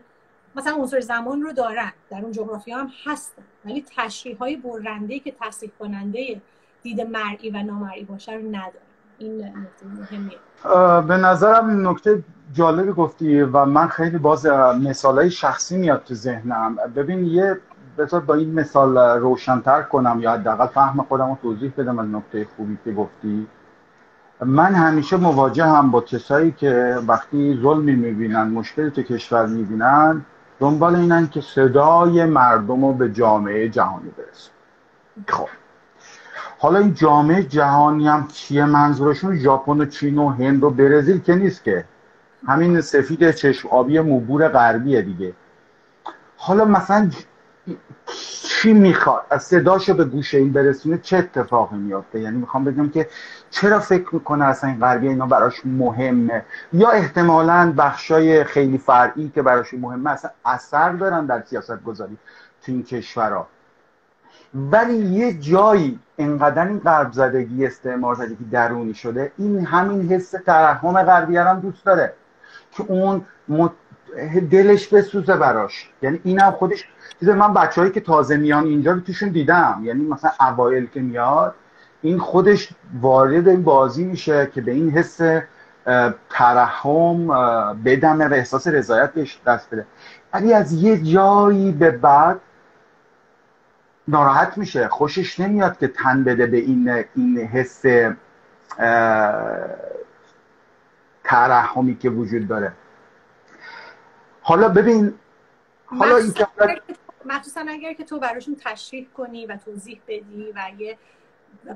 مثلا 0.56 0.76
عنصر 0.76 1.00
زمان 1.00 1.42
رو 1.42 1.54
دارن. 1.54 1.92
در 2.10 2.22
اون 2.22 2.32
جغرافیا 2.32 2.78
هم 2.78 2.90
هستن. 3.06 3.42
ولی 3.66 3.86
تشریح 3.98 4.38
های 4.38 4.56
برنده 4.56 5.20
که 5.20 5.34
تصریح 5.42 5.72
کننده 5.80 6.42
دید 6.84 7.02
مرئی 7.02 7.50
و 7.50 7.64
نامرئی 7.64 8.04
باشه 8.04 8.34
رو 8.34 8.48
ندارن. 8.48 8.88
این 9.18 9.38
نکته 9.38 9.86
مهمیه. 9.86 10.38
به 11.02 11.18
نظرم 11.18 11.88
نکته 11.90 12.24
جالبی 12.54 12.92
گفتی 12.92 13.42
و 13.42 13.66
من 13.66 13.88
خیلی 13.88 14.18
باز 14.18 14.46
مثال 14.84 15.30
شخصی 15.30 15.78
میاد 15.78 16.04
تو 16.04 16.14
ذهنم. 16.14 16.76
ببین 16.96 17.26
یه 17.26 17.60
بذار 17.98 18.22
با 18.22 18.34
این 18.34 18.54
مثال 18.54 18.98
روشنتر 18.98 19.82
کنم 19.82 20.20
یا 20.22 20.32
حداقل 20.32 20.68
فهم 20.68 21.04
خودم 21.04 21.30
رو 21.30 21.38
توضیح 21.42 21.74
بدم 21.78 22.00
از 22.00 22.08
نکته 22.08 22.48
خوبی 22.58 22.78
که 22.84 22.92
گفتی. 22.92 23.48
من 24.46 24.76
همیشه 24.76 25.18
مواجه 25.18 25.66
هم 25.66 25.92
با 25.92 26.02
کسایی 26.02 26.52
که 26.52 26.98
وقتی 27.08 27.60
ظلمی 27.62 27.96
می‌بینن 27.96 28.48
مشکلی 28.48 28.92
تو 28.92 29.02
کشور 29.02 29.46
می‌بینن 29.46 30.26
دنبال 30.60 30.96
اینن 30.96 31.28
که 31.28 31.42
صدای 31.42 32.26
مردم 32.26 32.86
رو 32.86 32.94
به 32.94 33.12
جامعه 33.12 33.70
جهانی 33.70 34.10
برسن 34.18 34.52
خب. 35.28 35.48
حالا 36.60 36.80
این 36.80 36.94
جامعه 36.94 37.44
جهانی 37.44 38.08
هم 38.08 38.28
چیه 38.28 38.66
منظورشون؟ 38.66 39.36
ژاپن 39.36 39.82
و 39.82 39.86
چین 39.86 40.18
و 40.18 40.30
هند 40.30 40.64
و 40.64 40.70
برزیل 40.70 41.20
که 41.20 41.36
نیست 41.36 41.64
که. 41.64 41.86
همین 42.48 42.82
سفید 42.82 43.32
چشم 43.32 43.70
آبی 43.70 44.00
موبور 44.00 44.48
غربیه 44.48 45.02
دیگه. 45.02 45.34
حالا 46.38 46.66
مثلا 46.66 47.10
چی 48.44 48.74
می‌خواد؟ 48.74 49.26
از 49.30 49.44
صداشو 49.44 49.94
به 49.94 50.06
گوش 50.06 50.34
این 50.34 50.54
برسونه 50.54 50.98
چه 50.98 51.18
اتفاقی 51.18 51.78
میافته؟ 51.78 52.20
یعنی 52.20 52.38
می‌خوام 52.38 52.64
بگم 52.64 52.90
که 52.90 53.10
چرا 53.50 53.80
فکر 53.80 54.16
می‌کنه 54.16 54.46
اصلا 54.46 54.70
این 54.70 54.80
غربی 54.80 55.08
اینا 55.08 55.26
براش 55.26 55.62
مهمه؟ 55.66 56.46
یا 56.74 56.90
احتمالا 56.90 57.74
بخشای 57.78 58.44
خیلی 58.44 58.78
فرعی 58.78 59.32
که 59.36 59.42
براش 59.42 59.74
مهمه 59.74 60.12
اصلا 60.12 60.32
اثر 60.46 60.92
دارن 60.92 61.26
در 61.26 61.42
سیاست 61.42 61.84
گذاری 61.84 62.18
تو 62.62 62.72
این 62.72 62.84
کشورها. 62.84 63.48
ولی 64.54 64.96
یه 64.96 65.34
جایی 65.34 66.00
انقدر 66.18 66.68
این 66.68 66.80
غرب 66.80 67.12
زدگی 67.12 67.66
استعمار 67.66 68.16
زدگی 68.16 68.46
درونی 68.52 68.94
شده 68.94 69.32
این 69.38 69.66
همین 69.66 70.12
حس 70.12 70.32
ترحم 70.46 71.04
غربی 71.04 71.38
هم 71.38 71.60
دوست 71.60 71.86
داره. 71.86 72.14
که 72.72 72.84
اون 72.88 73.26
دلش 74.52 74.88
بسوزه 74.88 75.36
براش. 75.36 75.90
یعنی 76.02 76.20
اینم 76.24 76.52
خودش 76.52 76.88
چیز 77.20 77.30
من 77.30 77.54
بچههایی 77.54 77.94
که 77.94 78.02
تازه 78.02 78.38
میان 78.38 78.64
اینجا 78.64 78.92
رو 78.92 79.00
توشون 79.00 79.30
دیدم. 79.30 79.82
یعنی 79.84 80.04
مثلا 80.04 80.32
اوایل 80.40 80.86
که 80.86 81.02
میاد 81.02 81.56
این 82.02 82.20
خودش 82.20 82.70
وارد 83.02 83.48
این 83.48 83.64
بازی 83.64 84.04
میشه 84.04 84.52
که 84.54 84.62
به 84.62 84.72
این 84.72 84.90
حس 84.92 85.20
ترحم 86.30 87.28
بدمه 87.86 88.28
و 88.28 88.34
احساس 88.34 88.68
رضایت 88.68 89.14
بهش 89.14 89.40
دست 89.48 89.70
بده. 89.70 89.86
ولی 90.34 90.54
از 90.54 90.74
یه 90.74 91.04
جایی 91.04 91.72
به 91.72 91.92
بعد 91.92 92.40
ناراحت 94.08 94.58
میشه. 94.58 94.88
خوشش 94.88 95.40
نمیاد 95.40 95.78
که 95.78 95.88
تن 95.88 96.24
بده 96.24 96.46
به 96.46 96.58
این 96.58 97.04
این 97.16 97.38
حس 97.38 97.84
ترحمی 101.24 101.98
که 101.98 102.10
وجود 102.10 102.48
داره. 102.48 102.72
حالا 104.48 104.70
ببین 104.70 105.14
حالا 105.86 106.18
این 106.18 106.34
مخصوصا 107.26 107.62
اگر 107.70 107.94
که 107.94 108.04
تو 108.04 108.20
براشون 108.20 108.56
تشریح 108.66 109.08
کنی 109.18 109.46
و 109.46 109.58
توضیح 109.66 110.02
بدی 110.08 110.54
و 110.56 110.62
یه 110.78 110.98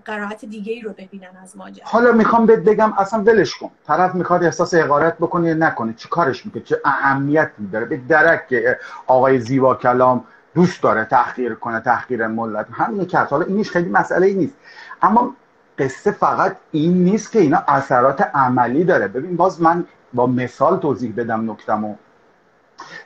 قرائت 0.05 0.45
دیگه 0.45 0.73
ای 0.73 0.81
رو 0.81 0.93
ببینن 0.93 1.37
از 1.43 1.57
ماجرا 1.57 1.85
حالا 1.85 2.11
می‌خوام 2.11 2.45
بهت 2.45 2.59
بگم 2.59 2.93
اصلا 2.97 3.21
ولش 3.21 3.55
کن. 3.55 3.71
طرف 3.87 4.15
می‌خواد 4.15 4.43
احساس 4.43 4.73
حقارت 4.73 5.17
بکنه 5.17 5.47
یا 5.47 5.53
نکنه 5.53 5.93
چی 5.93 6.09
کارش 6.09 6.45
می‌کنه؟ 6.45 6.63
چه 6.63 6.81
اهمیتی 6.85 7.67
داره؟ 7.71 7.85
به 7.85 7.97
درک 7.97 8.47
که 8.47 8.79
آقای 9.07 9.39
زیبا 9.39 9.75
کلام 9.75 10.25
دوست 10.55 10.83
داره 10.83 11.05
تحقیر 11.05 11.53
کنه 11.53 11.79
تحقیر 11.79 12.27
ملت. 12.27 12.67
همین 12.71 13.05
که 13.05 13.17
حالا 13.17 13.45
اینش 13.45 13.71
خیلی 13.71 13.89
مسئله 13.89 14.27
ای 14.27 14.33
نیست. 14.33 14.55
اما 15.01 15.35
قصه 15.77 16.11
فقط 16.11 16.57
این 16.71 17.03
نیست 17.03 17.31
که 17.31 17.39
اینا 17.39 17.63
اثرات 17.67 18.21
عملی 18.21 18.83
داره. 18.83 19.07
ببین 19.07 19.35
باز 19.35 19.61
من 19.61 19.85
با 20.13 20.27
مثال 20.27 20.79
توضیح 20.79 21.13
بدم 21.17 21.51
نکتمو 21.51 21.95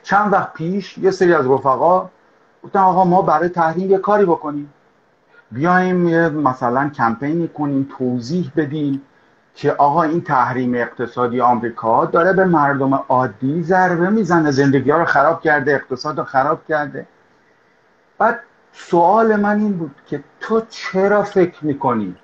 چند 0.02 0.32
وقت 0.32 0.52
پیش 0.52 0.98
یه 0.98 1.10
سری 1.10 1.34
از 1.34 1.46
رفقا 1.46 2.10
گفتن 2.62 2.78
آقا 2.78 3.04
ما 3.04 3.22
برای 3.22 3.48
تحریم 3.48 3.90
یه 3.90 3.98
کاری 3.98 4.24
بکنیم. 4.24 4.72
بیایم 5.52 6.28
مثلا 6.28 6.88
کمپینی 6.88 7.48
کنیم 7.48 7.88
توضیح 7.98 8.52
بدیم 8.56 9.02
که 9.54 9.72
آقا 9.72 10.02
این 10.02 10.20
تحریم 10.20 10.74
اقتصادی 10.74 11.40
آمریکا 11.40 12.04
داره 12.04 12.32
به 12.32 12.44
مردم 12.44 12.94
عادی 12.94 13.62
ضربه 13.62 14.10
می‌زنه 14.10 14.50
زندگی 14.50 14.90
ها 14.90 14.98
رو 14.98 15.04
خراب 15.04 15.40
کرده 15.40 15.74
اقتصاد 15.74 16.18
رو 16.18 16.24
خراب 16.24 16.66
کرده. 16.68 17.06
بعد 18.18 18.40
سوال 18.72 19.36
من 19.36 19.60
این 19.60 19.72
بود 19.72 19.94
که 20.06 20.24
تو 20.40 20.62
چرا 20.68 21.22
فکر 21.22 21.64
می‌کنی 21.64 22.16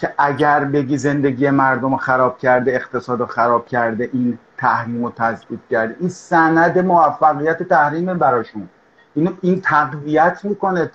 که 0.00 0.14
اگر 0.18 0.64
بگی 0.64 0.98
زندگی 0.98 1.50
مردم 1.50 1.90
رو 1.90 1.96
خراب 1.96 2.38
کرده 2.38 2.74
اقتصاد 2.74 3.20
رو 3.20 3.26
خراب 3.26 3.66
کرده 3.66 4.10
این 4.12 4.38
تحریم 4.56 5.04
رو 5.04 5.12
تثبیت 5.16 5.60
کرده 5.70 5.96
این 6.00 6.08
سند 6.08 6.78
موفقیت 6.78 7.62
تحریم 7.62 8.18
براشون. 8.18 8.68
اینو 9.14 9.32
این 9.40 9.60
تقویت 9.60 10.40
می‌کنه 10.44 10.90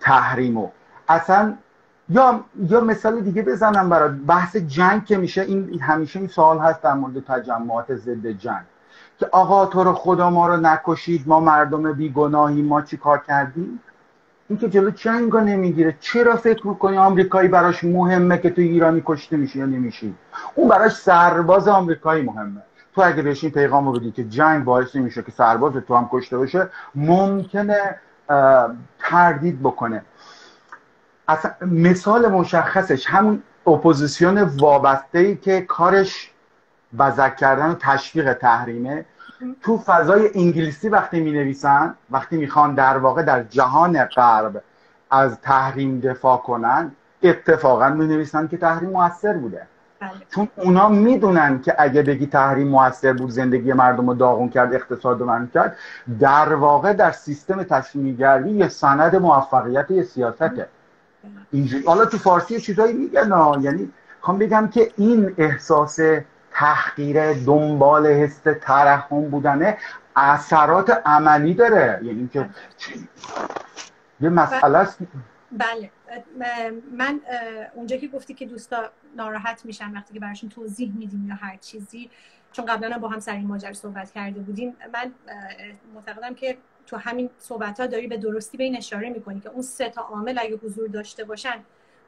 تحریمو. 0.00 0.68
اصلا 1.08 1.54
یا 2.08 2.44
یا 2.68 2.80
مثال 2.80 3.20
دیگه 3.20 3.42
بزنم 3.42 3.88
برای 3.88 4.08
بحث 4.08 4.56
جنگ 4.56 5.04
که 5.04 5.16
میشه 5.16 5.42
این 5.42 5.80
همیشه 5.80 6.18
این 6.18 6.28
سوال 6.28 6.58
هست 6.58 6.82
در 6.82 6.94
مورد 6.94 7.24
تجمعات 7.24 7.94
ضد 7.94 8.26
جنگ. 8.26 8.64
که 9.18 9.28
آقا 9.32 9.66
تو 9.66 9.84
رو 9.84 9.92
خدا 9.92 10.30
ما 10.30 10.46
رو 10.46 10.56
نکشید 10.56 11.28
ما 11.28 11.40
مردم 11.40 11.92
بیگناهی 11.92 12.62
ما 12.62 12.82
چی 12.82 12.96
کار 12.96 13.22
کردیم؟ 13.28 13.80
این 14.48 14.58
که 14.58 14.68
جلو 14.68 14.92
رو 15.30 15.40
نمی‌گیره. 15.40 15.96
چرا 16.00 16.36
فکر 16.36 16.66
می‌کنی 16.66 16.98
آمریکایی 16.98 17.48
براش 17.48 17.84
مهمه 17.84 18.38
که 18.38 18.50
تو 18.50 18.60
ایرانی 18.60 19.02
کشته 19.06 19.36
میشی 19.36 19.58
یا 19.58 19.66
نمیشی؟ 19.66 20.14
اون 20.54 20.68
براش 20.68 20.92
سرباز 20.92 21.68
آمریکایی 21.68 22.22
مهمه. 22.22 22.62
تو 22.94 23.02
اگه 23.02 23.22
بهش 23.22 23.44
این 23.44 23.52
پیغام 23.52 23.86
رو 23.86 23.92
بدی 23.92 24.10
که 24.10 24.24
جنگ 24.24 24.64
باعث 24.64 24.96
نمیشه 24.96 25.22
که 25.22 25.32
سرباز 25.32 25.72
تو 25.72 25.96
هم 25.96 26.08
کشته 26.12 26.38
بشه 26.38 26.68
ممکنه 26.94 27.96
تردید 28.98 29.60
بکنه. 29.60 30.02
اصلا 31.28 31.50
مثال 31.60 32.28
مشخصش 32.28 33.06
همون 33.06 33.42
اپوزیسیون 33.66 34.38
وابسته 34.38 35.18
ای 35.18 35.36
که 35.36 35.60
کارش 35.60 36.30
بزک 36.98 37.36
کردن 37.36 37.70
و 37.70 37.74
تشویق 37.74 38.32
تحریمه. 38.32 39.04
تو 39.62 39.78
فضای 39.78 40.30
انگلیسی 40.34 40.88
وقتی 40.88 41.20
می 41.20 41.32
نویسن 41.32 41.94
وقتی 42.10 42.36
می‌خوان 42.36 42.74
در 42.74 42.98
واقع 42.98 43.22
در 43.22 43.42
جهان 43.42 44.04
غرب 44.04 44.62
از 45.10 45.40
تحریم 45.40 46.00
دفاع 46.00 46.36
کنن 46.36 46.92
اتفاقا 47.22 47.88
می 47.88 48.06
نویسن 48.06 48.48
که 48.48 48.56
تحریم 48.56 48.90
موثر 48.90 49.32
بوده. 49.32 49.66
بله. 50.00 50.10
چون 50.30 50.48
اونا 50.56 50.88
می‌دونن 50.88 51.60
که 51.62 51.74
اگه 51.78 52.02
بگی 52.02 52.26
تحریم 52.26 52.68
موثر 52.68 53.12
بود 53.12 53.30
زندگی 53.30 53.72
مردم 53.72 54.08
رو 54.08 54.14
داغون 54.14 54.48
کرد 54.48 54.74
اقتصاد 54.74 55.20
رو 55.20 55.46
کرد 55.54 55.76
در 56.20 56.54
واقع 56.54 56.92
در 56.92 57.12
سیستم 57.12 57.62
تشمیگری 57.62 58.50
یه 58.50 58.68
سند 58.68 59.16
موفقیت 59.16 59.90
یه 59.90 60.02
سیاسته. 60.02 60.68
اینجوری 61.52 61.84
حالا 61.84 62.04
تو 62.04 62.18
فارسی 62.18 62.60
چیزایی 62.60 62.92
میگن 62.92 63.32
یعنی 63.60 63.92
خوام 64.20 64.38
بگم 64.38 64.68
که 64.68 64.92
این 64.96 65.34
احساس 65.38 65.98
تحقیر 66.58 67.32
دنبال 67.32 68.06
حس 68.06 68.40
ترحم 68.60 69.30
بودنه 69.30 69.78
اثرات 70.16 71.02
عملی 71.06 71.54
داره. 71.54 72.00
یعنی 72.02 72.28
که 72.28 72.48
یه 74.20 74.28
مسئله 74.28 74.78
است. 74.78 74.98
بله 75.52 75.90
من 76.92 77.20
اونجا 77.74 77.96
که 77.96 78.08
گفتی 78.08 78.34
که 78.34 78.46
دوستا 78.46 78.90
ناراحت 79.16 79.64
میشن 79.64 79.92
وقتی 79.92 80.14
که 80.14 80.20
براشون 80.20 80.50
توضیح 80.50 80.92
میدیم 80.96 81.28
یا 81.28 81.34
هر 81.34 81.56
چیزی 81.56 82.10
چون 82.52 82.64
قبلا 82.64 82.98
با 82.98 83.08
هم 83.08 83.20
سر 83.20 83.32
این 83.32 83.46
ماجرا 83.46 83.72
صحبت 83.72 84.10
کرده 84.10 84.40
بودیم 84.40 84.76
من 84.92 85.12
معتقدم 85.94 86.34
که 86.34 86.58
تو 86.86 86.96
همین 86.96 87.30
صحبت 87.38 87.80
ها 87.80 87.86
داری 87.86 88.06
به 88.06 88.16
درستی 88.16 88.56
به 88.56 88.64
این 88.64 88.76
اشاره 88.76 89.10
می‌کنی 89.10 89.40
که 89.40 89.48
اون 89.48 89.62
سه 89.62 89.88
تا 89.88 90.02
عامل 90.02 90.38
اگه 90.42 90.56
حضور 90.56 90.88
داشته 90.88 91.24
باشن 91.24 91.56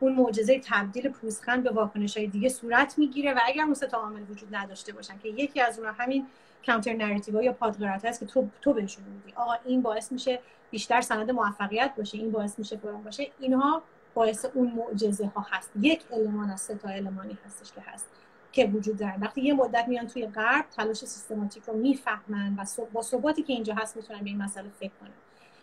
اون 0.00 0.12
معجزه 0.12 0.60
تبدیل 0.64 1.08
پوزخند 1.08 1.62
به 1.62 1.70
واکنش 1.70 2.16
های 2.16 2.26
دیگه 2.26 2.48
صورت 2.48 2.98
می‌گیره 2.98 3.34
و 3.34 3.38
اگر 3.44 3.62
اون 3.62 3.68
سه 3.68 3.74
تا 3.74 3.98
عامل 3.98 4.22
وجود 4.30 4.54
نداشته 4.54 4.92
باشن 4.92 5.18
که 5.18 5.28
یکی 5.28 5.60
از 5.60 5.78
اونها 5.78 5.92
همین 5.92 6.26
counter 6.66 6.92
narrative 6.92 7.42
یا 7.42 7.52
پادقرائت 7.52 8.04
هست 8.04 8.20
که 8.20 8.26
تو 8.26 8.48
تو 8.62 8.72
بهشون 8.72 9.04
میگی. 9.04 9.36
آقا 9.36 9.54
این 9.64 9.82
باعث 9.82 10.12
میشه 10.12 10.40
بیشتر 10.70 11.00
سند 11.00 11.30
موفقیت 11.30 11.94
باشه 11.96 12.18
این 12.18 12.30
باعث 12.30 12.58
میشه 12.58 12.76
فلان 12.76 13.02
باشه 13.02 13.30
اینها 13.38 13.82
باعث 14.14 14.44
اون 14.54 14.72
معجزه 14.72 15.26
ها 15.26 15.46
هست. 15.50 15.70
یک 15.80 16.02
المان 16.12 16.50
از 16.50 16.60
سه 16.60 16.74
تا 16.74 16.88
المانی 16.88 17.38
هستش 17.46 17.72
که 17.72 17.80
هست 17.80 18.06
که 18.52 18.66
وجود 18.66 18.96
دارن. 18.96 19.20
وقتی 19.20 19.40
یه 19.40 19.54
مدت 19.54 19.88
میان 19.88 20.06
توی 20.06 20.26
غرب 20.26 20.64
تلاش 20.76 20.96
سیستماتیک 20.96 21.62
رو 21.64 21.76
می‌فهمن 21.76 22.56
و 22.58 22.84
با 22.92 23.02
ثباتی 23.02 23.42
که 23.42 23.52
اینجا 23.52 23.74
هست 23.74 23.96
می‌تونن 23.96 24.18
به 24.18 24.26
این 24.26 24.42
مسئله 24.42 24.68
فکر 24.80 24.92
کنن. 25.00 25.10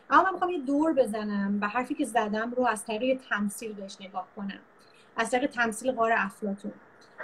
اما 0.10 0.24
من 0.24 0.32
می‌خوام 0.32 0.52
یه 0.52 0.60
دور 0.60 0.94
بزنم 0.94 1.58
و 1.62 1.68
حرفی 1.68 1.94
که 1.94 2.06
زدم 2.06 2.52
رو 2.52 2.66
از 2.66 2.86
طریق 2.86 3.22
تمثیل 3.30 3.74
بهش 3.74 3.98
نگاه 4.02 4.28
کنم. 4.36 4.60
از 5.18 5.30
طریق 5.32 5.50
تمثیل 5.52 5.92
غار 5.92 6.12
افلاتون 6.18 6.74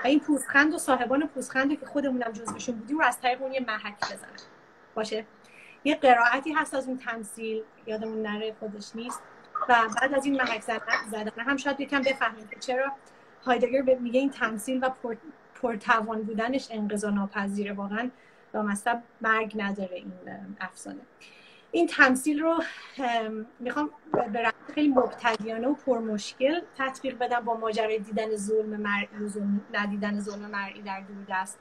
و 0.04 0.08
این 0.08 0.20
پوزخند 0.20 0.74
و 0.74 0.78
صاحبان 0.78 1.28
پوزخند 1.28 1.80
که 1.80 1.86
خودمونم 1.86 2.32
جزوشون 2.32 2.76
بودیم 2.76 3.00
رو 3.00 3.06
از 3.06 3.20
طریق 3.20 3.42
اون 3.42 3.54
یه 3.54 3.60
محک 3.68 3.96
بزنم. 4.00 4.50
باشه؟ 4.96 5.26
یه 5.84 5.96
قرائتی 5.96 6.52
هست 6.54 6.74
از 6.74 6.88
اون 6.88 6.98
تمثیل. 6.98 7.64
یادمون 7.86 8.22
نره 8.22 8.56
خودش 8.60 8.96
نیست. 8.96 9.22
و 9.70 9.76
بعد 10.02 10.14
از 10.14 10.26
این 10.26 10.42
محک 10.42 10.62
زدن 11.12 11.32
هم 11.38 11.58
شاید 11.58 11.80
یکم 11.80 12.02
بفهمیم 12.02 12.48
که 12.48 12.60
چرا 12.60 12.92
هایدگر 13.46 13.82
میگه 13.82 14.20
این 14.20 14.30
تمثیل 14.30 14.80
و 14.86 14.90
پر 14.90 15.16
پرتوان 15.62 16.22
بودنش 16.22 16.68
انقضا 16.72 17.10
ناپذیره. 17.10 17.74
واقعا 17.74 18.10
مصب 18.54 19.02
مرگ 19.22 19.54
نداره 19.58 19.96
این 19.96 20.14
افسانه. 20.62 21.02
این 21.76 21.88
تمثیل 21.88 22.40
رو 22.40 22.64
می‌خوام 23.60 23.90
به 24.12 24.54
خیلی 24.74 24.88
مبتدیانه 24.88 25.68
و 25.68 25.74
پرمشکل 25.74 26.62
تطبیق 26.78 27.18
بدم 27.18 27.40
با 27.40 27.58
ماجرای 27.58 28.00
دیدن 28.00 28.36
ظلم 28.36 28.70
مرئی 28.70 29.08
ندیدن 29.74 30.20
ظلم 30.20 30.50
مرئی 30.52 30.82
در 30.82 31.02
دوردست 31.02 31.60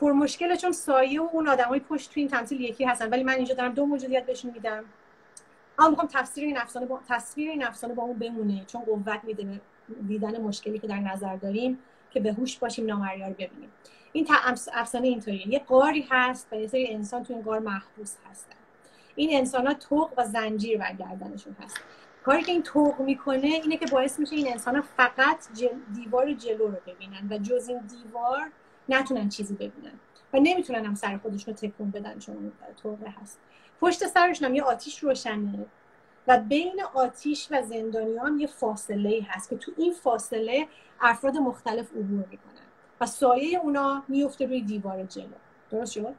پرمشکله 0.00 0.56
چون 0.56 0.72
سایه 0.72 1.22
و 1.22 1.28
اون 1.32 1.48
آدمای 1.48 1.80
پشت 1.80 2.14
تو 2.14 2.20
این 2.20 2.28
تمثیل 2.28 2.60
یکی 2.60 2.84
هستن 2.84 3.10
ولی 3.10 3.22
من 3.22 3.32
اینجا 3.32 3.54
دارم 3.54 3.72
دو 3.72 3.86
موجودیت 3.86 4.26
بهشون 4.26 4.50
میدم. 4.50 4.84
اما 5.78 5.90
می‌خوام 5.90 6.08
تفسیر 6.12 6.44
این 6.44 6.58
افسانه 6.58 6.86
با 6.86 7.00
تصویر 7.08 7.50
این 7.50 7.64
افسانه 7.64 7.94
با 7.94 8.02
اون 8.02 8.18
بمونه 8.18 8.64
چون 8.64 8.82
قوت 8.82 9.20
میده 9.24 9.60
دیدن 10.08 10.40
مشکلی 10.40 10.78
که 10.78 10.86
در 10.86 11.00
نظر 11.00 11.36
داریم 11.36 11.78
که 12.10 12.20
به 12.20 12.32
هوش 12.32 12.58
باشیم 12.58 12.86
نامریا 12.86 13.28
رو 13.28 13.34
ببینیم. 13.34 13.70
این 14.12 14.26
افسانه 14.74 15.08
اینطوریه. 15.08 15.48
یه 15.48 15.58
قاری 15.58 16.06
هست 16.10 16.48
و 16.52 16.56
یه 16.56 16.66
سری 16.66 16.94
انسان 16.94 17.22
تو 17.22 17.34
این 17.34 17.42
قار 17.42 17.58
محبوس 17.58 18.16
هستن. 18.30 18.57
این 19.18 19.38
انسان 19.38 19.66
ها 19.66 19.74
توق 19.74 20.12
و 20.16 20.24
زنجیر 20.24 20.78
بر 20.78 20.92
گردنشون 20.92 21.56
هست. 21.60 21.80
کاری 22.24 22.42
که 22.42 22.52
این 22.52 22.62
توق 22.62 23.00
می‌کنه 23.00 23.46
اینه 23.46 23.76
که 23.76 23.86
باعث 23.86 24.18
میشه 24.18 24.34
این 24.34 24.52
انسان 24.52 24.76
ها 24.76 24.82
فقط 24.96 25.38
دیوار 25.94 26.32
جلو 26.32 26.68
رو 26.68 26.76
ببینن 26.86 27.28
و 27.30 27.38
جز 27.38 27.68
این 27.68 27.78
دیوار 27.78 28.50
نتونن 28.88 29.28
چیزی 29.28 29.54
ببینن 29.54 30.00
و 30.32 30.38
نمی‌تونن 30.40 30.84
هم 30.84 30.94
سر 30.94 31.16
خودشون 31.16 31.54
رو 31.54 31.68
تکون 31.68 31.90
بدن 31.90 32.18
چون 32.18 32.52
توقه 32.82 33.14
هست. 33.22 33.38
پشت 33.80 34.06
سرشون 34.06 34.48
هم 34.48 34.54
یه 34.54 34.62
آتیش 34.62 34.98
روشنه 34.98 35.66
و 36.26 36.38
بین 36.38 36.82
آتیش 36.94 37.48
و 37.50 37.62
زندانیان 37.62 38.38
یه 38.40 38.46
فاصله 38.46 39.26
هست 39.28 39.50
که 39.50 39.56
تو 39.56 39.72
این 39.76 39.92
فاصله 39.92 40.68
افراد 41.00 41.36
مختلف 41.36 41.90
عبور 41.90 42.24
می‌کنن 42.30 42.66
و 43.00 43.06
سایه 43.06 43.58
اونا 43.58 44.02
میفته 44.08 44.46
روی 44.46 44.60
دیوار 44.60 45.04
جلو. 45.04 45.26
درست 45.70 45.92
شد؟ 45.92 46.14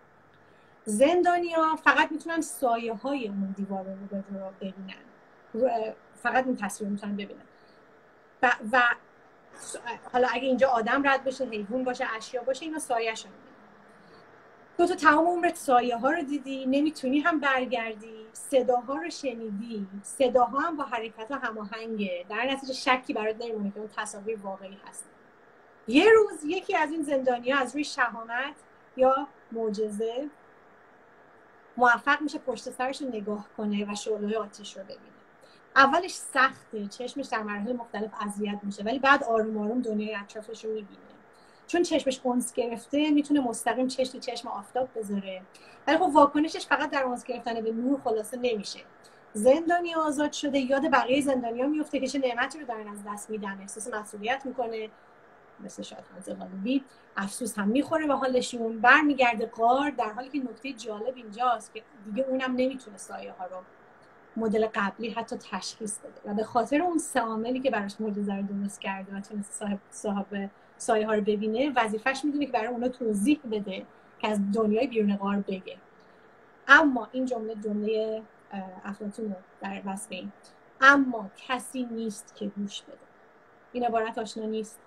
زندانیا 0.89 1.75
فقط 1.75 2.11
می‌تونن 2.11 2.41
سایه 2.41 2.93
های 2.93 3.27
اون 3.27 3.55
دیوار 3.57 3.83
رو 3.83 4.07
به 4.09 4.23
رو 4.39 4.51
ببینن 4.61 5.93
فقط 6.15 6.45
این 6.45 6.57
تصویر 6.57 6.89
می‌تونن 6.89 7.15
ببینن. 7.15 7.41
و, 8.43 8.51
و 8.71 8.81
حالا 10.13 10.27
اگه 10.31 10.43
اینجا 10.47 10.67
آدم 10.67 11.07
رد 11.07 11.23
بشه 11.23 11.45
حیوان 11.45 11.83
باشه 11.83 12.05
اشیا 12.17 12.43
باشه 12.43 12.65
اینا 12.65 12.79
سایه 12.79 13.15
شون 13.15 13.31
تو 14.77 14.85
تو 14.85 14.95
تمام 14.95 15.27
عمرت 15.27 15.55
سایه 15.55 15.97
ها 15.97 16.11
رو 16.11 16.21
دیدی 16.21 16.65
نمی‌تونی 16.65 17.19
هم 17.19 17.39
برگردی 17.39 18.25
صداها 18.33 18.95
رو 18.95 19.09
شنیدی. 19.09 19.87
صداها 20.03 20.59
هم 20.59 20.77
با 20.77 20.83
حرکت 20.83 21.31
هماهنگه 21.31 22.25
در 22.29 22.45
نتیجه 22.45 22.73
شکی 22.73 23.13
برات 23.13 23.35
نمیمونه 23.39 23.71
که 23.71 23.79
اون 23.79 23.89
تصاویر 23.97 24.39
واقعی 24.43 24.77
هست. 24.87 25.05
یه 25.87 26.05
روز 26.11 26.43
یکی 26.45 26.75
از 26.75 26.91
این 26.91 27.03
زندانیا 27.03 27.57
از 27.57 27.73
روی 27.73 27.83
شهامت 27.83 28.55
یا 28.97 29.27
معجزه 29.51 30.29
موفق 31.80 32.21
میشه 32.21 32.39
پشت 32.39 32.69
سرش 32.69 33.01
رو 33.01 33.07
نگاه 33.07 33.47
کنه 33.57 33.91
و 33.91 33.95
شعله 33.95 34.38
آتیش 34.38 34.77
رو 34.77 34.84
ببینه. 34.84 34.99
اولش 35.75 36.11
سخته 36.11 36.88
چشمش 36.88 37.25
در 37.25 37.43
مراحل 37.43 37.73
مختلف 37.73 38.11
اذیت 38.21 38.59
میشه 38.63 38.84
ولی 38.84 38.99
بعد 38.99 39.23
آروم 39.23 39.57
آروم 39.57 39.82
دنیای 39.82 40.15
اطرافش 40.15 40.65
رو 40.65 40.71
می‌بینه. 40.71 40.99
چون 41.67 41.84
چشمش 41.84 42.19
قنص 42.19 42.53
گرفته 42.53 43.11
می‌تونه 43.11 43.39
مستقیم 43.39 43.88
چشم 43.88 44.19
چشم 44.19 44.47
آفتاب 44.47 44.89
بذاره. 44.95 45.41
ولی 45.88 45.97
خب 45.97 46.09
واکنشش 46.13 46.67
فقط 46.67 46.89
در 46.89 47.03
قنص 47.03 47.23
گرفتن 47.23 47.61
به 47.61 47.71
نور 47.71 48.01
خلاصه 48.03 48.38
نمیشه. 48.38 48.80
زندانی 49.34 49.95
آزاد 49.95 50.32
شده 50.32 50.59
یاد 50.59 50.91
بقیه 50.91 51.21
زندانیا 51.21 51.67
میفته 51.67 51.99
که 51.99 52.07
چه 52.07 52.19
نعمتی 52.19 52.59
رو 52.59 52.65
دارن 52.65 52.88
از 52.88 52.99
دست 53.07 53.30
میدن. 53.30 53.57
احساس 53.61 53.93
مسئولیت 53.93 54.45
می‌کنه. 54.45 54.89
مثل 55.64 55.84
شاید 55.84 56.03
غالبی 56.39 56.84
افسوس 57.18 57.60
هم 57.60 57.68
می‌خوره 57.68 58.07
به 58.07 58.16
حالشون 58.16 58.80
برمیگرده. 58.80 59.45
قار 59.45 59.89
در 59.89 60.10
حالی 60.10 60.30
که 60.30 60.38
نکته 60.38 60.74
جالب 60.74 61.16
اینجاست 61.16 61.74
که 61.74 61.84
دیگه 62.05 62.24
اونم 62.24 62.51
نمی‌تونه 62.55 62.97
سایه 62.97 63.32
ها 63.32 63.45
رو 63.45 63.57
مدل 64.38 64.68
قبلی 64.74 65.10
حتی 65.10 65.38
تشخیص 65.51 65.99
بده 65.99 66.32
و 66.32 66.34
به 66.34 66.43
خاطر 66.43 66.82
اون 66.82 66.97
سه 66.97 67.20
عاملی 67.20 67.60
که 67.60 67.72
براش 67.72 68.01
معجزه 68.01 68.36
رو 68.36 68.41
درست 68.41 68.82
کرده 68.82 69.18
و 69.18 69.22
تونست 69.22 69.51
صاحب 69.51 69.80
صاحب 69.91 70.49
سایه 70.78 71.07
ها 71.07 71.14
رو 71.14 71.22
ببینه 71.22 71.74
وظیفش 71.76 72.26
می‌دونه 72.26 72.45
که 72.45 72.51
برای 72.51 72.68
اونا 72.68 72.88
توضیح 72.88 73.39
بده 73.51 73.86
که 74.20 74.28
از 74.28 74.51
دنیای 74.53 74.88
بیرون 74.88 75.16
غار 75.16 75.36
بگه. 75.36 75.78
اما 76.68 77.07
این 77.12 77.26
جمله 77.26 77.55
جمله 77.55 78.24
افلاطون 78.84 79.36
در 79.62 79.82
وصف 79.86 80.10
اما 80.82 81.30
کسی 81.47 81.88
نیست 81.91 82.36
که 82.36 82.45
گوش 82.45 82.82
بده. 82.82 82.97
این 83.72 83.86
عبارت 83.86 84.18
آشنا 84.18 84.45
نیست. 84.45 84.80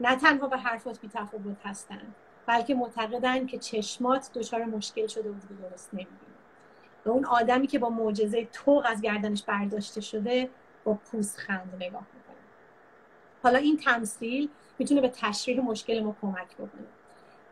نه 0.00 0.16
تنها 0.16 0.48
به 0.48 0.56
حرفات 0.56 1.00
بی 1.00 1.08
تفاوت 1.08 1.56
هستند 1.64 2.14
بلکه 2.46 2.74
معتقدند 2.74 3.48
که 3.48 3.58
چشمات 3.58 4.30
دچار 4.34 4.64
مشکل 4.64 5.06
شده 5.06 5.30
و 5.30 5.34
درست 5.70 5.94
نمی‌بینه 5.94 6.18
به 7.04 7.10
اون 7.10 7.24
آدمی 7.24 7.66
که 7.66 7.78
با 7.78 7.90
معجزه 7.90 8.44
توق 8.52 8.86
از 8.88 9.00
گردنش 9.00 9.42
برداشته 9.42 10.00
شده 10.00 10.50
با 10.84 10.94
پوزخند 10.94 11.74
نگاه 11.76 12.06
می‌کنه. 12.14 12.36
حالا 13.42 13.58
این 13.58 13.76
تمثیل 13.76 14.48
می‌تونه 14.78 15.00
به 15.00 15.08
تشریح 15.08 15.60
مشکل 15.60 16.00
ما 16.00 16.16
کمک 16.22 16.54
بکنه. 16.54 16.86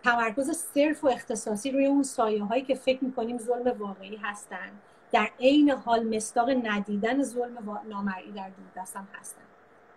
تمرکز 0.04 0.50
صرف 0.50 1.04
و 1.04 1.08
اختصاصی 1.08 1.70
روی 1.70 1.86
اون 1.86 2.02
سایه 2.02 2.44
هایی 2.44 2.62
که 2.62 2.74
فکر 2.74 3.04
می‌کنیم 3.04 3.38
ظلم 3.38 3.78
واقعی 3.78 4.16
هستن 4.16 4.70
در 5.12 5.28
عین 5.40 5.70
حال 5.70 6.16
مستاق 6.16 6.50
ندیدن 6.50 7.22
ظلم 7.22 7.80
نامرئی 7.88 8.32
در 8.32 8.50
دستم 8.76 9.08
هستن. 9.20 9.42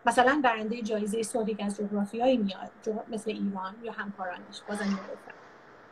مثلا 0.05 0.41
برنده 0.43 0.81
جایزه 0.81 1.23
که 1.53 1.65
از 1.65 1.77
جغرافیایی 1.77 2.37
میاد 2.37 2.71
مثل 3.11 3.31
ایران 3.31 3.75
یا 3.83 3.91
همکارانش 3.91 4.61
بازم 4.69 4.99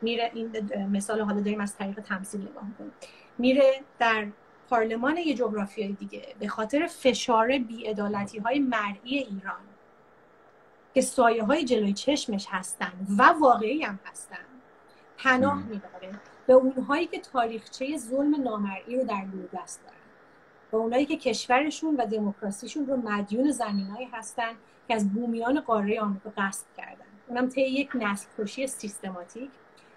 میره 0.02 0.30
این 0.34 0.70
مثال 0.92 1.20
حالا 1.20 1.40
داریم 1.40 1.60
از 1.60 1.76
طریق 1.76 2.00
تمثیل 2.00 2.40
نگاه 2.40 2.64
می‌کنیم. 2.64 2.92
میره 3.38 3.80
در 3.98 4.26
پارلمان 4.70 5.16
یه 5.16 5.34
جغرافیایی 5.34 5.92
دیگه 5.92 6.34
به 6.38 6.48
خاطر 6.48 6.86
فشار 6.86 7.58
بیعدالتی 7.58 8.38
های 8.38 8.58
مرئی 8.58 9.18
ایران 9.18 9.60
که 10.94 11.00
سایه 11.00 11.44
های 11.44 11.64
جلوی 11.64 11.92
چشمش 11.92 12.46
هستن 12.50 12.92
و 13.18 13.22
واقعی 13.22 13.82
هم 13.82 13.98
هستن 14.04 14.36
پناه 15.18 15.62
می‌بره. 15.62 16.10
به 16.46 16.52
اونهایی 16.52 17.06
که 17.06 17.18
تاریخچه 17.20 17.96
ظلم 17.96 18.42
نامرئی 18.42 18.96
رو 18.96 19.04
در 19.04 19.24
دست 19.54 19.80
دارن 19.84 19.97
به 20.70 20.76
اونایی 20.76 21.06
که 21.06 21.16
کشورشون 21.16 21.96
و 21.96 22.06
دموکراسیشون 22.06 22.86
رو 22.86 22.96
مدیون 22.96 23.50
زمینایی 23.50 24.08
هستن 24.12 24.52
که 24.88 24.94
از 24.94 25.12
بومیان 25.12 25.60
قاره 25.60 26.00
آمریکا 26.00 26.32
قصد 26.36 26.66
کردن. 26.76 27.04
اونم 27.28 27.48
طی 27.48 27.60
یک 27.60 27.90
نسل 27.94 28.26
کشی 28.38 28.66
سیستماتیک 28.66 29.50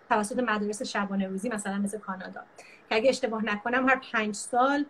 توسط 0.09 0.39
مدارس 0.39 0.83
شبانه 0.83 1.27
روزی 1.27 1.49
مثلا 1.49 1.77
مثل 1.77 1.97
کانادا 1.97 2.41
که 2.89 2.95
اگه 2.95 3.09
اشتباه 3.09 3.45
نکنم 3.45 3.89
هر 3.89 4.01
پنج 4.11 4.35
سال 4.35 4.85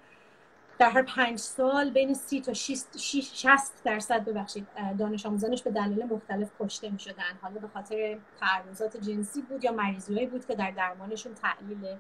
در 0.80 0.90
هر 0.90 1.02
پنج 1.02 1.40
سال 1.40 1.90
بین 1.90 2.14
سی 2.14 2.42
تا 2.42 2.54
60 2.54 3.84
درصد 3.84 4.26
ببخشید 4.26 4.68
دانش 5.00 5.26
آموزانش 5.26 5.62
به 5.62 5.72
دلایل 5.72 6.04
مختلف 6.04 6.50
کشته 6.60 6.90
می 6.90 7.00
شدن 7.00 7.40
حالا 7.42 7.60
به 7.60 7.68
خاطر 7.68 8.18
تعرضات 8.40 8.98
جنسی 8.98 9.42
بود 9.42 9.64
یا 9.64 9.72
مریضی 9.72 10.26
بود 10.26 10.46
که 10.46 10.56
در 10.56 10.72
درمانشون 10.72 11.34
تحلیل 11.34 11.96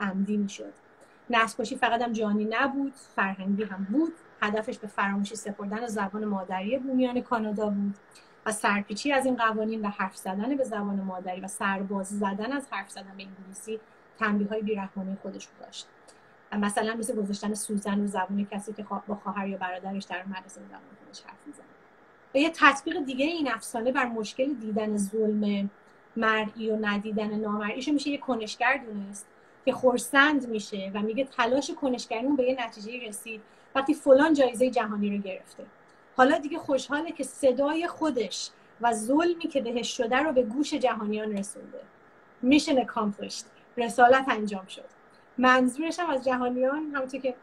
عمدی 0.00 0.36
می 0.36 0.48
شد 0.48 0.72
نسل 1.30 1.64
فقط 1.64 2.02
هم 2.02 2.12
جانی 2.12 2.44
نبود 2.50 2.92
فرهنگی 3.16 3.64
هم 3.64 3.86
بود. 3.90 4.12
هدفش 4.42 4.78
به 4.78 4.86
فراموشی 4.86 5.36
سپردن 5.36 5.86
زبان 5.86 6.24
مادری 6.24 6.78
بومیان 6.78 7.20
کانادا 7.20 7.68
بود 7.68 7.94
و 8.46 8.52
سرپیچی 8.52 9.12
از 9.12 9.26
این 9.26 9.36
قوانین 9.36 9.86
و 9.86 9.88
حرف 9.88 10.16
زدن 10.16 10.56
به 10.56 10.64
زبان 10.64 11.00
مادری 11.00 11.40
و 11.40 11.48
سرباز 11.48 12.18
زدن 12.18 12.52
از 12.52 12.66
حرف 12.70 12.90
زدن 12.90 13.12
به 13.16 13.22
انگلیسی 13.22 13.80
تنبیه 14.18 14.48
های 14.48 14.62
بیرحمانه 14.62 15.18
خودش 15.22 15.48
داشت. 15.60 15.86
مثلا 16.52 16.94
مثل 16.94 17.16
گذاشتن 17.16 17.54
سوزن 17.54 18.00
رو 18.00 18.06
زبان 18.06 18.46
کسی 18.50 18.72
که 18.72 18.86
با 19.06 19.14
خواهر 19.14 19.48
یا 19.48 19.58
برادرش 19.58 20.04
در 20.04 20.24
مدرسه 20.24 20.60
زبان 20.68 20.80
خودش 21.04 21.22
حرف 21.22 21.46
می‌زنه 21.46 21.66
و 22.34 22.38
یه 22.38 22.50
تطبیق 22.50 23.04
دیگه 23.04 23.24
این 23.24 23.52
افسانه 23.52 23.92
بر 23.92 24.06
مشکل 24.06 24.54
دیدن 24.54 24.96
ظلم 24.96 25.70
مرئی 26.16 26.70
و 26.70 26.86
ندیدن 26.86 27.34
نامرئیشو 27.34 27.92
میشه 27.92 28.10
یه 28.10 28.18
کنشگر 28.18 28.84
دونست. 28.86 29.26
که 29.64 29.72
خورسند 29.72 30.48
میشه 30.48 30.90
و 30.94 31.02
میگه 31.02 31.24
تلاش 31.24 31.70
کنشگریمون 31.70 32.36
به 32.36 32.44
یه 32.44 32.66
نتیجه 32.66 33.08
رسید 33.08 33.40
وقتی 33.74 33.94
فلان 33.94 34.34
جایزه 34.34 34.70
جهانی 34.70 35.16
رو 35.16 35.22
گرفته. 35.22 35.66
حالا 36.16 36.38
دیگه 36.38 36.58
خوشحاله 36.58 37.12
که 37.12 37.24
صدای 37.24 37.86
خودش 37.86 38.50
و 38.80 38.92
ظلمی 38.92 39.48
که 39.48 39.60
بهش 39.60 39.96
شده 39.96 40.16
رو 40.16 40.32
به 40.32 40.42
گوش 40.42 40.74
جهانیان 40.74 41.38
رسونده. 41.38 41.80
میشن 42.42 42.86
accomplished. 42.86 43.44
رسالت 43.76 44.24
انجام 44.28 44.66
شد. 44.66 44.84
منظورش 45.38 45.98
هم 45.98 46.10
از 46.10 46.24
جهانیان 46.24 46.92
همونطور 46.94 47.20
که 47.20 47.34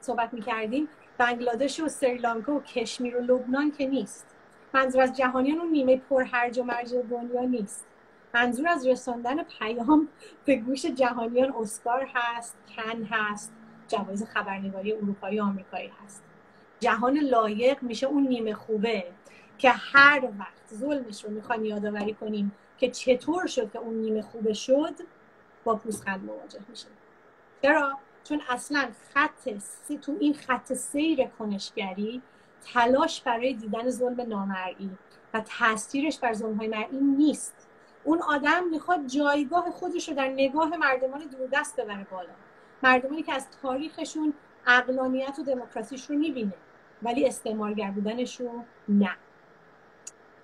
صحبت 0.00 0.34
می‌کردیم 0.34 0.88
بنگلادش 1.18 1.80
و 1.80 1.88
سریلانکا 1.88 2.54
و 2.54 2.62
کشمیر 2.62 3.16
و 3.16 3.20
لبنان 3.20 3.70
که 3.70 3.86
نیست. 3.86 4.26
منظور 4.74 5.02
از 5.02 5.16
جهانیان 5.16 5.58
اون 5.58 5.70
نیمه 5.70 5.96
پر 5.96 6.22
هرج 6.22 6.58
و 6.58 6.62
مرج 6.62 6.94
دنیا 7.10 7.40
نیست. 7.40 7.86
منظور 8.34 8.68
از 8.68 8.86
رساندن 8.86 9.42
پیام 9.42 10.08
به 10.44 10.56
گوش 10.56 10.86
جهانیان 10.86 11.54
اسکار 11.56 12.08
هست 12.14 12.56
کن 12.76 13.02
هست 13.02 13.52
جوایز 13.88 14.24
خبرنگاری 14.24 14.92
اروپایی 14.92 15.40
و 15.40 15.42
آمریکایی 15.42 15.92
هست. 16.04 16.22
جهان 16.80 17.18
لایق 17.18 17.82
میشه 17.82 18.06
اون 18.06 18.28
نیمه 18.28 18.54
خوبه 18.54 19.04
که 19.58 19.70
هر 19.70 20.28
وقت 20.38 20.74
ظلمش 20.74 21.24
رو 21.24 21.30
می‌خوایم 21.30 21.64
یادآوری 21.64 22.14
کنیم 22.14 22.52
که 22.78 22.90
چطور 22.90 23.46
شد 23.46 23.72
که 23.72 23.78
اون 23.78 23.94
نیمه 23.94 24.22
خوبه 24.22 24.52
شد 24.52 24.94
با 25.64 25.76
پوزخند 25.76 26.24
مواجه 26.24 26.60
میشه 26.68 26.86
چرا؟ 27.62 27.98
چون 28.24 28.42
اصلا 28.48 28.88
خط 29.14 29.48
تو 30.02 30.16
این 30.20 30.34
خط 30.34 30.72
سیر 30.72 31.24
کنشگری 31.24 32.22
تلاش 32.72 33.20
برای 33.20 33.54
دیدن 33.54 33.90
ظلم 33.90 34.20
نامرئی 34.20 34.90
و 35.34 35.40
تاثیرش 35.40 36.18
بر 36.18 36.32
ظلم 36.32 36.56
های 36.56 36.68
مرئی 36.68 37.00
نیست. 37.00 37.65
اون 38.06 38.22
آدم 38.22 38.64
می‌خواد 38.70 39.06
جایگاه 39.06 39.70
خودش 39.70 40.08
رو 40.08 40.14
در 40.14 40.28
نگاه 40.28 40.76
مردمان 40.76 41.20
دوردست 41.20 41.80
ببره 41.80 42.06
بالا. 42.10 42.28
مردمانی 42.82 43.22
که 43.22 43.32
از 43.32 43.46
تاریخشون 43.62 44.34
اقلانیت 44.66 45.38
و 45.38 45.42
دموکراسیش 45.42 46.10
رو 46.10 46.16
می‌بینه 46.16 46.54
ولی 47.02 47.26
استعمارگر 47.26 47.90
بودنش 47.90 48.40
رو 48.40 48.64
نه. 48.88 49.16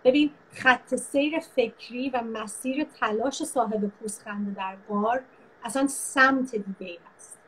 ببین 0.05 0.31
خط 0.53 0.95
سیر 0.95 1.39
فکری 1.39 2.11
و 2.11 2.23
مسیر 2.23 2.85
تلاش 2.85 3.45
صاحب 3.45 3.87
پوزخنده 3.87 4.51
در 4.51 4.77
بار 4.89 5.23
اصلا 5.65 5.87
سمت 5.87 6.51
دیگه 6.51 6.93
ای 6.93 6.99
هست. 7.15 7.39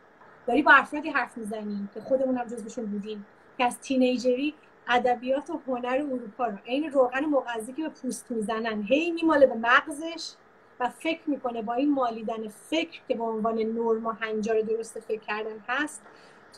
داری 0.46 0.62
با 0.62 0.72
افرادی 0.72 1.10
حرف 1.10 1.36
می‌زنیم 1.36 1.90
که 1.94 2.00
خودمون 2.00 2.36
هم 2.36 2.46
جزبشون 2.46 2.86
بودیم 2.86 3.26
که 3.58 3.64
از 3.64 3.80
تینیجری 3.80 4.54
ادبیات 4.88 5.50
و 5.50 5.60
هنر 5.66 6.02
اروپا 6.12 6.46
رو. 6.46 6.58
عین 6.66 6.90
روغن 6.90 7.24
مغذی 7.24 7.72
که 7.72 7.82
به 7.82 7.88
پوست 7.88 8.30
می‌زنن. 8.30 8.82
هی 8.82 9.10
میماله 9.10 9.46
به 9.46 9.54
مغزش 9.54 10.32
و 10.80 10.88
فکر 10.88 11.20
می‌کنه 11.26 11.62
با 11.62 11.74
این 11.74 11.92
مالیدن 11.92 12.48
فکر 12.48 13.00
که 13.08 13.14
به 13.14 13.24
عنوان 13.24 13.58
نرم 13.58 14.06
و 14.06 14.10
هنجار 14.10 14.60
درست 14.60 15.00
فکر 15.00 15.20
کردن 15.20 15.64
هست 15.68 16.02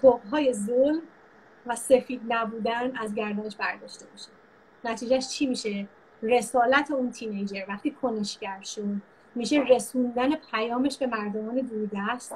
توقهای 0.01 0.53
ظلم 0.53 1.03
و 1.67 1.77
سفید 1.77 2.21
نبودن 2.29 2.97
از 2.97 3.15
گردنش 3.15 3.57
برداشته 3.57 4.07
میشه. 4.13 4.29
نتیجهش 4.85 5.29
چی 5.29 5.47
میشه؟ 5.47 5.87
رسالت 6.23 6.91
اون 6.91 7.11
تینیجر. 7.11 7.65
وقتی 7.69 7.91
کنشگر 7.91 8.61
شد 8.63 8.83
میشه 9.35 9.61
رسوندن 9.61 10.35
پیامش 10.37 10.99
به 10.99 11.07
مردمان 11.07 11.55
دوردست 11.55 12.35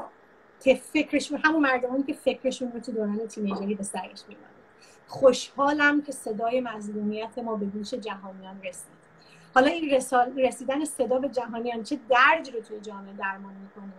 که 0.61 0.75
فکرشون 0.75 1.41
همون 1.45 1.63
مردمانی 1.63 2.03
که 2.03 2.13
فکرشون 2.13 2.73
رو 2.73 2.81
تو 2.81 2.93
دوران 2.93 3.27
تینیجری 3.27 3.75
به 3.75 3.83
سرش 3.83 4.23
میمانه 4.29 4.50
خوشحالم 5.11 6.03
که 6.03 6.13
صدای 6.13 6.61
مظلومیت 6.61 7.39
ما 7.39 7.57
به 7.57 7.67
گوش 7.67 7.95
جهانیان 7.95 8.63
رسید. 8.63 9.01
حالا 9.55 9.67
این 9.67 10.01
رسیدن 10.37 10.85
صدا 10.85 11.19
به 11.19 11.29
جهانیان 11.29 11.83
چه 11.83 11.99
درج 12.09 12.55
رو 12.55 12.61
توی 12.61 12.81
جامعه 12.81 13.13
درمان 13.13 13.55
می‌کنه؟ 13.55 13.93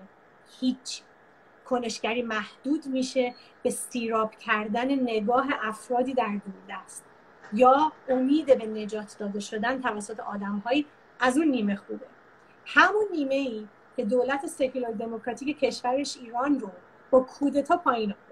هیچ. 0.60 1.02
کنشگری 1.66 2.22
محدود 2.22 2.86
میشه 2.86 3.34
به 3.64 3.70
سیراب 3.70 4.36
کردن 4.36 4.92
نگاه 4.92 5.48
افرادی 5.62 6.14
در 6.14 6.40
دوردست 6.46 7.04
یا 7.54 7.92
امید 8.10 8.58
به 8.58 8.66
نجات 8.66 9.16
داده 9.20 9.40
شدن 9.40 9.82
توسط 9.82 10.20
آدمهایی 10.20 10.86
از 11.20 11.38
اون 11.38 11.48
نیمه 11.48 11.76
خوبه. 11.76 12.06
همون 12.66 13.06
نیمه 13.12 13.36
ای 13.36 13.68
که 13.96 14.06
دولت 14.06 14.46
سکولار 14.46 14.92
دموکراتیک 14.92 15.60
کشورش 15.60 16.18
ایران 16.18 16.60
رو 16.60 16.72
با 17.12 17.20
کودتا 17.20 17.78
پایین 17.78 18.12
آورد. 18.12 18.31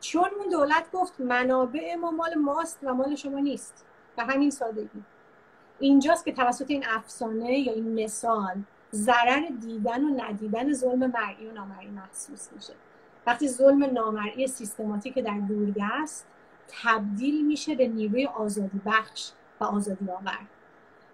چون 0.00 0.28
اون 0.38 0.48
دولت 0.48 0.92
گفت 0.92 1.20
منابع 1.20 1.94
ما 1.94 2.10
مال 2.10 2.34
ماست 2.34 2.78
و 2.82 2.94
مال 2.94 3.14
شما 3.14 3.38
نیست. 3.38 3.84
و 4.18 4.24
همین 4.24 4.50
سادگی. 4.50 5.02
اینجاست 5.78 6.24
که 6.24 6.32
توسط 6.32 6.70
این 6.70 6.84
افسانه 6.88 7.58
یا 7.58 7.72
این 7.72 8.04
مثال 8.04 8.62
ضرر 8.92 9.48
دیدن 9.60 10.04
و 10.04 10.22
ندیدن 10.22 10.72
ظلم 10.72 11.06
مرئی 11.06 11.46
و 11.46 11.52
نامرئی 11.52 11.88
محسوس 11.88 12.48
میشه. 12.52 12.72
وقتی 13.26 13.48
ظلم 13.48 13.84
نامرئی 13.84 14.46
سیستماتیک 14.46 15.18
در 15.18 15.38
دوردست 15.38 16.26
تبدیل 16.82 17.46
میشه 17.46 17.74
به 17.74 17.88
نیروی 17.88 18.26
آزادی 18.26 18.80
بخش 18.86 19.30
و 19.60 19.64
آزادی 19.64 20.10
آور. 20.10 20.38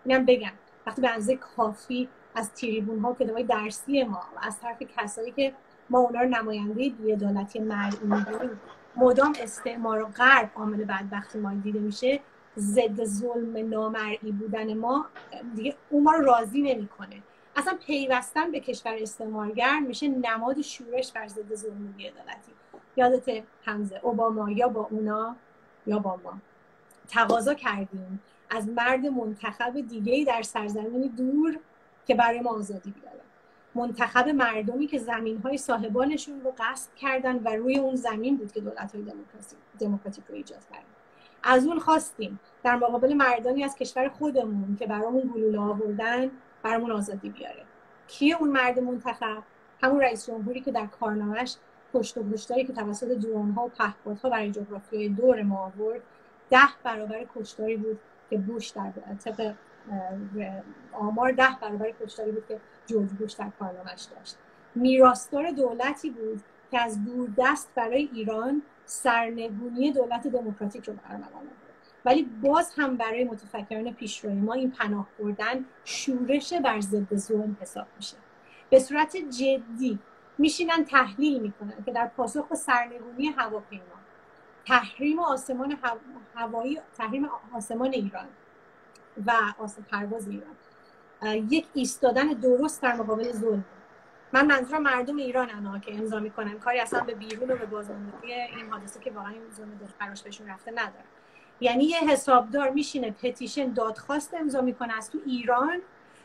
اینم 0.04 0.24
بگم 0.24 0.52
وقتی 0.86 1.02
به 1.02 1.10
اندازه 1.10 1.36
کافی 1.36 2.08
از 2.34 2.52
تریبون 2.52 2.98
ها 2.98 3.14
کتابای 3.14 3.42
درسی 3.42 4.04
ما 4.04 4.22
و 4.36 4.38
از 4.42 4.60
طرف 4.60 4.82
کسایی 4.82 5.32
که 5.32 5.54
ما 5.90 5.98
اونا 5.98 6.20
رو 6.20 6.28
نماینده 6.28 6.90
بیعدالتی 6.90 7.58
مرئی 7.58 7.98
می‌دونیم. 8.02 8.60
مدام 8.96 9.32
استعمار 9.42 10.02
و 10.02 10.06
غرب 10.06 10.50
عامل 10.54 10.84
بدبختی 10.84 11.38
ما 11.38 11.54
دیده 11.54 11.78
میشه. 11.78 12.20
ضد 12.58 13.04
ظلم 13.04 13.70
نامرئی 13.70 14.32
بودن 14.32 14.74
ما 14.74 15.06
دیگه 15.56 15.74
اون 15.90 16.02
ما 16.02 16.12
رو 16.12 16.24
راضی 16.24 16.62
نمی‌کنه. 16.62 17.22
اصلا 17.56 17.78
پیوستن 17.86 18.50
به 18.50 18.60
کشور 18.60 18.96
استعمارگر 19.00 19.78
میشه 19.78 20.08
نماد 20.08 20.60
شورش 20.60 21.12
بر 21.12 21.28
ضد 21.28 21.54
ظلم 21.54 21.94
بیعدالتی 21.96 22.52
یادت 22.96 23.44
حمزه 23.64 24.00
اوباما 24.02 24.50
یا 24.50 24.68
با 24.68 24.88
اونا 24.90 25.36
یا 25.86 25.98
با 25.98 26.20
ما. 26.24 26.38
تقاضا 27.08 27.54
کردیم. 27.54 28.20
از 28.50 28.68
مرد 28.68 29.06
منتخب 29.06 29.80
دیگه 29.80 30.24
در 30.24 30.42
سرزمینی 30.42 31.08
دور 31.08 31.58
که 32.06 32.14
برای 32.14 32.40
ما 32.40 32.50
آزادی 32.50 32.90
بیاره 32.90 33.20
منتخب 33.74 34.28
مردمی 34.28 34.86
که 34.86 34.98
زمین 34.98 35.38
های 35.38 35.58
صاحبانشون 35.58 36.40
رو 36.40 36.52
غصب 36.58 36.94
کردن 36.94 37.42
و 37.44 37.48
روی 37.48 37.78
اون 37.78 37.96
زمین 37.96 38.36
بود 38.36 38.52
که 38.52 38.60
دولت 38.60 38.94
های 38.94 39.04
دموکراتیک 39.80 40.24
رو 40.28 40.34
ایجاد 40.34 40.64
کردن. 40.72 40.84
از 41.42 41.66
اون 41.66 41.78
خواستیم. 41.78 42.40
در 42.62 42.76
مقابل 42.76 43.14
مردانی 43.14 43.64
از 43.64 43.74
کشور 43.74 44.08
خودمون 44.08 44.76
که 44.76 44.86
برامون 44.86 45.32
گلوله 45.34 45.58
آوردن 45.58 46.30
برامون 46.62 46.90
آزادی 46.90 47.28
بیاره. 47.28 47.62
کیه 48.08 48.36
اون 48.40 48.50
مرد 48.50 48.78
منتخب؟ 48.78 49.42
همون 49.82 50.00
رئیس 50.00 50.26
جمهوری 50.26 50.60
که 50.60 50.72
در 50.72 50.86
کارنامهش 50.86 51.56
پشت 51.92 52.18
و 52.18 52.22
گوشتاری 52.22 52.64
که 52.64 52.72
توسط 52.72 53.08
درون 53.08 53.50
ها 53.50 53.66
و 53.66 53.68
پهپادها 53.68 54.30
برای 54.30 54.50
جغرافیای 54.50 55.08
دور 55.08 55.42
ما 55.42 55.72
آورد 55.78 56.00
ده 56.50 56.68
برابر 56.84 57.26
کشتاری 57.36 57.76
بود 57.76 57.98
که 58.30 58.38
بوش 58.38 58.68
در 58.68 58.92
طبق 59.24 59.54
آمار 60.92 61.32
ده 61.32 61.56
برابر 61.62 61.90
کشتاری 61.90 62.30
بود 62.30 62.46
که 62.48 62.60
جورج 62.86 63.10
بوش 63.10 63.32
در 63.32 63.50
پارلمانش 63.58 64.02
داشت. 64.16 64.36
میراستار 64.74 65.50
دولتی 65.50 66.10
بود 66.10 66.42
که 66.70 66.80
از 66.80 67.04
دور 67.04 67.30
دست 67.38 67.70
برای 67.74 68.08
ایران 68.12 68.62
سرنگونی 68.84 69.92
دولت 69.92 70.26
دموکراتیک 70.26 70.84
رو 70.84 70.94
برنامه 71.08 71.28
ولی 72.04 72.22
باز 72.42 72.72
هم 72.76 72.96
برای 72.96 73.24
متفکران 73.24 73.92
پیشروی 73.92 74.34
ما 74.34 74.52
این 74.52 74.70
پناه 74.70 75.08
بردن 75.18 75.64
شورش 75.84 76.52
بر 76.52 76.80
ضد 76.80 77.16
ظلم 77.16 77.56
حساب 77.60 77.86
میشه. 77.96 78.16
به 78.70 78.78
صورت 78.78 79.16
جدی 79.16 79.98
میشینن 80.38 80.84
تحلیل 80.84 81.42
می‌کنن 81.42 81.84
که 81.84 81.92
در 81.92 82.06
پاسخ 82.06 82.48
به 82.48 82.54
سرنگونی 82.56 83.26
هواپیما 83.26 83.82
تحریم 84.66 85.18
آسمان 85.18 85.78
هوایی 86.34 86.80
تحریم 86.96 87.28
آسمان 87.54 87.92
ایران 87.92 88.26
و 89.26 89.32
آسمان 89.58 89.86
پرواز 89.90 90.28
ایران. 90.28 90.56
یک 91.50 91.66
ایستادن 91.74 92.28
درست 92.28 92.82
در 92.82 92.94
مقابل 92.94 93.32
ظلم. 93.32 93.64
من 94.32 94.46
منظورم 94.46 94.82
مردم 94.82 95.16
ایران 95.16 95.50
انا 95.50 95.78
که 95.78 95.94
امضا 95.94 96.20
می‌کنن. 96.20 96.58
کاری 96.58 96.80
اصلا 96.80 97.00
به 97.00 97.14
بیرون 97.14 97.50
و 97.50 97.56
به 97.56 97.66
بازماندگی 97.66 98.32
این 98.32 98.70
حادثه 98.70 99.00
که 99.00 99.10
واقعا 99.10 99.30
این 99.30 99.50
ظلم 99.56 99.78
دلخراش 99.80 100.22
بهشون 100.22 100.46
رفته 100.46 100.70
نداره. 100.70 101.04
یعنی 101.60 101.84
یه 101.84 101.98
حسابدار 101.98 102.70
میشینه 102.70 103.10
پتیشن 103.10 103.72
دادخواست 103.72 104.34
امضا 104.34 104.60
می‌کنه 104.60 104.96
از 104.96 105.10
تو 105.10 105.18
ایران 105.26 105.80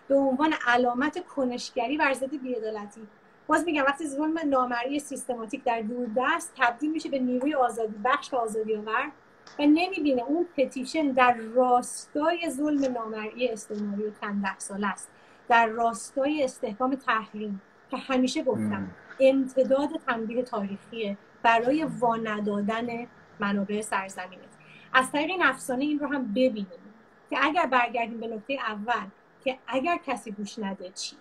به 0.07 0.15
عنوان 0.15 0.53
علامت 0.67 1.27
کنشگری 1.27 1.97
بر 1.97 2.13
ضد 2.13 2.35
بیعدالتی. 2.35 3.07
باز 3.47 3.65
میگم 3.65 3.83
وقتی 3.83 4.07
ظلم 4.07 4.39
نامرئی 4.45 4.99
سیستماتیک 4.99 5.63
در 5.63 5.81
دور 5.81 6.07
دست 6.17 6.53
تبدیل 6.57 6.91
میشه 6.91 7.09
به 7.09 7.19
نیروی 7.19 7.53
آزادی 7.53 7.95
بخش 8.05 8.33
و 8.33 8.37
آزادی 8.37 8.75
آور 8.75 9.11
و 9.59 9.61
نمی‌بینه 9.61 10.23
اون 10.23 10.47
پتیشن 10.57 11.11
در 11.11 11.33
راستای 11.33 12.49
ظلم 12.49 12.93
نامرئی 12.93 13.47
استعماری 13.47 14.03
و 14.03 14.11
چند 14.21 14.45
سال 14.57 14.83
است. 14.83 15.09
در 15.49 15.67
راستای 15.67 16.43
استحکام 16.43 16.95
تحریم 16.95 17.61
که 17.91 17.97
همیشه 17.97 18.43
گفتم 18.43 18.91
امتداد 19.19 19.89
تنبیه 20.07 20.43
تاریخیه 20.43 21.17
برای 21.43 21.83
واندادن 21.99 22.87
منابع 23.39 23.81
سرزمینه 23.81 24.43
از 24.93 25.11
طریق 25.11 25.29
این 25.29 25.43
افسانه 25.43 25.83
این 25.83 25.99
رو 25.99 26.07
هم 26.07 26.27
ببینیم 26.27 26.67
که 27.29 27.37
اگر 27.41 27.65
برگردیم 27.65 28.19
به 28.19 28.27
نکته 28.27 28.53
اول 28.53 29.07
که 29.43 29.57
اگر 29.67 29.97
کسی 30.07 30.31
گوش 30.31 30.59
نده 30.59 30.89
چی؟ 30.89 31.15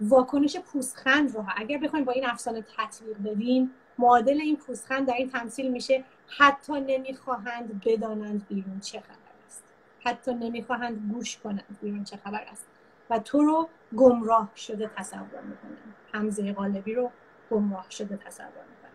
واکنش 0.00 0.56
پوسخند 0.56 1.36
رو 1.36 1.44
اگر 1.56 1.78
بخوایم 1.78 2.04
با 2.04 2.12
این 2.12 2.26
افسانه 2.26 2.64
تطبیق 2.76 3.16
بدیم 3.24 3.70
معادل 3.98 4.40
این 4.40 4.56
پوسخند 4.56 5.06
در 5.06 5.14
این 5.14 5.30
تمثیل 5.30 5.70
میشه 5.70 6.04
حتی 6.28 6.80
نمی‌خواهند 6.80 7.84
بدانند 7.84 8.46
بیرون 8.48 8.80
چه 8.80 9.00
خبر 9.00 9.14
است. 9.46 9.64
حتی 10.04 10.34
نمی‌خواهند 10.34 11.12
گوش 11.12 11.36
کنند 11.38 11.78
بیرون 11.82 12.04
چه 12.04 12.16
خبر 12.16 12.44
است. 12.52 12.66
و 13.10 13.18
تو 13.18 13.42
رو 13.42 13.68
گمراه 13.96 14.50
شده 14.56 14.90
تصور 14.96 15.40
می‌کنن 15.42 15.78
حمزه 16.12 16.52
قالبی 16.52 16.94
رو 16.94 17.10
گمراه 17.50 17.86
شده 17.90 18.16
تصور 18.16 18.46
می‌کنن 18.46 18.90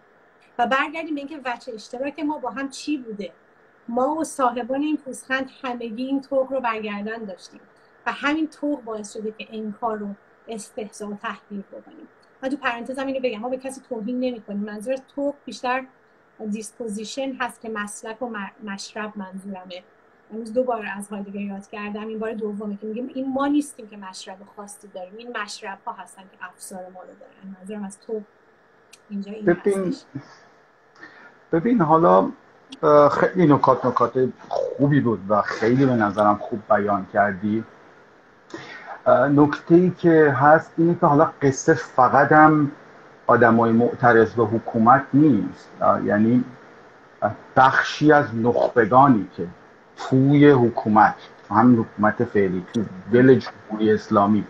و 0.57 0.67
برگردیم 0.67 1.15
به 1.15 1.21
اینکه 1.21 1.39
وچه 1.45 1.71
اشتراک 1.73 2.19
ما 2.19 2.37
با 2.37 2.49
هم 2.49 2.69
چی 2.69 2.97
بوده. 2.97 3.31
ما 3.87 4.15
و 4.15 4.23
صاحبان 4.23 4.81
این 4.81 4.97
پوسخند 4.97 5.49
همگی 5.61 6.05
این 6.05 6.21
توق 6.21 6.51
رو 6.51 6.59
برگردن 6.59 7.23
داشتیم. 7.23 7.61
و 8.05 8.11
همین 8.11 8.47
توق 8.47 8.83
باعث 8.83 9.13
شده 9.13 9.31
که 9.31 9.47
انکار 9.49 9.97
رو 9.97 10.07
استهزا 10.47 11.07
و 11.07 11.15
تحقیر 11.15 11.61
بکنیم. 11.61 12.07
من 12.43 12.49
تو 12.49 12.57
پرانتز 12.57 12.99
اینو 12.99 13.19
بگم. 13.19 13.39
ما 13.39 13.49
به 13.49 13.57
کسی 13.57 13.81
توهین 13.89 14.19
نمی 14.19 14.41
کنیم 14.41 14.59
منظور 14.59 14.95
توق 15.15 15.35
بیشتر 15.45 15.85
disposition 16.45 17.33
هست 17.39 17.61
که 17.61 17.69
مسلک 17.69 18.21
و 18.21 18.29
مشرب 18.63 19.13
منظورمه. 19.15 19.83
امروز 20.31 20.53
دو 20.53 20.63
بار 20.63 20.85
از 20.97 21.09
هایدگر 21.09 21.39
یاد 21.39 21.67
کردم. 21.67 22.07
این 22.07 22.19
بار 22.19 22.33
دومه 22.33 22.77
که 22.81 22.87
میگیم 22.87 23.11
این 23.13 23.33
ما 23.33 23.47
نیستیم 23.47 23.87
که 23.87 23.97
مشرب 23.97 24.37
خاصی 24.55 24.87
داریم. 24.87 25.13
این 25.17 25.37
مشرب 25.37 25.77
ها 25.85 25.93
هستن 25.93 26.21
که 26.21 26.45
افسار 26.45 26.79
ما 26.79 27.01
رو 27.01 27.07
دارن. 27.19 27.55
منظورم 27.59 27.83
از 27.83 27.99
تو 27.99 28.21
اینجا 29.09 29.31
این 29.31 29.45
ببین 29.45 29.95
ببین 31.51 31.81
حالا 31.81 32.29
خیلی 33.11 33.53
نکات 33.53 33.85
نکات 33.85 34.29
خوبی 34.49 34.99
بود 34.99 35.19
و 35.29 35.41
خیلی 35.41 35.85
به 35.85 35.93
نظرم 35.93 36.35
خوب 36.35 36.59
بیان 36.69 37.07
کردی. 37.13 37.63
نکته 39.07 39.75
ای 39.75 39.89
که 39.89 40.35
هست 40.39 40.71
اینه 40.77 40.95
که 40.99 41.05
حالا 41.05 41.33
قصه 41.41 41.73
فقط 41.73 42.31
هم 42.31 42.71
آدمای 43.29 43.71
معترض 43.71 44.33
به 44.33 44.43
حکومت 44.43 45.03
نیست. 45.13 45.69
یعنی 46.05 46.43
بخشی 47.55 48.11
از 48.11 48.35
نخبگانی 48.35 49.27
که 49.37 49.47
توی 49.97 50.51
حکومت 50.51 51.15
هم 51.49 51.81
حکومت 51.81 52.23
فعلی 52.23 52.65
تو 52.73 52.83
دل 53.13 53.39
جمهوری 53.39 53.91
اسلامی 53.91 54.43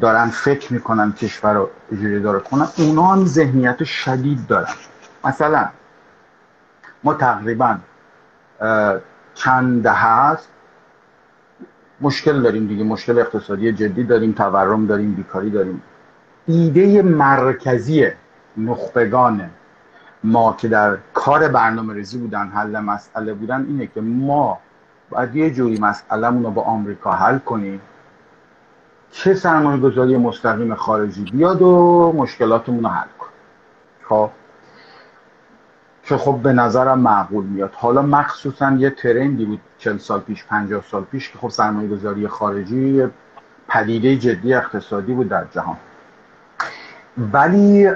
دارن 0.00 0.26
فکر 0.26 0.72
می‌کنن 0.72 1.12
کشور 1.12 1.54
رو 1.54 1.70
اجوری 1.92 2.20
داره 2.20 2.40
کنن 2.40 2.68
اونا 2.78 3.06
هم 3.06 3.24
ذهنیت 3.24 3.84
شدید 3.84 4.46
دارن. 4.46 4.74
مثلا 5.24 5.68
ما 7.04 7.14
تقریبا 7.14 7.78
چند 9.34 9.82
دهه 9.82 10.06
هست 10.06 10.48
مشکل 12.00 12.42
داریم 12.42 12.66
دیگه 12.66 12.84
مشکل 12.84 13.18
اقتصادی 13.18 13.72
جدی 13.72 14.04
داریم 14.04 14.32
تورم 14.32 14.86
داریم 14.86 15.14
بیکاری 15.14 15.50
داریم. 15.50 15.82
ایده 16.48 17.02
مرکزی 17.02 18.06
نخبگان 18.56 19.50
ما 20.24 20.52
که 20.58 20.68
در 20.68 20.98
کار 21.14 21.48
برنامه 21.48 21.94
ریزی 21.94 22.18
بودن 22.18 22.48
حل 22.48 22.80
مسئله 22.80 23.34
بودن 23.34 23.66
اینه 23.68 23.86
که 23.86 24.00
ما 24.00 24.58
باید 25.10 25.36
یه 25.36 25.50
جوری 25.50 25.78
مسئله 25.80 26.28
رو 26.28 26.50
با 26.50 26.62
آمریکا 26.62 27.12
حل 27.12 27.38
کنیم. 27.38 27.80
چه 29.10 29.34
سرمایه 29.34 29.80
گذاری 29.80 30.16
مستقیم 30.16 30.74
خارجی 30.74 31.24
بیاد 31.24 31.62
و 31.62 32.12
مشکلاتمون 32.16 32.84
رو 32.84 32.88
حل 32.88 33.08
کنیم. 33.18 33.32
خب؟ 34.08 34.30
که 36.02 36.16
خب 36.16 36.36
به 36.42 36.52
نظرم 36.52 36.98
معقول 36.98 37.44
میاد. 37.44 37.72
حالا 37.74 38.02
مخصوصا 38.02 38.72
یه 38.72 38.90
ترندی 38.90 39.44
بود 39.44 39.60
40 39.78 39.98
سال 39.98 40.20
پیش 40.20 40.44
50 40.44 40.82
سال 40.90 41.04
پیش 41.04 41.30
که 41.30 41.38
خب 41.38 41.48
سرمایه 41.48 41.88
گذاری 41.88 42.28
خارجی 42.28 43.06
پدیده 43.68 44.16
جدی 44.16 44.54
اقتصادی 44.54 45.12
بود 45.12 45.28
در 45.28 45.44
جهان. 45.44 45.76
ولی 47.32 47.88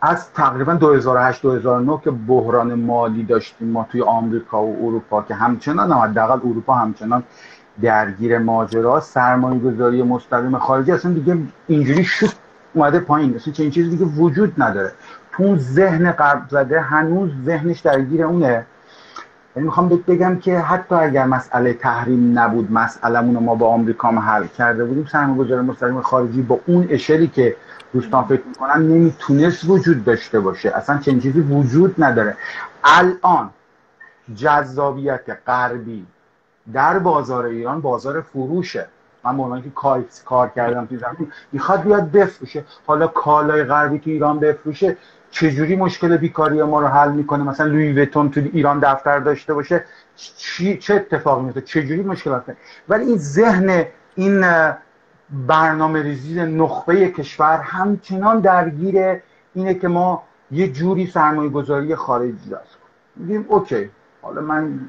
از 0.00 0.32
تقریبا 0.32 0.74
2008 0.74 1.42
2009 1.42 2.00
که 2.04 2.10
بحران 2.10 2.74
مالی 2.74 3.24
داشتیم 3.24 3.68
ما 3.68 3.86
توی 3.92 4.02
آمریکا 4.02 4.62
و 4.62 4.86
اروپا 4.86 5.22
که 5.22 5.34
همچنان 5.34 5.92
حداقل 5.92 6.48
اروپا 6.48 6.74
همچنان 6.74 7.22
درگیر 7.82 8.38
ماجرا 8.38 9.00
سرمایه 9.00 9.58
گذاری 9.60 10.02
مستقیم 10.02 10.58
خارجی 10.58 10.92
اصلا 10.92 11.12
دیگه 11.12 11.38
اینجوری 11.66 12.04
شد 12.04 12.30
اومده 12.74 13.00
پایین 13.00 13.34
اصلا 13.34 13.52
چنین 13.52 13.70
چیزی 13.70 13.90
دیگه 13.90 14.04
وجود 14.04 14.62
نداره. 14.62 14.92
تو 15.32 15.56
ذهن 15.56 16.12
قرب 16.12 16.42
زده 16.48 16.80
هنوز 16.80 17.30
ذهنش 17.44 17.80
درگیر 17.80 18.24
اونه. 18.24 18.66
می‌خوام 19.62 19.88
بهت 19.88 20.06
بگم 20.06 20.38
که 20.38 20.58
حتی 20.58 20.94
اگر 20.94 21.26
مسئله 21.26 21.72
تحریم 21.72 22.38
نبود 22.38 22.72
مسئلهمون 22.72 23.34
رو 23.34 23.40
ما 23.40 23.54
با 23.54 23.68
آمریکا 23.68 24.08
حل 24.08 24.46
کرده 24.46 24.84
بودیم 24.84 25.06
سرمایه 25.12 25.44
گذاری 25.44 25.66
مستقیم 25.66 26.00
خارجی 26.00 26.42
با 26.42 26.60
اون 26.66 26.86
اشلی 26.90 27.26
که 27.26 27.56
دوستان 27.92 28.24
فکر 28.24 28.42
می‌کنن 28.48 28.82
نمی‌تونست 28.82 29.64
وجود 29.64 30.04
داشته 30.04 30.40
باشه. 30.40 30.76
اصلا 30.76 30.98
چنین 30.98 31.20
چیزی 31.20 31.40
وجود 31.40 31.94
نداره. 31.98 32.36
الان 32.84 33.50
جذابیت 34.36 35.20
غربی 35.46 36.06
در 36.72 36.98
بازار 36.98 37.44
ایران 37.44 37.80
بازار 37.80 38.20
فروشه. 38.20 38.86
من 39.24 39.36
به 39.50 39.62
که 39.62 39.70
کار, 39.70 40.04
کار 40.24 40.48
کردم 40.48 40.86
تو 40.86 40.96
زمین 40.96 41.32
می‌خواد 41.52 41.82
بیاد 41.82 42.10
بفروشه. 42.10 42.64
حالا 42.86 43.06
کالای 43.06 43.64
غربی 43.64 43.98
که 43.98 44.10
ایران 44.10 44.38
بفروشه. 44.38 44.96
چجوری 45.30 45.76
مشکل 45.76 46.16
بیکاری 46.16 46.62
ما 46.62 46.80
رو 46.80 46.86
حل 46.86 47.12
می‌کنه؟ 47.12 47.44
مثلا 47.44 47.66
لوی 47.66 47.92
ویتون 47.92 48.30
تو 48.30 48.40
ایران 48.52 48.78
دفتر 48.78 49.18
داشته 49.18 49.54
باشه 49.54 49.84
چی 50.16 50.76
چه 50.76 50.94
اتفاقی 50.94 51.42
میفته 51.42 51.60
چجوری 51.60 52.02
مشکل 52.02 52.32
هسته 52.32 52.56
ولی 52.88 53.04
این 53.04 53.18
ذهن 53.18 53.84
این 54.14 54.44
برنامه 55.30 56.02
ریزی 56.02 56.42
نخبه 56.42 57.08
کشور 57.08 57.56
همچنان 57.56 58.40
درگیر 58.40 59.20
اینه 59.54 59.74
که 59.74 59.88
ما 59.88 60.22
یه 60.50 60.68
جوری 60.72 61.06
سرمایه 61.06 61.50
گذاری 61.50 61.94
خارجی 61.94 62.50
دست 62.50 62.78
کنیم 63.16 63.44
اوکی 63.48 63.90
حالا 64.22 64.40
من 64.40 64.80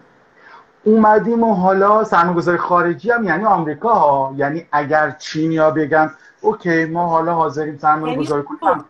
اومدیم 0.83 1.43
و 1.43 1.53
حالا 1.53 2.03
سرمایه 2.03 2.37
گذاری 2.37 2.57
خارجی 2.57 3.11
هم 3.11 3.23
یعنی 3.23 3.45
آمریکا 3.45 3.93
ها 3.93 4.33
یعنی 4.37 4.65
اگر 4.71 5.11
چینیا 5.11 5.71
بگن 5.71 6.11
اوکی 6.41 6.85
ما 6.85 7.07
حالا 7.07 7.33
حاضریم 7.33 7.77
سرمایه 7.77 8.13
یعنی 8.13 8.25
گذاری 8.25 8.43
کنیم. 8.43 8.85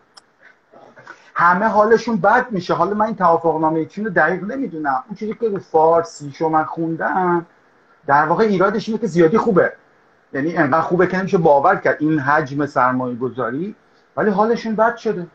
همه 1.39 1.65
حالشون 1.65 2.17
بد 2.17 2.51
میشه. 2.51 2.73
حالا 2.73 2.93
من 2.93 3.05
این 3.05 3.15
توافق 3.15 3.61
نامه 3.61 3.85
چین 3.85 4.05
رو 4.05 4.11
دقیق 4.11 4.43
نمی‌دونم. 4.43 5.03
اون 5.07 5.15
چیزی 5.15 5.33
که 5.33 5.49
رو 5.49 5.59
فارسی 5.59 6.31
شو 6.31 6.49
من 6.49 6.63
خوندم 6.63 7.45
در 8.07 8.25
واقع 8.25 8.43
ایرادش 8.43 8.89
اینه 8.89 9.01
که 9.01 9.07
زیادی 9.07 9.37
خوبه. 9.37 9.73
یعنی 10.33 10.57
انقدر 10.57 10.81
خوبه 10.81 11.07
که 11.07 11.19
نمیشه 11.19 11.37
باور 11.37 11.75
کرد 11.75 11.97
این 11.99 12.19
حجم 12.19 12.65
سرمایه 12.65 13.15
گذاری 13.15 13.75
ولی 14.17 14.29
حالشون 14.29 14.75
بد 14.75 14.95
شده. 14.95 15.27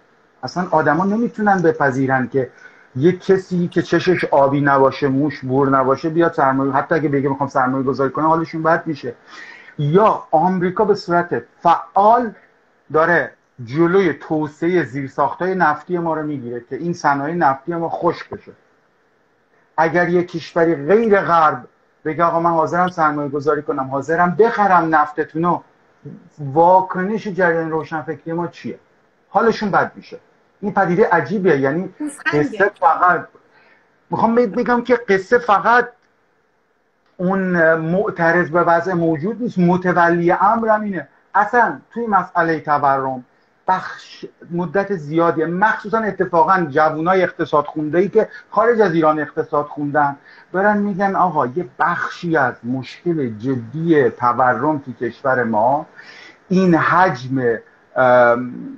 اصلا 0.43 0.67
آدما 0.71 1.05
نمی‌تونن 1.05 1.63
بپذیرن 1.63 2.29
که 2.29 2.51
یه 2.97 3.13
کسی 3.13 3.69
که 3.69 3.83
چشش 3.83 4.25
آبی 4.25 4.61
نباشه 4.61 5.09
موش 5.09 5.41
بور 5.41 5.69
نباشه 5.69 6.09
بیاد 6.09 6.33
سرمایه 6.33 6.73
حتی 6.73 6.95
اگه 6.95 7.09
بگه 7.09 7.29
می‌خوام 7.29 7.49
سرمایه 7.49 7.85
گذاری 7.85 8.11
کنه 8.11 8.27
حالشون 8.27 8.63
بد 8.63 8.87
میشه. 8.87 9.15
یا 9.79 10.23
آمریکا 10.31 10.85
به 10.85 10.95
صورت 10.95 11.43
فعال 11.61 12.33
داره 12.93 13.31
جلوی 13.65 14.13
توسعه 14.13 14.85
زیرساختهای 14.85 15.55
نفتی 15.55 15.99
ما 15.99 16.15
رو 16.15 16.23
می‌گیره 16.23 16.61
که 16.71 16.77
این 16.77 16.93
صنایع 16.93 17.35
نفتی 17.35 17.75
ما 17.75 17.89
خشک 17.89 18.31
بشه. 18.31 18.53
اگر 19.77 20.09
یک 20.09 20.31
کشوری 20.31 20.75
غیر 20.75 21.21
غرب 21.21 21.65
بگه 22.05 22.25
آقا 22.25 22.41
من 22.41 22.51
حاضرم 22.51 22.89
سرمایه 22.89 23.29
گذاری 23.29 23.63
کنم 23.63 23.85
حاضرم 23.91 24.31
بخرم 24.31 24.95
نفتتون 24.95 25.43
رو 25.45 25.63
واکنش 26.39 27.29
جریان 27.29 27.71
روشنفکری 27.71 28.33
ما 28.33 28.47
چیه؟ 28.47 28.79
حالشون 29.29 29.71
بد 29.71 29.93
میشه. 29.95 30.19
این 30.61 30.75
پدیده 30.75 31.09
عجیبه 31.09 31.59
یعنی 31.59 31.95
قصه 32.27 32.71
فقط 32.81 33.29
می‌خوام 34.11 34.35
بگم 34.35 34.83
که 34.83 34.97
قصه 34.97 35.39
فقط 35.39 35.89
اون 37.17 37.75
معترض 37.75 38.51
به 38.51 38.63
وضع 38.63 38.93
موجود 38.93 39.43
نیست. 39.43 39.59
متولی 39.59 40.33
امرم 40.33 40.81
اینه. 40.81 41.09
اصلا 41.35 41.81
توی 41.91 42.07
مسئله 42.07 42.61
تورم 42.61 43.25
بخش 43.69 44.25
مدت 44.51 44.97
زیادی. 44.97 45.45
مخصوصا 45.45 45.99
اتفاقا 45.99 46.67
جوانای 46.71 47.23
اقتصاد 47.23 47.65
خونده 47.65 47.99
ای 47.99 48.09
که 48.09 48.29
خارج 48.51 48.81
از 48.81 48.95
ایران 48.95 49.21
اقتصاد 49.21 49.67
خوندن. 49.67 50.17
برن 50.53 50.79
میگن 50.79 51.17
آقا 51.17 51.47
یه 51.47 51.67
بخشی 51.79 52.37
از 52.37 52.55
مشکل 52.65 53.39
جدی 53.39 54.11
تورم 54.11 54.79
تو 54.79 54.93
کشور 54.93 55.45
ما 55.45 55.87
این 56.49 56.75
حجم 56.75 57.59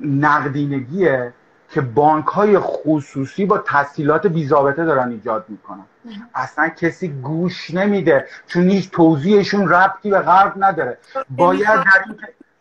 نقدینگیه 0.03 1.33
که 1.71 1.81
بانک 1.81 2.27
های 2.27 2.59
خصوصی 2.59 3.47
با 3.47 3.59
تسهیلات 3.67 4.27
بیزابطه 4.27 4.85
دارن 4.85 5.11
ایجاد 5.11 5.45
می‌کنن. 5.49 5.85
اصلا 6.35 6.69
کسی 6.69 7.09
گوش 7.09 7.71
نمیده 7.75 8.27
چون 8.47 8.63
هیچ 8.63 8.91
توضیحشون 8.91 9.69
ربطی 9.69 10.11
به 10.11 10.21
غرب 10.21 10.53
نداره. 10.57 10.99
باید 11.31 11.67
در 11.67 12.05
این 12.07 12.17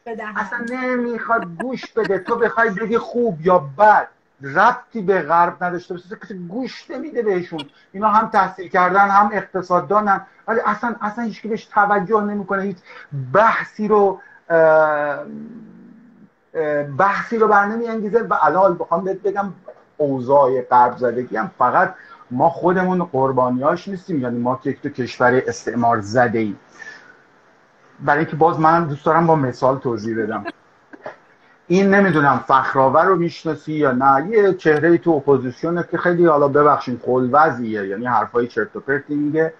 اصلا 0.07 0.65
نمی‌خواد 0.69 1.45
گوش 1.61 1.91
بده. 1.91 2.19
تو 2.19 2.35
بخوای 2.35 2.69
بگی 2.69 2.97
خوب 2.97 3.41
یا 3.41 3.59
بد 3.77 4.07
ربطی 4.41 5.01
به 5.01 5.21
غرب 5.21 5.63
نداشته 5.63 5.93
باشه. 5.93 6.15
کسی 6.23 6.47
گوش 6.47 6.91
نمیده 6.91 7.21
بهشون. 7.21 7.61
اینا 7.91 8.09
هم 8.09 8.29
تحصیل 8.29 8.67
کردن 8.67 9.09
هم 9.09 9.29
اقتصاد 9.33 9.87
دانن 9.87 10.21
ولی 10.47 10.59
اصلا 10.65 10.95
اصلا 11.01 11.23
هیچ 11.23 11.41
بهش 11.41 11.65
توجه 11.65 12.21
نمی‌کنه. 12.21 12.61
هیچ 12.61 12.77
بحثی 13.33 13.87
رو 13.87 14.19
بحثی 16.97 17.37
رو 17.37 17.47
بر 17.47 17.63
انگیزه 17.87 18.21
و 18.21 18.37
الان 18.41 18.77
بخوام 18.77 19.03
بهت 19.03 19.21
بگم 19.21 19.53
اوضاع 19.97 20.61
غرب 20.61 20.97
زدگی 20.97 21.37
هم 21.37 21.51
فقط 21.57 21.95
ما 22.31 22.49
خودمون 22.49 23.03
قربانیاش 23.03 23.87
نیستیم. 23.87 24.21
یعنی 24.21 24.39
ما 24.39 24.59
که 24.63 24.73
تو 24.73 24.89
کشور 24.89 25.41
استعمار 25.47 26.01
زده 26.01 26.39
ایم 26.39 26.59
برای 27.99 28.19
اینکه 28.19 28.35
باز 28.35 28.59
من 28.59 28.83
دوست 28.83 29.05
دارم 29.05 29.27
با 29.27 29.35
مثال 29.35 29.77
توضیح 29.77 30.23
بدم. 30.23 30.45
این 31.67 31.93
نمی‌دونم 31.93 32.43
فخرآور 32.47 33.05
رو 33.05 33.15
می‌شناسی 33.15 33.73
یا 33.73 33.91
نه. 33.91 34.27
یه 34.29 34.53
چهره 34.53 34.97
تو 34.97 35.11
اپوزیسیونه 35.11 35.85
که 35.91 35.97
خیلی 35.97 36.25
حالا 36.25 36.47
ببخشید 36.47 37.01
وضعیه 37.31 37.87
یعنی 37.87 38.05
حرفای 38.05 38.47
چرت 38.47 38.75
و 38.75 38.79
پرتی 38.79 39.15
میگه 39.15 39.53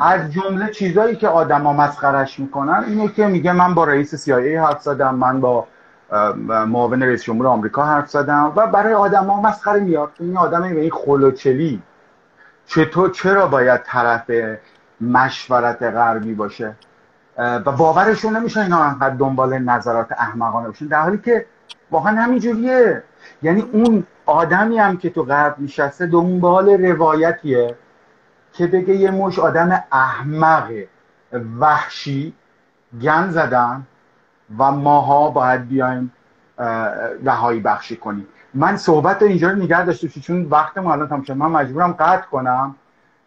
از 0.00 0.32
جمله 0.32 0.70
چیزایی 0.70 1.16
که 1.16 1.28
آدما 1.28 1.72
مسخرش 1.72 2.40
می‌کنن 2.40 2.84
اینه 2.86 3.08
که 3.08 3.26
میگه 3.26 3.52
من 3.52 3.74
با 3.74 3.84
رئیس 3.84 4.28
CIA 4.28 4.30
حرف 4.30 4.82
زدم 4.82 5.14
من 5.14 5.40
با 5.40 5.66
معاون 6.66 7.02
رئیس 7.02 7.24
جمهور 7.24 7.46
آمریکا 7.46 7.84
حرف 7.84 8.10
زدم 8.10 8.52
و 8.56 8.66
برای 8.66 8.94
آدما 8.94 9.40
مسخره 9.40 9.80
میاد. 9.80 10.10
این 10.20 10.36
آدم 10.36 10.74
به 10.74 10.80
این 10.80 10.90
خلوچلی 10.90 11.82
چطور 12.66 13.10
چرا 13.10 13.46
باید 13.46 13.82
طرف 13.82 14.30
مشورت 15.00 15.82
غربی 15.82 16.34
باشه؟ 16.34 16.74
و 17.38 17.72
باورشون 17.72 18.36
نمیشه 18.36 18.60
اینا 18.60 18.82
انقدر 18.84 19.14
دنبال 19.14 19.58
نظرات 19.58 20.12
احمقانه 20.12 20.66
باشن. 20.66 20.86
در 20.86 21.00
حالی 21.00 21.18
که 21.18 21.46
واقعا 21.90 22.22
همینجوریه. 22.22 23.02
یعنی 23.42 23.60
اون 23.72 24.06
آدمی 24.26 24.78
هم 24.78 24.96
که 24.96 25.10
تو 25.10 25.22
غرب 25.22 25.56
نشسته 25.58 26.06
دنبال 26.06 26.68
روایتیه 26.68 27.74
که 28.52 28.66
بگه 28.66 28.94
یه 28.94 29.10
مش 29.10 29.38
آدم 29.38 29.82
احمق 29.92 30.72
وحشی 31.60 32.34
گن 33.02 33.30
زدن 33.30 33.86
و 34.58 34.70
ماها 34.70 35.30
باید 35.30 35.68
بیایم 35.68 36.12
رهایی 37.24 37.60
بخشی 37.60 37.96
کنیم. 37.96 38.26
من 38.54 38.76
صحبت 38.76 39.22
اینجا 39.22 39.50
رو 39.50 39.56
نگه 39.56 39.84
داشته 39.84 40.08
چون 40.08 40.44
وقتم 40.44 40.86
الان 40.86 41.08
تمام 41.08 41.38
من 41.38 41.60
مجبورم 41.60 41.92
قطع 41.92 42.26
کنم. 42.26 42.74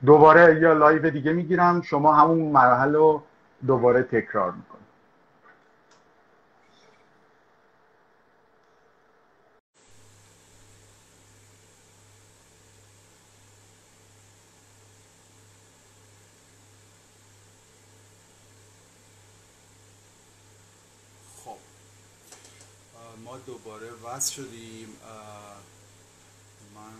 دوباره 0.06 0.60
یا 0.62 0.74
لایو 0.74 1.10
دیگه 1.10 1.34
می‌گیرم. 1.34 1.82
شما 1.82 2.14
همون 2.14 2.52
مراحل 2.52 2.96
رو 2.96 3.24
دوباره 3.68 4.04
تکرار 4.04 4.52
می‌کنه. 4.52 4.80
خب 21.44 21.58
ما 23.26 23.38
دوباره 23.38 23.88
وصل 24.06 24.34
شدیم 24.34 24.88
من 26.76 26.94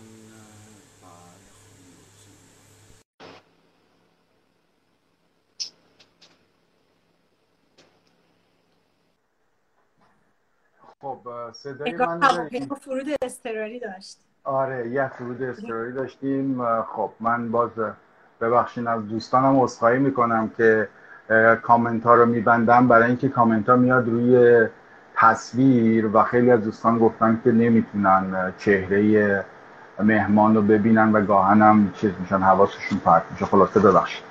خب 11.00 11.18
صدای 11.52 11.92
من 11.96 12.20
فرود 12.80 13.06
استراری 13.22 13.80
داشت. 13.80 14.18
آره 14.44 14.88
یه 14.88 15.10
فرود 15.18 15.42
استراری 15.42 15.92
داشتیم. 15.92 16.62
خب 16.82 17.10
من 17.20 17.50
باز 17.50 17.70
ببخشین 18.40 18.86
از 18.86 19.08
دوستانم 19.08 19.60
عذرخواهی 19.60 19.98
می‌کنم 19.98 20.50
که 20.56 20.88
کامنت 21.62 22.04
ها 22.04 22.14
رو 22.14 22.26
میبندم. 22.26 22.88
برای 22.88 23.06
اینکه 23.06 23.28
کامنت 23.28 23.68
ها 23.68 23.76
میاد 23.76 24.08
روی 24.08 24.66
تصویر 25.14 26.16
و 26.16 26.22
خیلی 26.22 26.50
از 26.50 26.64
دوستان 26.64 26.98
گفتن 26.98 27.40
که 27.44 27.52
نمی‌تونن 27.52 28.52
چهره 28.58 29.44
مهمان 29.98 30.54
رو 30.54 30.62
ببینن 30.62 31.12
و 31.12 31.26
گاهن 31.26 31.62
هم 31.62 31.92
چیز 31.92 32.10
میشن 32.20 32.38
حواسشون 32.38 32.98
پرت 32.98 33.22
میشه. 33.30 33.44
خلاصه 33.44 33.80
ببخشید. 33.80 34.24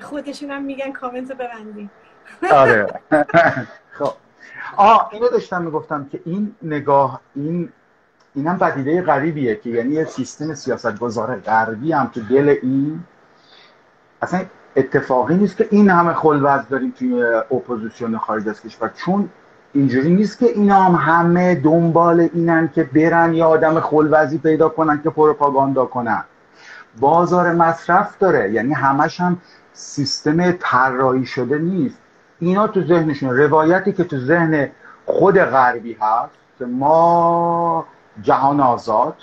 خودشون 0.00 0.50
هم 0.50 0.62
میگن 0.62 0.92
کامنت 0.92 1.32
ببندی. 1.32 1.90
آره. 2.52 2.86
خب 3.10 3.24
آه 4.76 5.10
اینو 5.12 5.28
داشتم 5.28 5.62
می‌گفتم 5.62 6.04
که 6.12 6.20
این 6.24 6.54
نگاه 6.62 7.20
این 7.34 7.68
این 8.34 8.46
هم 8.46 8.58
پدیده 8.58 9.02
غریبیه 9.02 9.56
که 9.56 9.70
یعنی 9.70 9.94
یه 9.94 10.04
سیستم 10.04 10.54
سیاست 10.54 10.98
گذاره 10.98 11.34
غربی 11.34 11.92
هم 11.92 12.10
تو 12.14 12.20
دل 12.20 12.56
این 12.62 13.04
اصلا 14.22 14.40
اتفاقی 14.76 15.34
نیست 15.34 15.56
که 15.56 15.68
این 15.70 15.90
همه 15.90 16.12
خلوز 16.12 16.68
داریم 16.70 16.94
توی 16.98 17.22
اپوزیسیون 17.24 18.18
خارج 18.18 18.48
از 18.48 18.62
کشور. 18.62 18.90
چون 18.94 19.28
اینجوری 19.72 20.14
نیست 20.14 20.38
که 20.38 20.46
اینا 20.46 20.82
هم 20.82 20.94
همه 20.94 21.54
دنبال 21.54 22.28
اینن 22.34 22.70
که 22.74 22.84
برن 22.84 23.34
یا 23.34 23.48
آدم 23.48 23.80
خلوزی 23.80 24.38
پیدا 24.38 24.68
کنن 24.68 25.02
که 25.02 25.10
پروپاگاندا 25.10 25.86
کنن. 25.86 26.24
بازار 27.00 27.52
مصرف 27.52 28.18
داره 28.18 28.52
یعنی 28.52 28.74
همش 28.74 29.20
هم 29.20 29.38
سیستم 29.72 30.52
طراحی 30.52 31.26
شده 31.26 31.58
نیست. 31.58 31.98
اینا 32.40 32.66
تو 32.66 32.84
ذهنشون 32.84 33.36
روایتی 33.36 33.92
که 33.92 34.04
تو 34.04 34.18
ذهن 34.18 34.70
خود 35.06 35.38
غربی 35.38 35.96
هست 36.00 36.32
که 36.58 36.64
ما 36.64 37.86
جهان 38.22 38.60
آزاد 38.60 39.14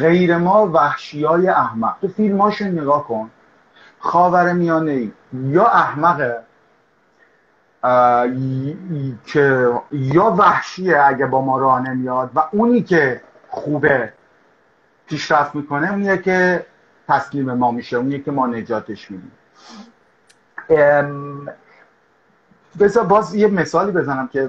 غیر 0.00 0.36
ما 0.36 0.66
وحشی 0.66 1.24
های 1.24 1.48
احمق. 1.48 1.94
تو 2.00 2.08
فیلماشون 2.08 2.68
نگاه 2.68 3.08
کن. 3.08 3.30
خاور 3.98 4.52
میانه 4.52 5.10
یا 5.32 5.66
احمقه 5.66 6.42
که 9.26 9.72
یا 9.92 10.24
وحشیه 10.24 11.02
اگه 11.06 11.26
با 11.26 11.40
ما 11.40 11.58
راه 11.58 11.90
نمیاد 11.90 12.30
و 12.34 12.42
اونی 12.52 12.82
که 12.82 13.20
خوبه 13.48 14.12
پیشرفت 15.06 15.54
می‌کنه 15.54 15.90
اونیه 15.90 16.18
که 16.18 16.66
تسلیم 17.08 17.52
ما 17.52 17.70
میشه 17.70 17.96
اونیه 17.96 18.18
که 18.18 18.30
ما 18.30 18.46
نجاتش 18.46 19.10
میدیم. 19.10 19.32
بذار 22.80 23.04
باز 23.04 23.34
یه 23.34 23.46
مثالی 23.48 23.92
بزنم 23.92 24.28
که 24.28 24.48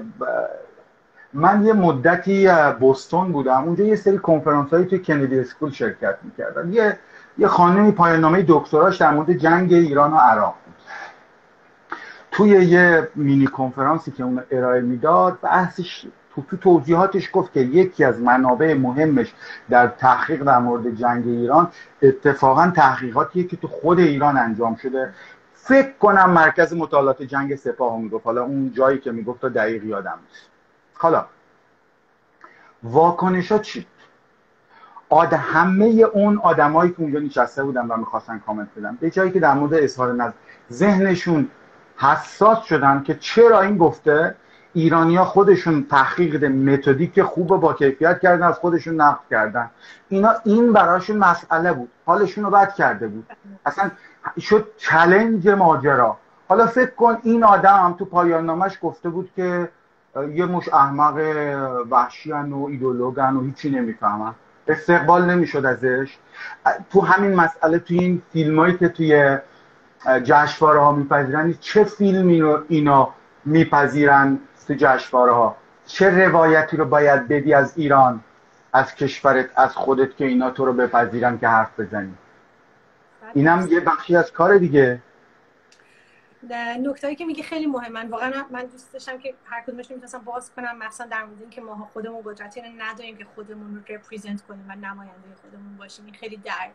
من 1.32 1.66
یه 1.66 1.72
مدتی 1.72 2.48
بوستون 2.80 3.32
بودم. 3.32 3.62
اونجا 3.64 3.84
یه 3.84 3.96
سری 3.96 4.18
کنفرانس 4.18 4.70
هایی 4.70 4.84
توی 4.84 4.98
کندی 4.98 5.40
اسکول 5.40 5.70
شرکت 5.70 6.16
می‌کردم 6.22 6.72
یه 6.72 6.98
یه 7.38 7.46
خانمی 7.46 7.92
پایان 7.92 8.20
نامه 8.20 8.44
دکتراش 8.48 8.96
در 8.96 9.10
مورد 9.10 9.32
جنگ 9.32 9.72
ایران 9.72 10.12
و 10.12 10.16
عراق 10.16 10.54
بود. 10.64 10.74
توی 12.30 12.48
یه 12.48 13.08
مینی 13.14 13.46
کنفرانسی 13.46 14.10
که 14.10 14.22
اون 14.22 14.42
ارائه 14.50 14.80
می‌داد 14.80 15.38
بحثش 15.42 16.06
تو 16.34 16.42
تو 16.50 16.56
توضیحاتش 16.56 17.30
گفت 17.32 17.52
که 17.52 17.60
یکی 17.60 18.04
از 18.04 18.20
منابع 18.20 18.74
مهمش 18.74 19.34
در 19.70 19.86
تحقیق 19.86 20.42
در 20.42 20.58
مورد 20.58 20.94
جنگ 20.94 21.26
ایران 21.26 21.68
اتفاقا 22.02 22.72
تحقیقاتیه 22.76 23.44
که 23.44 23.56
تو 23.56 23.68
خود 23.68 23.98
ایران 23.98 24.36
انجام 24.36 24.76
شده. 24.76 25.14
فکر 25.66 25.92
کنم 26.00 26.30
مرکز 26.30 26.74
مطالعات 26.74 27.22
جنگ 27.22 27.56
سپاه 27.56 27.98
می‌گفت 27.98 28.26
حالا 28.26 28.42
اون 28.42 28.72
جایی 28.72 28.98
که 28.98 29.12
می‌گفت 29.12 29.40
تا 29.40 29.48
دقیق 29.48 29.84
یادم 29.84 30.18
نیست. 30.28 30.50
حالا 30.94 31.26
واکنش 32.82 33.52
ها 33.52 33.58
چی؟ 33.58 33.86
آد 35.08 35.32
همه 35.32 35.84
اون 35.84 36.38
آدمایی 36.38 36.90
که 36.90 37.00
اونجا 37.00 37.18
نشسته 37.18 37.64
بودن 37.64 37.86
و 37.86 37.96
می‌خواستن 37.96 38.38
کامنت 38.46 38.68
بدن. 38.76 38.98
به 39.00 39.10
جایی 39.10 39.30
که 39.30 39.40
در 39.40 39.54
مورد 39.54 39.74
اظهار 39.74 40.12
نظر 40.12 40.32
ذهنشون 40.72 41.48
حساس 41.96 42.64
شدن 42.64 43.02
که 43.02 43.14
چرا 43.14 43.60
این 43.60 43.78
گفته؟ 43.78 44.34
ایرانیا 44.72 45.24
خودشون 45.24 45.86
تحقیق 45.90 46.44
متدیک 46.44 47.22
خوب 47.22 47.46
با 47.46 47.72
کیفیت 47.72 48.20
کردن 48.20 48.46
از 48.46 48.58
خودشون 48.58 48.94
نقد 48.94 49.20
کردن. 49.30 49.70
اینا 50.08 50.34
این 50.44 50.72
براشون 50.72 51.16
مسئله 51.16 51.72
بود. 51.72 51.88
حالشون 52.06 52.44
رو 52.44 52.50
بد 52.50 52.74
کرده 52.74 53.08
بود. 53.08 53.26
اصلا 53.66 53.90
شد 54.40 54.68
چلنج 54.76 55.48
ماجرا. 55.48 56.16
حالا 56.48 56.66
فکر 56.66 56.90
کن 56.90 57.18
این 57.22 57.44
آدم 57.44 57.94
تو 57.98 58.04
پایان 58.04 58.46
نامش 58.46 58.78
گفته 58.82 59.08
بود 59.08 59.30
که 59.36 59.68
یه 60.34 60.46
مش 60.46 60.68
احمق 60.68 61.16
وحشیان 61.90 62.52
و 62.52 62.66
ایدولوگن 62.66 63.36
و 63.36 63.42
هیچی 63.42 63.70
نمی‌فهمن. 63.70 64.34
استقبال 64.68 65.24
نمی‌شد 65.30 65.66
ازش. 65.66 66.16
تو 66.90 67.00
همین 67.00 67.34
مسئله 67.34 67.78
تو 67.78 67.94
این 67.94 68.22
فیلمایی 68.32 68.76
که 68.76 68.88
توی 68.88 69.38
جشنواره 70.24 70.80
ها 70.80 70.92
میپذیرن 70.92 71.54
چه 71.60 71.84
فیلمی 71.84 72.40
رو 72.40 72.62
اینا 72.68 73.08
میپذیرن 73.44 74.38
تو 74.68 74.74
جشنواره 74.74 75.32
ها 75.32 75.56
چه 75.86 76.26
روایتی 76.26 76.76
رو 76.76 76.84
باید 76.84 77.28
بدی 77.28 77.54
از 77.54 77.72
ایران 77.76 78.20
از 78.72 78.94
کشورت 78.94 79.46
از 79.56 79.76
خودت 79.76 80.16
که 80.16 80.24
اینا 80.24 80.50
تو 80.50 80.64
رو 80.64 80.72
بپذیرن 80.72 81.38
که 81.38 81.48
حرف 81.48 81.80
بزنی؟ 81.80 82.14
اینم 83.34 83.68
یه 83.70 83.80
بخشی 83.80 84.16
از 84.16 84.32
کار 84.32 84.58
دیگه. 84.58 85.02
نکتهایی 86.80 87.16
که 87.16 87.24
میگه 87.24 87.42
خیلی 87.42 87.66
مهمن 87.66 88.08
واقعا 88.08 88.44
من 88.50 88.66
دوست 88.66 88.92
داشتم 88.92 89.18
که 89.18 89.34
هر 89.44 89.62
کدومش 89.62 89.90
می‌تونستم 89.90 90.18
باز 90.18 90.50
کنم 90.54 90.78
مثلا 90.78 91.06
در 91.06 91.24
مورد 91.24 91.40
اینکه 91.40 91.60
ما 91.60 91.90
خودمون 91.92 92.22
قدرتی 92.24 92.60
نداریم 92.78 93.16
که 93.16 93.26
خودمون 93.34 93.74
رو 93.74 93.94
رپرزنت 93.94 94.42
کنیم 94.42 94.64
و 94.68 94.74
نماینده 94.74 95.34
خودمون 95.42 95.76
باشیم. 95.76 96.04
این 96.04 96.14
خیلی 96.14 96.36
درد. 96.36 96.74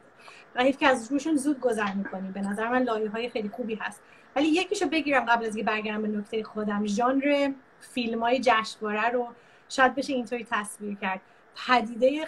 و 0.56 0.72
که 0.72 0.88
از 0.88 1.12
روشون 1.12 1.36
زود 1.36 1.60
گذر 1.60 1.94
می‌کنیم. 1.94 2.32
به 2.32 2.42
نظر 2.42 2.70
من 2.70 2.84
لایه 2.84 3.10
های 3.10 3.30
خیلی 3.30 3.50
خوبی 3.50 3.76
هست. 3.76 4.02
ولی 4.36 4.48
یکیشو 4.48 4.86
بگیرم 4.86 5.26
قبل 5.26 5.46
از 5.46 5.56
اینکه 5.56 5.72
برگردم 5.72 6.02
به 6.02 6.08
نکته 6.08 6.44
خودم. 6.44 6.86
ژانر 6.86 7.52
فیلم 7.80 8.20
های 8.20 8.40
جشنواره 8.44 9.10
رو 9.10 9.28
شاید 9.70 9.96
بشه 9.96 10.14
اینطوری 10.14 10.48
تصویر 10.52 10.98
کرد. 11.02 11.22
پدیده 11.68 12.26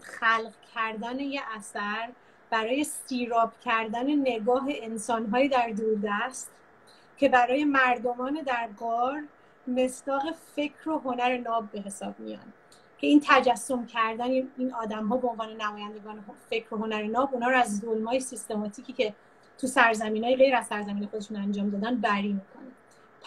خلق 0.00 0.52
کردن 0.74 1.20
یه 1.20 1.40
اثر 1.56 2.08
برای 2.54 2.84
سیراب 2.84 3.52
کردن 3.64 4.14
نگاه 4.14 4.66
انسانهایی 4.68 5.48
در 5.48 5.68
دوردست 5.68 6.50
که 7.16 7.28
برای 7.28 7.64
مردمان 7.64 8.42
در 8.46 8.68
قار 8.78 9.22
مصداق 9.66 10.22
فکر 10.56 10.90
و 10.90 10.98
هنر 10.98 11.38
ناب 11.38 11.70
به 11.70 11.80
حساب 11.80 12.20
میان. 12.20 12.52
که 12.98 13.06
این 13.06 13.22
تجسم 13.26 13.86
کردن 13.86 14.30
این 14.30 14.74
آدم 14.74 15.06
ها 15.06 15.16
به 15.16 15.28
عنوان 15.28 15.56
نمایندگان 15.56 16.24
فکر 16.50 16.74
و 16.74 16.78
هنر 16.78 17.02
ناب 17.02 17.30
اونا 17.32 17.48
رو 17.48 17.56
از 17.56 17.78
ظلم 17.78 18.04
های 18.04 18.20
سیستماتیکی 18.20 18.92
که 18.92 19.14
تو 19.58 19.66
سرزمین 19.66 20.24
های 20.24 20.36
غیر 20.36 20.56
از 20.56 20.66
سرزمین 20.66 21.06
خودشون 21.06 21.36
انجام 21.36 21.70
دادن 21.70 21.96
بری 21.96 22.32
می‌کنه. 22.32 22.70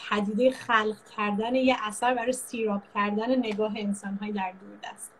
پدیده 0.09 0.51
خلق 0.51 0.97
کردن 1.17 1.55
یه 1.55 1.75
اثر 1.83 2.13
برای 2.13 2.33
سیراب 2.33 2.81
کردن 2.93 3.35
نگاه 3.35 3.73
انسان 3.77 4.15
های 4.21 4.31
در 4.31 4.53
دوردست. 4.61 5.16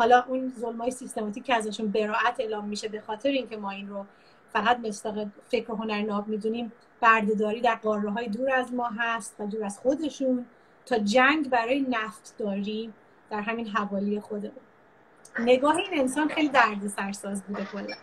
حالا 0.00 0.24
اون 0.28 0.52
ظلم 0.60 0.80
های 0.80 0.90
سیستماتیک 0.90 1.44
که 1.44 1.54
ازشون 1.54 1.88
براعت 1.88 2.40
اعلام 2.40 2.64
میشه 2.64 2.88
به 2.88 3.00
خاطر 3.00 3.28
اینکه 3.28 3.56
ما 3.56 3.70
این 3.70 3.88
رو 3.88 4.06
فقط 4.52 4.78
مصداق 4.78 5.26
فکر 5.48 5.72
هنر 5.72 6.02
ناب 6.02 6.28
می‌دونیم 6.28 6.72
بردهداری 7.00 7.60
در 7.60 7.74
قاره 7.74 8.10
های 8.10 8.28
دور 8.28 8.52
از 8.54 8.74
ما 8.74 8.88
هست 8.98 9.36
و 9.38 9.46
دور 9.46 9.64
از 9.64 9.78
خودشون 9.78 10.46
تا 10.86 10.98
جنگ 10.98 11.50
برای 11.50 11.80
نفتداری 11.80 12.92
در 13.30 13.40
همین 13.40 13.68
حوالی 13.68 14.20
خودمون. 14.20 14.52
نگاه 15.38 15.76
این 15.76 16.00
انسان 16.00 16.28
خیلی 16.28 16.48
درد 16.48 16.88
سرساز 16.88 17.42
بوده 17.42 17.64
کلا. 17.64 17.96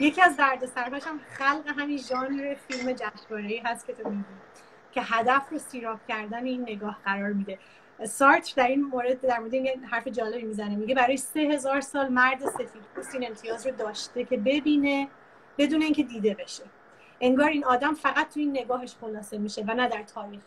یکی 0.00 0.22
از 0.22 0.36
درد 0.36 0.66
سرهاش 0.66 1.06
هم 1.06 1.18
خلق 1.18 1.62
همین 1.78 1.98
ژانر 1.98 2.54
فیلم 2.68 2.92
جشنواره‌ای 2.92 3.58
هست 3.58 3.86
که 3.86 3.92
تو 3.92 4.10
میگی 4.10 4.24
که 4.92 5.02
هدف 5.02 5.42
رو 5.50 5.58
سیراب 5.58 5.98
کردن 6.08 6.44
این 6.44 6.62
نگاه 6.62 6.98
قرار 7.04 7.32
میده. 7.32 7.58
سارت 8.04 8.54
در 8.56 8.66
این 8.66 8.82
مورد 8.82 9.20
در 9.20 9.38
مورد 9.38 9.54
این 9.54 9.84
حرف 9.84 10.08
جالبی 10.08 10.42
می‌زنه. 10.42 10.76
میگه 10.76 10.94
برای 10.94 11.16
سه 11.16 11.40
هزار 11.40 11.80
سال 11.80 12.08
مرد 12.08 12.40
سفید 12.40 12.82
این 13.14 13.26
امتیاز 13.26 13.66
رو 13.66 13.72
داشته 13.72 14.24
که 14.24 14.36
ببینه 14.36 15.08
بدون 15.58 15.82
اینکه 15.82 16.02
دیده 16.02 16.34
بشه. 16.34 16.62
انگار 17.20 17.48
این 17.48 17.64
آدم 17.64 17.94
فقط 17.94 18.34
تو 18.34 18.40
این 18.40 18.50
نگاهش 18.50 18.94
خلاصه 19.00 19.38
میشه 19.38 19.64
و 19.68 19.74
نه 19.74 19.88
در 19.88 20.02
تاریخ 20.02 20.42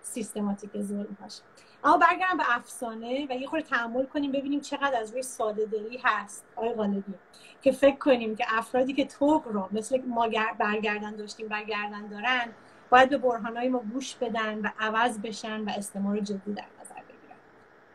سیستماتیک 0.00 0.70
ظلمهاش. 0.80 1.40
اما 1.84 1.96
برگردم 1.96 2.36
به 2.36 2.56
افسانه 2.56 3.26
و 3.30 3.32
یه 3.32 3.46
خورده 3.46 3.66
تحمل 3.66 4.04
کنیم 4.04 4.32
ببینیم 4.32 4.60
چقدر 4.60 5.00
از 5.00 5.12
روی 5.12 5.22
ساده 5.22 5.66
دلی 5.66 6.00
هست. 6.04 6.44
آقای 6.56 6.72
غالبی 6.72 7.14
که 7.62 7.72
فکر 7.72 7.96
کنیم 7.96 8.36
که 8.36 8.44
افرادی 8.48 8.92
که 8.92 9.04
توق 9.04 9.48
رو 9.48 9.68
مثل 9.72 10.02
ما 10.06 10.28
برگردن 10.58 11.16
داشتیم 11.16 11.48
برگردن 11.48 12.06
دارن 12.06 12.48
باید 12.90 13.10
به 13.10 13.18
برهانهای 13.18 13.68
ما 13.68 13.78
گوش 13.92 14.14
بدن 14.14 14.60
و 14.60 14.68
عوض 14.80 15.18
بشن 15.18 15.60
و 15.60 15.70
استعمار 15.76 16.20
جدی 16.20 16.52
در 16.52 16.64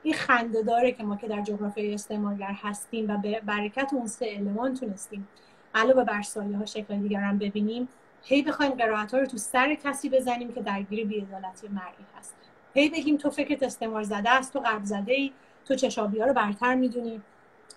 این 0.08 0.16
خنده 0.16 0.62
داره 0.62 0.92
که 0.92 1.04
ما 1.04 1.16
که 1.16 1.28
در 1.28 1.42
جغرافیای 1.42 1.94
استعمارگر 1.94 2.56
هستیم 2.62 3.12
و 3.12 3.18
به 3.18 3.42
برکت 3.46 3.90
اون 3.94 4.08
سه 4.08 4.26
المان 4.38 4.74
تونستیم. 4.74 5.28
علاوه 5.76 6.04
بر 6.04 6.22
سایه 6.22 6.58
ها 6.58 6.66
شکل 6.66 6.98
دیگر 6.98 7.20
هم 7.20 7.38
ببینیم. 7.38 7.88
هی 8.24 8.42
بخوایم 8.42 8.72
قرائت 8.72 9.14
رو 9.14 9.26
تو 9.26 9.38
سر 9.38 9.76
کسی 9.76 10.10
بزنیم 10.10 10.54
که 10.54 10.62
درگیر 10.62 11.08
بیعدالتی 11.08 11.68
مرئی 11.68 12.06
هست. 12.18 12.36
هی 12.74 12.90
بگیم 12.90 13.18
تو 13.18 13.30
فکرت 13.30 13.64
استعمار 13.64 14.04
زده 14.04 14.30
است 14.30 14.54
تو 14.54 14.60
غرب 14.60 14.84
زده 14.84 15.14
ای 15.14 15.32
تو 15.66 15.76
چشابی 15.76 16.20
ها 16.20 16.26
رو 16.26 16.34
برتر 16.34 16.76
می‌دونی. 16.76 17.22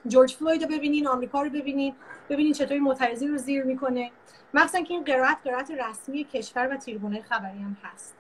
جورج 0.07 0.35
فلوید 0.35 0.63
رو 0.63 0.69
ببینین 0.69 1.07
آمریکا 1.07 1.43
رو 1.43 1.51
ببینین 1.51 1.95
ببینین 2.29 2.53
چطوری 2.53 2.81
معترضی 2.81 3.29
رو 3.29 3.37
زیر 3.37 3.65
می‌کنه. 3.65 4.11
مخصوصا 4.55 4.81
که 4.81 4.95
این 4.95 5.05
قرائت 5.05 5.39
قرائت 5.45 5.71
رسمی 5.71 6.25
کشور 6.25 6.69
و 6.75 6.77
تریبونای 6.77 7.23
خبری 7.23 7.59
هم 7.59 7.77
هست. 7.83 8.15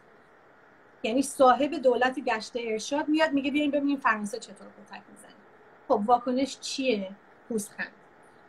یعنی 1.02 1.22
صاحب 1.22 1.70
دولت 1.70 2.20
گشته 2.20 2.60
ارشاد 2.66 3.08
میاد 3.08 3.32
میگه 3.32 3.50
بیاین 3.50 3.70
ببینیم 3.70 3.98
فرانسه 3.98 4.38
چطور 4.38 4.66
کتک 4.66 5.02
می‌زنه. 5.10 5.30
خب 5.88 6.02
واکنش 6.06 6.60
چیه؟ 6.60 7.10
پوزخند 7.48 7.92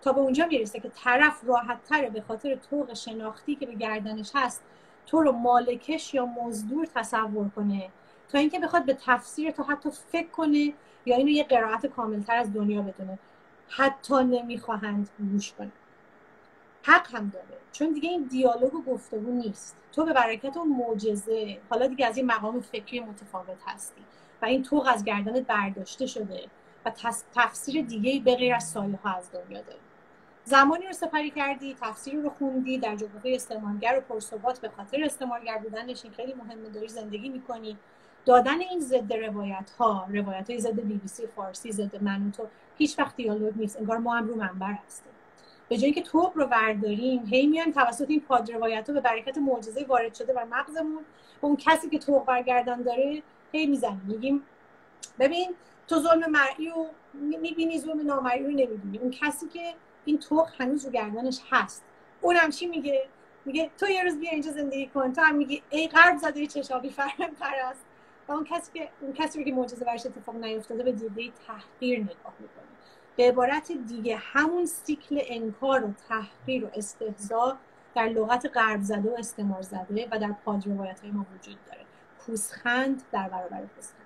تا 0.02 0.14
به 0.14 0.20
اونجا 0.20 0.46
می‌رسه 0.46 0.80
که 0.80 0.90
طرف 1.04 1.44
راحت 1.44 1.84
تره 1.84 2.10
به 2.10 2.22
خاطر 2.22 2.56
طوق 2.56 2.94
شناختی 2.94 3.56
که 3.56 3.66
به 3.66 3.74
گردنش 3.74 4.32
هست 4.36 4.64
تو 5.06 5.22
رو 5.22 5.32
مالکش 5.32 6.14
یا 6.14 6.26
مزدور 6.26 6.86
تصور 6.96 7.50
کنه. 7.50 7.90
تا 8.30 8.38
اینکه 8.38 8.60
بخواد 8.60 8.86
به 8.86 8.98
تفسیر 9.06 9.52
تو 9.52 9.64
حتی 9.64 9.90
فکر 9.92 10.30
کنه 10.30 10.74
یا 11.06 11.16
اینو 11.16 11.30
یه 11.30 11.44
قرائت 11.44 11.86
کاملتر 11.86 12.36
از 12.36 12.54
دنیا 12.54 12.82
بدونه. 12.82 13.20
حتی 13.68 14.24
نمی‌خواهند 14.24 15.10
گوش 15.32 15.54
کنه. 15.54 15.72
حق 16.84 17.16
هم 17.16 17.30
داره. 17.30 17.58
چون 17.72 17.94
دیگه 17.94 18.10
این 18.10 18.24
دیالوگ 18.24 18.74
و 18.76 18.82
گفتگو 18.82 19.32
نیست. 19.32 19.78
تو 19.92 20.06
به 20.06 20.14
برکت 20.14 20.58
اون 20.58 20.68
معجزه 20.68 21.58
حالا 21.70 21.88
دیگه 21.88 22.08
از 22.08 22.18
این 22.18 22.26
مقام 22.26 22.62
فکری 22.62 23.00
متفاوت 23.00 23.58
هستی 23.68 24.02
و 24.42 24.46
این 24.46 24.64
توق 24.64 24.88
از 24.94 25.04
گردنت 25.04 25.48
برداشته 25.48 26.06
شده 26.06 26.46
و 26.86 26.92
تفسیر 27.36 27.86
دیگه 27.86 28.20
به 28.20 28.36
غیر 28.36 28.56
از 28.56 28.64
سایه 28.64 29.00
ها 29.04 29.14
از 29.14 29.32
دنیا 29.32 29.62
داری 29.62 29.80
زمانی 30.44 30.86
رو 30.86 30.94
سپری 30.94 31.32
کردی 31.32 31.76
تفسیر 31.82 32.16
رو 32.16 32.30
خوندی 32.30 32.78
در 32.78 32.96
جغرافی 32.96 33.36
استعمارگر 33.36 33.98
و 33.98 34.14
پرثبات 34.14 34.60
به 34.60 34.70
خاطر 34.70 35.04
استعمارگر 35.04 35.58
بودنش 35.58 36.04
این 36.04 36.14
خیلی 36.14 36.34
مهمه 36.34 36.70
داری 36.70 36.88
زندگی 36.88 37.30
می‌کنی. 37.30 37.78
دادن 38.26 38.60
این 38.60 38.80
ضد 38.80 39.14
روایت 39.14 39.70
ها 39.80 40.08
روایت 40.10 40.50
های 40.50 40.60
ضد 40.60 40.80
بی 40.80 40.94
بی 40.94 41.08
سی 41.08 41.28
فارسی 41.28 41.72
ضد 41.72 42.04
من 42.04 42.32
تو 42.32 42.48
هیچ 42.78 43.00
وقت 43.00 43.16
دیالوگ 43.16 43.54
نیست. 43.58 43.78
انگار 43.78 43.98
ما 43.98 44.16
هم 44.16 44.28
رو 44.28 44.36
منبر 44.36 44.74
هستیم. 44.86 45.14
به 45.72 45.78
جایی 45.78 45.94
که 45.94 46.02
توپ 46.02 46.38
رو 46.38 46.48
برداریم 46.48 47.26
هی 47.26 47.48
میان 47.48 47.72
توسط 47.72 48.10
این 48.10 48.22
پاد 48.22 48.52
روایت 48.52 48.90
ها 48.90 48.94
به 48.94 49.02
برکت 49.02 49.38
معجزه 49.38 49.86
وارد 49.88 50.14
شده 50.14 50.34
و 50.34 50.46
مغزمون 50.52 51.06
اون 51.42 51.56
کسی 51.56 51.90
که 51.90 52.00
توپ 52.00 52.26
برگردان 52.26 52.82
داره 52.82 53.24
هی 53.52 53.68
می‌زنیم 53.68 54.02
میگیم 54.08 54.44
ببین 55.20 55.56
تو 55.88 56.00
ظلم 56.00 56.32
مرئی 56.32 56.70
رو 56.70 56.88
می‌بینی 57.14 57.80
ظلم 57.80 58.08
نامرئی 58.08 58.44
رو 58.44 58.50
نمی‌بینی. 58.50 58.98
اون 58.98 59.12
کسی 59.12 59.48
که 59.48 59.74
این 60.06 60.20
توق 60.20 60.50
هنوز 60.58 60.86
رو 60.86 60.92
گردنش 60.92 61.40
هست. 61.52 61.84
اونم 62.22 62.50
چی 62.50 62.68
میگه؟ 62.68 63.06
میگه 63.46 63.70
تو 63.78 63.90
یه 63.90 64.04
روز 64.04 64.20
بیا 64.20 64.32
اینجا 64.32 64.52
زندگی 64.52 64.88
کن. 64.88 65.14
تو 65.14 65.22
هم 65.22 65.36
میگی 65.36 65.62
ای 65.70 65.88
قرب 65.88 66.18
زده 66.18 66.48
چشابی 66.48 66.90
فرم 66.90 67.36
پرست. 67.40 67.86
و 68.28 68.32
اون 68.32 68.44
کسی 68.44 68.72
که 68.74 68.90
اون 69.02 69.14
کسی 69.14 69.44
که 69.44 69.52
معجزه 69.52 69.86
برش 69.86 70.06
اتفاق 70.06 70.36
نیفتاده 70.36 70.84
به 70.84 70.92
دیده 70.92 71.32
تحقیر 71.48 72.00
نگاه 72.00 72.34
می‌کنه. 72.40 72.71
به 73.22 73.28
عبارت 73.28 73.72
دیگه 73.72 74.18
همون 74.18 74.66
سیکل 74.66 75.20
انکار 75.24 75.86
و 75.86 75.94
تحقیر 76.10 76.66
و 76.66 76.70
استهزا 76.76 77.58
در 77.96 78.06
لغت 78.06 78.52
غرب 78.58 78.82
زده 78.82 79.10
و 79.10 79.16
استعمار 79.18 79.62
زده 79.62 80.08
و 80.12 80.20
در 80.20 80.32
پاد 80.46 80.68
روایت 80.68 81.00
های 81.00 81.12
ما 81.12 81.26
وجود 81.36 81.58
داره. 81.66 81.86
پوسخند 82.20 83.04
در 83.12 83.30
برابر 83.30 83.62
پوسخند 83.66 84.06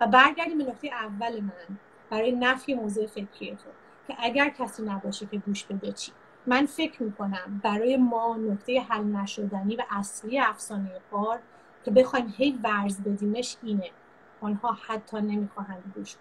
و 0.00 0.06
برگردیم 0.06 0.58
به 0.58 0.64
نقطه 0.64 0.88
اول 0.88 1.40
من 1.40 1.78
برای 2.10 2.32
نفی 2.32 2.74
موضع 2.74 3.06
فکری 3.06 3.50
تو 3.50 3.68
که 4.08 4.16
اگر 4.18 4.48
کسی 4.48 4.82
نباشه 4.82 5.26
که 5.26 5.38
گوش 5.38 5.64
بده 5.64 5.92
چی؟ 5.92 6.12
من 6.46 6.66
فکر 6.66 7.02
می‌کنم 7.02 7.60
برای 7.64 7.96
ما 7.96 8.36
نقطه 8.36 8.80
حل 8.80 9.04
نشدنی 9.04 9.76
و 9.76 9.82
اصلی 9.90 10.38
افسانه 10.38 10.90
قار 11.10 11.38
که 11.84 11.90
بخوایم 11.90 12.34
هی 12.36 12.58
ورز 12.62 13.02
بدیمش 13.02 13.56
اینه. 13.62 13.90
آنها 14.40 14.78
حتی 14.86 15.20
نمی‌خواهند 15.20 15.92
گوش 15.94 16.16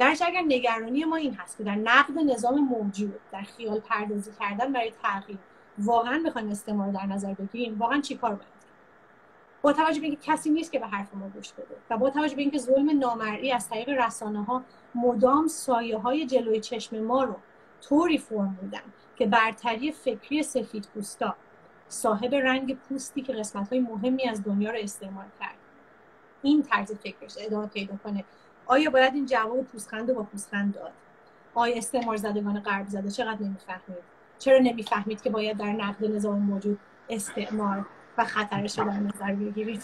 درش 0.00 0.22
اگر 0.22 0.42
نگرانی 0.42 1.04
ما 1.04 1.16
این 1.16 1.34
هست 1.34 1.58
که 1.58 1.64
در 1.64 1.74
نقد 1.74 2.18
نظام 2.18 2.58
موجود 2.58 3.20
در 3.32 3.42
خیال 3.42 3.80
پردازی 3.80 4.30
کردن 4.40 4.72
برای 4.72 4.92
تغییر 5.02 5.38
واقعا 5.78 6.22
بخوایم 6.26 6.50
استعمار 6.50 6.92
در 6.92 7.06
نظر 7.06 7.34
بگیریم 7.34 7.78
واقعا 7.78 8.00
چی 8.00 8.16
کار 8.16 8.34
باید 8.34 8.60
با 9.62 9.72
توجه 9.72 10.00
به 10.00 10.06
اینکه 10.06 10.22
کسی 10.22 10.50
نیست 10.50 10.72
که 10.72 10.78
به 10.78 10.86
حرف 10.86 11.14
ما 11.14 11.28
گوش 11.28 11.52
بده 11.52 11.76
و 11.90 11.96
با 11.96 12.10
توجه 12.10 12.36
به 12.36 12.42
اینکه 12.42 12.58
ظلم 12.58 12.98
نامرئی 12.98 13.52
از 13.52 13.68
طریق 13.68 13.88
رسانه 13.88 14.44
ها 14.44 14.62
مدام 14.94 15.46
سایه 15.46 15.98
های 15.98 16.26
جلوی 16.26 16.60
چشم 16.60 16.98
ما 16.98 17.24
رو 17.24 17.36
طوری 17.80 18.18
فرم 18.18 18.58
میدن 18.62 18.82
که 19.16 19.26
برتری 19.26 19.92
فکری 19.92 20.42
سفید 20.42 20.88
پوستا 20.94 21.36
صاحب 21.88 22.34
رنگ 22.34 22.78
پوستی 22.78 23.22
که 23.22 23.32
قسمت 23.32 23.68
های 23.68 23.80
مهمی 23.80 24.28
از 24.28 24.44
دنیا 24.44 24.70
رو 24.70 24.78
استعمال 24.78 25.26
کرد 25.40 25.54
این 26.42 26.62
طرز 26.62 26.92
فکرش 26.92 27.34
ادامه 27.38 27.66
پیدا 27.66 27.96
کنه. 28.04 28.24
آیا 28.70 28.90
باید 28.90 29.14
این 29.14 29.26
جواب 29.26 29.62
پوسخند 29.62 30.14
با 30.14 30.22
پوسخند 30.22 30.74
داد؟ 30.74 30.90
آیا 31.54 31.76
استعمار 31.76 32.16
زدگان 32.16 32.60
غرب 32.60 32.88
زده؟ 32.88 33.10
چقدر 33.10 33.38
نمی‌فهمید؟ 33.40 34.02
چرا 34.38 34.58
نمی‌فهمید 34.58 35.22
که 35.22 35.30
باید 35.30 35.56
در 35.56 35.72
نقد 35.72 36.04
نظام 36.04 36.38
موجود 36.38 36.78
استعمار 37.08 37.86
و 38.18 38.24
خطرش 38.24 38.78
رو 38.78 38.84
در 38.84 38.92
نظر 38.92 39.34
بگیرید؟ 39.34 39.82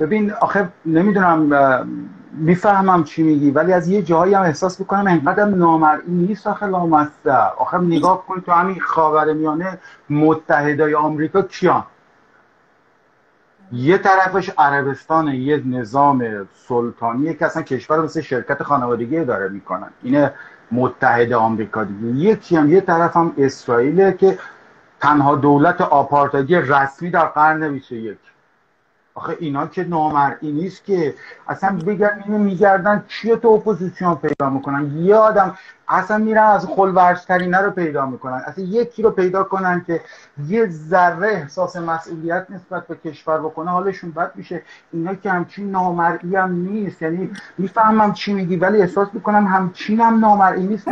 ببین 0.00 0.32
آخه 0.32 0.68
نمی‌دونم 0.86 1.88
می‌فهمم 2.32 3.04
چی 3.04 3.22
میگی 3.22 3.50
ولی 3.50 3.72
از 3.72 3.88
یه 3.88 4.02
جایی 4.02 4.34
هم 4.34 4.42
احساس 4.42 4.80
می‌کنم 4.80 5.06
انقدر 5.06 5.44
نامرئی 5.44 6.02
نیست 6.06 6.46
آخه 6.46 6.66
لامصدر 6.66 7.52
آخه 7.58 7.78
نگاه 7.78 8.26
کن 8.26 8.40
تو 8.40 8.52
همین 8.52 8.80
خاور 8.80 9.32
میانه 9.32 9.78
متحدای 10.10 10.94
آمریکا 10.94 11.42
کیان؟ 11.42 11.84
یه 13.72 13.98
طرفش 13.98 14.50
عربستان 14.58 15.28
یه 15.28 15.62
نظام 15.66 16.48
سلطانیه 16.68 17.34
که 17.34 17.46
اصلا 17.46 17.62
کشور 17.62 18.00
مثل 18.00 18.20
شرکت 18.20 18.62
خانوادگی 18.62 19.24
داره 19.24 19.48
می‌کنن. 19.48 19.90
اینه 20.02 20.32
متحد 20.72 21.32
آمریکا 21.32 21.84
دیگه. 21.84 22.06
یکی 22.06 22.56
هم 22.56 22.70
یه 22.70 22.80
طرف 22.80 23.16
هم 23.16 23.32
اسرائیله 23.38 24.12
که 24.12 24.38
تنها 25.00 25.34
دولت 25.34 25.80
آپارتایدی 25.80 26.56
رسمی 26.56 27.10
در 27.10 27.26
قرن 27.26 27.72
21 27.72 28.18
آخه 29.14 29.36
اینا 29.40 29.66
که 29.66 29.84
نامرئی 29.84 30.52
نیست 30.52 30.84
که. 30.84 31.14
اصلا 31.48 31.78
بگن 31.86 32.22
اینو 32.26 32.38
میگردن 32.38 33.04
چیه 33.08 33.36
تو 33.36 33.48
اپوزیسیون 33.48 34.14
پیدا 34.14 34.50
می‌کنن؟ 34.50 34.96
یه 34.96 35.14
آدم 35.14 35.54
اصلا 35.88 36.18
میرن 36.18 36.42
از 36.42 36.66
خلورشترینه 36.66 37.58
رو 37.58 37.70
پیدا 37.70 38.06
می‌کنن. 38.06 38.42
اصلا 38.46 38.64
یکی 38.64 39.02
رو 39.02 39.10
پیدا 39.10 39.44
کنن 39.44 39.84
که 39.86 40.00
یه 40.46 40.66
ذره 40.66 41.28
احساس 41.28 41.76
مسئولیت 41.76 42.46
نسبت 42.50 42.86
به 42.86 42.96
کشور 42.96 43.38
بکنه 43.38 43.70
حالشون 43.70 44.10
بد 44.10 44.32
میشه. 44.34 44.62
اینا 44.92 45.14
که 45.14 45.30
همچین 45.30 45.70
نامرئی 45.70 46.36
هم 46.36 46.52
نیست. 46.52 47.02
یعنی 47.02 47.30
می‌فهمم 47.58 48.12
چی 48.12 48.34
میگی 48.34 48.56
ولی 48.56 48.80
احساس 48.80 49.08
می‌کنم 49.12 49.46
همچین 49.46 50.00
هم 50.00 50.18
نامرئی 50.18 50.66
نیست. 50.66 50.90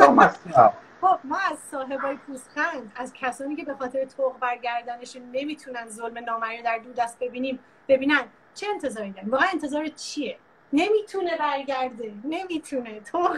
خب 1.01 1.18
ما 1.24 1.36
از 1.51 1.59
صاحبای 1.70 2.16
پوزخند 2.26 2.92
از 2.97 3.12
کسانی 3.12 3.57
که 3.57 3.64
به 3.64 3.74
خاطر 3.74 4.05
توق 4.05 4.38
برگردنشون 4.40 5.22
نمی‌تونن 5.32 5.88
ظلم 5.88 6.24
نامرئی 6.24 6.62
در 6.62 6.78
دو 6.84 6.92
دست 6.92 7.18
ببینیم 7.20 7.59
ببینن 7.88 8.20
چه 8.55 8.66
انتظاری 8.74 9.11
داریم؟ 9.11 9.30
واقعا 9.30 9.49
انتظار 9.53 9.86
چیه؟ 9.86 10.38
نمی‌تونه 10.72 11.30
برگرده. 11.38 12.12
نمی‌تونه. 12.24 13.01
توق 13.01 13.36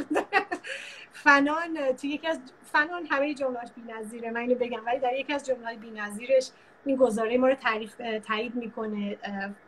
فنان 1.23 1.93
تو 1.93 2.07
یکی 2.07 2.27
از 2.27 2.39
فنان 2.73 3.07
همه 3.07 3.35
جملاش 3.35 3.69
بی‌نظیره 3.77 4.31
من 4.31 4.41
اینو 4.41 4.55
بگم 4.55 4.87
ولی 4.87 4.99
در 4.99 5.13
یکی 5.19 5.33
از 5.33 5.47
جملات 5.47 5.77
بی‌نظیرش 5.77 6.51
این 6.85 6.97
گزاره 6.97 7.39
ما 7.39 7.49
رو 7.49 7.55
تعریف 7.55 7.97
تایید 8.27 8.55
می‌کنه 8.55 9.19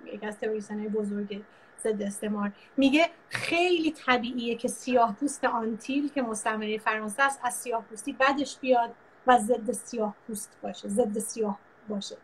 یکی 0.07 0.27
از 0.27 0.39
تئوریسین 0.39 0.89
بزرگ 0.89 1.43
ضد 1.85 2.03
استعمار. 2.03 2.53
میگه 2.77 3.11
خیلی 3.29 3.91
طبیعیه 3.91 4.55
که 4.55 4.69
سیاه 4.69 5.17
پوست 5.21 5.45
آنتیل 5.45 6.09
که 6.09 6.23
مستعمره 6.23 6.79
فرانسه 6.79 7.23
است 7.23 7.41
از 7.43 7.55
سیاه 7.55 7.85
پوستی 7.85 8.17
بیاد 8.61 8.95
و 9.27 9.39
ضد 9.39 9.73
سیاه 9.73 10.15
پوست 10.27 10.57
باشه 10.63 10.89
ضد 10.89 11.19
سیاه 11.19 11.59
باشه. 11.89 12.17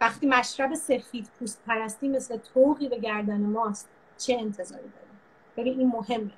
وقتی 0.00 0.26
مشرب 0.26 0.74
سفید 0.74 1.30
پوست 1.38 1.62
پرستی 1.66 2.08
مثل 2.08 2.36
توقی 2.36 2.88
به 2.88 2.98
گردن 2.98 3.40
ماست 3.40 3.88
چه 4.18 4.36
انتظاری 4.40 4.82
داریم؟ 4.82 5.20
ببین 5.56 5.78
این 5.78 5.88
مهمه. 5.88 6.30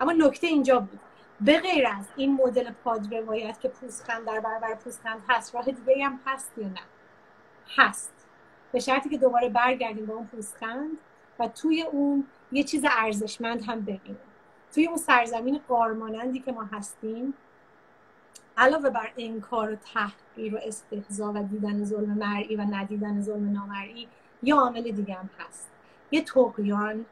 اما 0.00 0.12
نکته 0.12 0.46
اینجا 0.46 0.80
بود. 0.80 1.00
به 1.40 1.60
غیر 1.60 1.86
از 1.86 2.04
این 2.16 2.34
مدل 2.34 2.70
پاد 2.70 3.14
روایت 3.14 3.60
که 3.60 3.68
پوستخند 3.68 4.26
در 4.26 4.40
برابر 4.40 4.74
پوستخند 4.74 5.22
هست 5.28 5.54
راه 5.54 5.64
دیگه 5.64 6.04
هم 6.04 6.20
هست 6.26 6.52
یا 6.58 6.68
نه؟ 6.68 6.80
هست. 7.76 8.12
به 8.72 8.80
شرطی 8.80 9.08
که 9.08 9.18
دوباره 9.18 9.48
برگردیم 9.48 10.06
به 10.06 10.12
اون 10.12 10.26
پوستخند 10.26 10.98
و 11.38 11.48
توی 11.48 11.82
اون 11.82 12.26
یه 12.52 12.62
چیز 12.62 12.84
ارزشمند 12.90 13.62
هم 13.62 13.80
ببینیم. 13.80 14.18
توی 14.74 14.86
اون 14.86 14.96
سرزمین 14.96 15.60
قارمانندی 15.68 16.40
که 16.40 16.52
ما 16.52 16.64
هستیم 16.64 17.34
علاوه 18.56 18.90
بر 18.90 19.12
انکار 19.16 19.72
و 19.72 19.76
تحقیر 19.76 20.54
و 20.54 20.58
استهزا 20.62 21.32
و 21.32 21.42
دیدن 21.42 21.84
ظلم 21.84 22.18
مرئی 22.18 22.56
و 22.56 22.60
ندیدن 22.60 23.20
ظلم 23.20 23.52
نامرئی 23.52 24.08
یه 24.42 24.54
عامل 24.54 24.90
دیگه 24.90 25.14
هم 25.14 25.30
هست. 25.38 25.70
یه 26.10 26.22
تقیان 26.22 27.06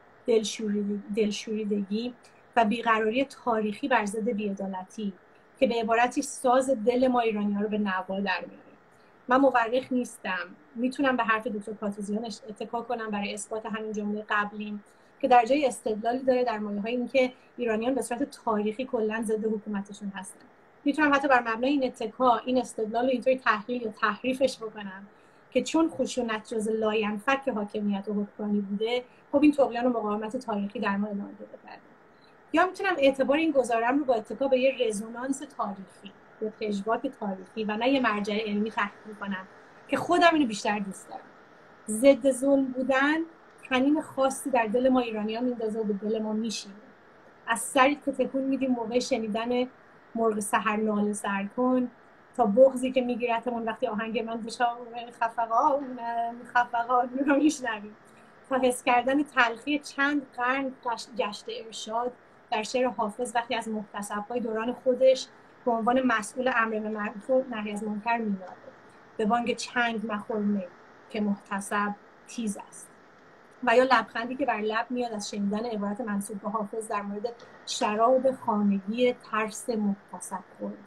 دلشوریدگی 1.15 2.13
و 2.57 2.65
بیقراری 2.65 3.25
تاریخی 3.25 3.87
بر 3.87 4.05
ضد 4.05 4.29
بیعدالتی 4.29 5.13
که 5.59 5.67
به 5.67 5.75
عبارتی 5.75 6.21
ساز 6.21 6.69
دل 6.85 7.07
ما 7.07 7.19
ایرانی 7.19 7.53
ها 7.53 7.61
رو 7.61 7.69
به 7.69 7.77
نوا 7.77 8.19
در 8.19 8.39
میاره. 8.39 8.67
من 9.27 9.37
مورخ 9.37 9.91
نیستم. 9.91 10.55
می‌تونم 10.75 11.17
به 11.17 11.23
حرف 11.23 11.47
دکتر 11.47 11.71
پاتوزیان 11.71 12.25
اتکا 12.25 12.81
کنم 12.81 13.11
برای 13.11 13.33
اثبات 13.33 13.65
همین 13.65 13.93
جمله 13.93 14.25
قبلیم 14.29 14.83
که 15.21 15.27
در 15.27 15.45
جای 15.45 15.65
استدلالی 15.65 16.19
داره 16.19 16.43
در 16.43 16.59
مایه 16.59 16.81
های 16.81 16.91
اینکه 16.95 17.33
ایرانیان 17.57 17.95
به 17.95 18.01
صورت 18.01 18.23
تاریخی 18.23 18.85
کلا 18.85 19.21
ضد 19.21 19.45
حکومتشون 19.45 20.11
هستن. 20.15 20.45
می‌تونم 20.85 21.13
حتی 21.13 21.27
بر 21.27 21.41
مبنای 21.41 21.69
این 21.69 21.83
اتکا 21.83 22.37
این 22.37 22.57
استدلال 22.57 23.03
رو 23.03 23.09
اینطوری 23.09 23.37
تحلیل 23.37 23.81
یا 23.81 23.91
تحریفش 23.91 24.57
بکنم 24.57 25.07
که 25.51 25.63
چون 25.63 25.89
خشونت 25.89 26.53
جز 26.53 26.69
لاینفک 26.69 27.49
حاکمیت 27.49 28.07
و 28.07 28.13
حکمرانی 28.13 28.61
بوده 28.61 29.03
خب 29.31 29.41
این 29.41 29.51
طغیان 29.51 29.85
و 29.85 29.89
مقاومت 29.89 30.37
تاریخی 30.37 30.79
در 30.79 30.97
ما 30.97 31.07
ادامه 31.07 31.29
پیدا 31.31 31.57
کرده 31.65 31.86
یا 32.53 32.65
می‌تونم 32.65 32.95
اعتبار 32.97 33.37
این 33.37 33.51
گزاره‌م 33.51 33.99
رو 33.99 34.05
با 34.05 34.13
اتکا 34.15 34.47
به 34.47 34.59
یه 34.59 34.87
resonance 34.87 35.39
تاریخی 35.57 36.11
یا 36.41 36.49
پژواک 36.59 37.07
تاریخی 37.07 37.63
و 37.63 37.77
نه 37.77 37.89
یه 37.89 37.99
مرجع 37.99 38.37
علمی 38.45 38.71
تحقیق 38.71 39.19
کنم 39.19 39.47
که 39.87 39.97
خودم 39.97 40.29
اینو 40.33 40.45
بیشتر 40.45 40.79
دوست 40.79 41.09
دارم. 41.09 41.21
ضد 41.87 42.31
ظلم 42.31 42.65
بودن 42.65 43.17
طنین 43.69 44.01
خاصی 44.01 44.49
در 44.49 44.65
دل 44.65 44.89
ما 44.89 44.99
ایرانیان 44.99 45.43
میندازه 45.43 45.79
و 45.79 45.83
به 45.83 45.93
دل 45.93 46.21
ما 46.21 46.33
میشینه. 46.33 46.75
از 47.47 47.59
سری 47.59 47.95
که 48.05 48.11
تکون 48.11 48.41
میدیم 48.41 48.71
موقع 48.71 48.99
شنیدن 48.99 49.67
مرغ 50.15 50.39
سحر 50.39 50.77
ناله 50.77 51.13
سر 51.13 51.47
کن 51.57 51.91
تا 52.37 52.45
بغزی 52.45 52.91
که 52.91 53.01
میگیرتمون 53.01 53.63
وقتی 53.63 53.87
آهنگ 53.87 54.19
من 54.19 54.41
بشا 54.41 54.65
خفقا 55.21 55.79
خفقا 56.53 57.01
رو 57.01 57.35
میشنویم. 57.35 57.95
تا 58.49 58.55
حس 58.55 58.83
کردن 58.83 59.23
تلخی 59.23 59.79
چند 59.79 60.21
قرن 60.37 60.71
گشت 61.17 61.45
ارشاد 61.65 62.11
در 62.51 62.63
شعر 62.63 62.87
حافظ 62.87 63.31
وقتی 63.35 63.55
از 63.55 63.69
های 64.29 64.39
دوران 64.39 64.73
خودش 64.73 65.27
به 65.65 65.71
عنوان 65.71 66.01
مسئول 66.01 66.51
امر 66.55 66.79
به 66.79 66.89
معروف 66.89 67.29
و 67.29 67.43
نهی 67.51 67.71
از 67.71 67.83
منکر 67.83 68.17
میاد 68.17 68.57
به 69.17 69.25
بانگ 69.25 69.55
چنگ 69.55 70.11
مخور 70.11 70.63
که 71.09 71.21
محتسب 71.21 71.95
تیز 72.27 72.57
است. 72.67 72.87
و 73.63 73.75
یا 73.75 73.83
لبخندی 73.83 74.35
که 74.35 74.45
بر 74.45 74.61
لب 74.61 74.85
میاد 74.89 75.13
از 75.13 75.29
شنیدن 75.29 75.65
عبارت 75.65 76.01
منصوب 76.01 76.41
به 76.41 76.49
حافظ 76.49 76.87
در 76.87 77.01
مورد 77.01 77.33
شراب 77.65 78.31
خانگی 78.31 79.13
ترس 79.13 79.69
محتسب 79.69 80.39
خورده. 80.59 80.77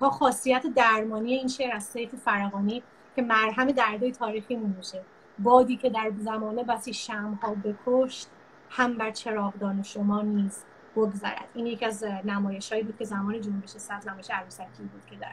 تا 0.00 0.10
خاصیت 0.10 0.66
درمانی 0.66 1.34
این 1.34 1.48
شعر 1.48 1.76
از 1.76 1.84
سیف 1.84 2.14
فرقانی 2.14 2.82
که 3.16 3.22
مرهم 3.22 3.66
دردای 3.66 4.12
تاریخی 4.12 4.56
میشه 4.56 5.02
بادی 5.38 5.76
که 5.76 5.90
در 5.90 6.12
زمانه 6.18 6.64
بسی 6.64 6.94
شمها 6.94 7.54
بکشت 7.54 8.28
هم 8.74 8.94
بر 8.94 9.10
چراغدان 9.10 9.82
شما 9.82 10.22
نیز 10.22 10.64
بگذرد. 10.96 11.48
این 11.54 11.66
یکی 11.66 11.84
از 11.84 12.04
نمایش 12.04 12.72
هایی 12.72 12.84
بود 12.84 12.98
که 12.98 13.04
زمان 13.04 13.40
جنبش 13.40 13.68
سبز 13.68 14.08
نمایش 14.08 14.30
عروسکی 14.30 14.82
بود 14.92 15.06
که 15.10 15.16
در 15.16 15.32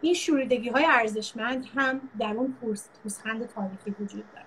این 0.00 0.14
شوریدگی 0.14 0.68
های 0.68 0.84
ارزشمند 0.88 1.66
هم 1.74 2.00
در 2.18 2.34
اون 2.34 2.56
پوزخند 3.02 3.46
تاریخی 3.46 3.90
وجود 3.90 4.24
داره 4.32 4.46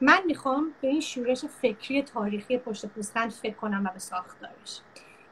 من 0.00 0.18
می‌خوام 0.26 0.74
به 0.80 0.88
این 0.88 1.00
شورش 1.00 1.44
فکری 1.44 2.02
تاریخی 2.02 2.58
پشت 2.58 2.86
پوزخند 2.86 3.30
فکر 3.30 3.54
کنم 3.54 3.84
و 3.84 3.92
به 3.92 3.98
ساختارش. 3.98 4.80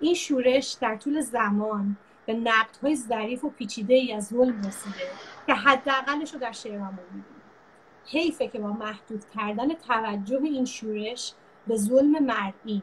این 0.00 0.14
شورش 0.14 0.76
در 0.80 0.96
طول 0.96 1.20
زمان 1.20 1.96
به 2.26 2.34
نقدهای 2.34 2.96
ظریف 2.96 3.44
و 3.44 3.50
پیچیده 3.50 3.94
ای 3.94 4.12
از 4.12 4.26
ظلم 4.26 4.58
رسیده 4.58 5.08
که 5.46 5.54
حداقلش 5.54 6.34
رو 6.34 6.40
در 6.40 6.52
شعرامون 6.52 7.04
می‌بینیم. 7.04 7.42
حیفه 8.06 8.48
که 8.48 8.58
با 8.58 8.72
محدود 8.72 9.24
کردن 9.34 9.74
توجه 9.74 10.40
این 10.42 10.64
شورش 10.64 11.34
به 11.66 11.76
ظلم 11.76 12.24
مرئی 12.24 12.82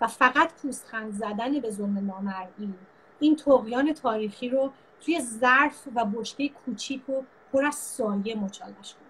و 0.00 0.06
فقط 0.06 0.52
پوستخند 0.52 1.12
زدن 1.12 1.60
به 1.60 1.70
ظلم 1.70 2.06
نامرئی. 2.06 2.74
این 3.20 3.36
تقیان 3.36 3.92
تاریخی 3.92 4.48
رو 4.48 4.72
توی 5.00 5.20
ظرف 5.20 5.88
و 5.94 6.04
بشکه 6.04 6.48
کوچیک 6.48 7.08
و 7.08 7.22
پر 7.52 7.64
از 7.64 7.74
سایه 7.74 8.34
مچالش 8.34 8.94
کنیم. 8.94 9.08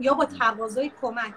یا 0.00 0.14
با 0.14 0.24
تقاضای 0.24 0.90
کمک 1.00 1.34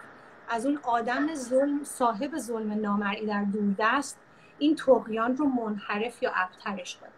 از 0.49 0.65
اون 0.65 0.79
آدم 0.83 1.35
ظلم 1.35 1.83
صاحب 1.83 2.37
ظلم 2.37 2.81
نامرئی 2.81 3.25
در 3.25 3.43
دوردست 3.43 4.17
این 4.59 4.75
تقیان 4.75 5.37
رو 5.37 5.45
منحرف 5.45 6.23
یا 6.23 6.31
ابترش 6.35 6.97
کنیم. 6.97 7.11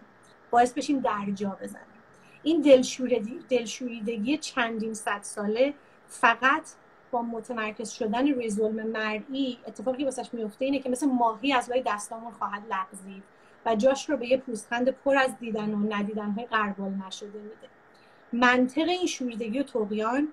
باعث 0.51 0.73
بشیم 0.73 0.99
درجا 0.99 1.57
بزنیم. 1.61 1.85
این 2.43 2.61
دلشوریدگی 3.49 4.37
چندین 4.37 4.93
صد 4.93 5.19
ساله 5.21 5.73
فقط 6.07 6.63
با 7.11 7.21
متمرکز 7.21 7.89
شدن 7.89 8.27
روی 8.27 8.49
ظلم 8.49 8.87
مرئی 8.87 9.57
اتفاقی 9.67 10.03
واسش 10.03 10.33
میفته 10.33 10.65
اینه 10.65 10.79
که 10.79 10.89
مثل 10.89 11.07
ماهی 11.07 11.53
از 11.53 11.69
لای 11.69 11.83
دستامون 11.85 12.31
خواهد 12.31 12.63
لغزید 12.69 13.23
و 13.65 13.75
جاش 13.75 14.09
رو 14.09 14.17
به 14.17 14.27
یه 14.27 14.37
پوستخند 14.37 14.89
پر 14.89 15.17
از 15.17 15.37
دیدن 15.39 15.73
و 15.73 15.93
ندیدن 15.95 16.31
های 16.31 16.45
قربال 16.45 16.93
نشده 17.07 17.39
میده. 17.39 17.69
منطق 18.33 18.89
این 18.89 19.05
شوریدگی 19.05 19.59
و 19.59 19.63
توقیان 19.63 20.27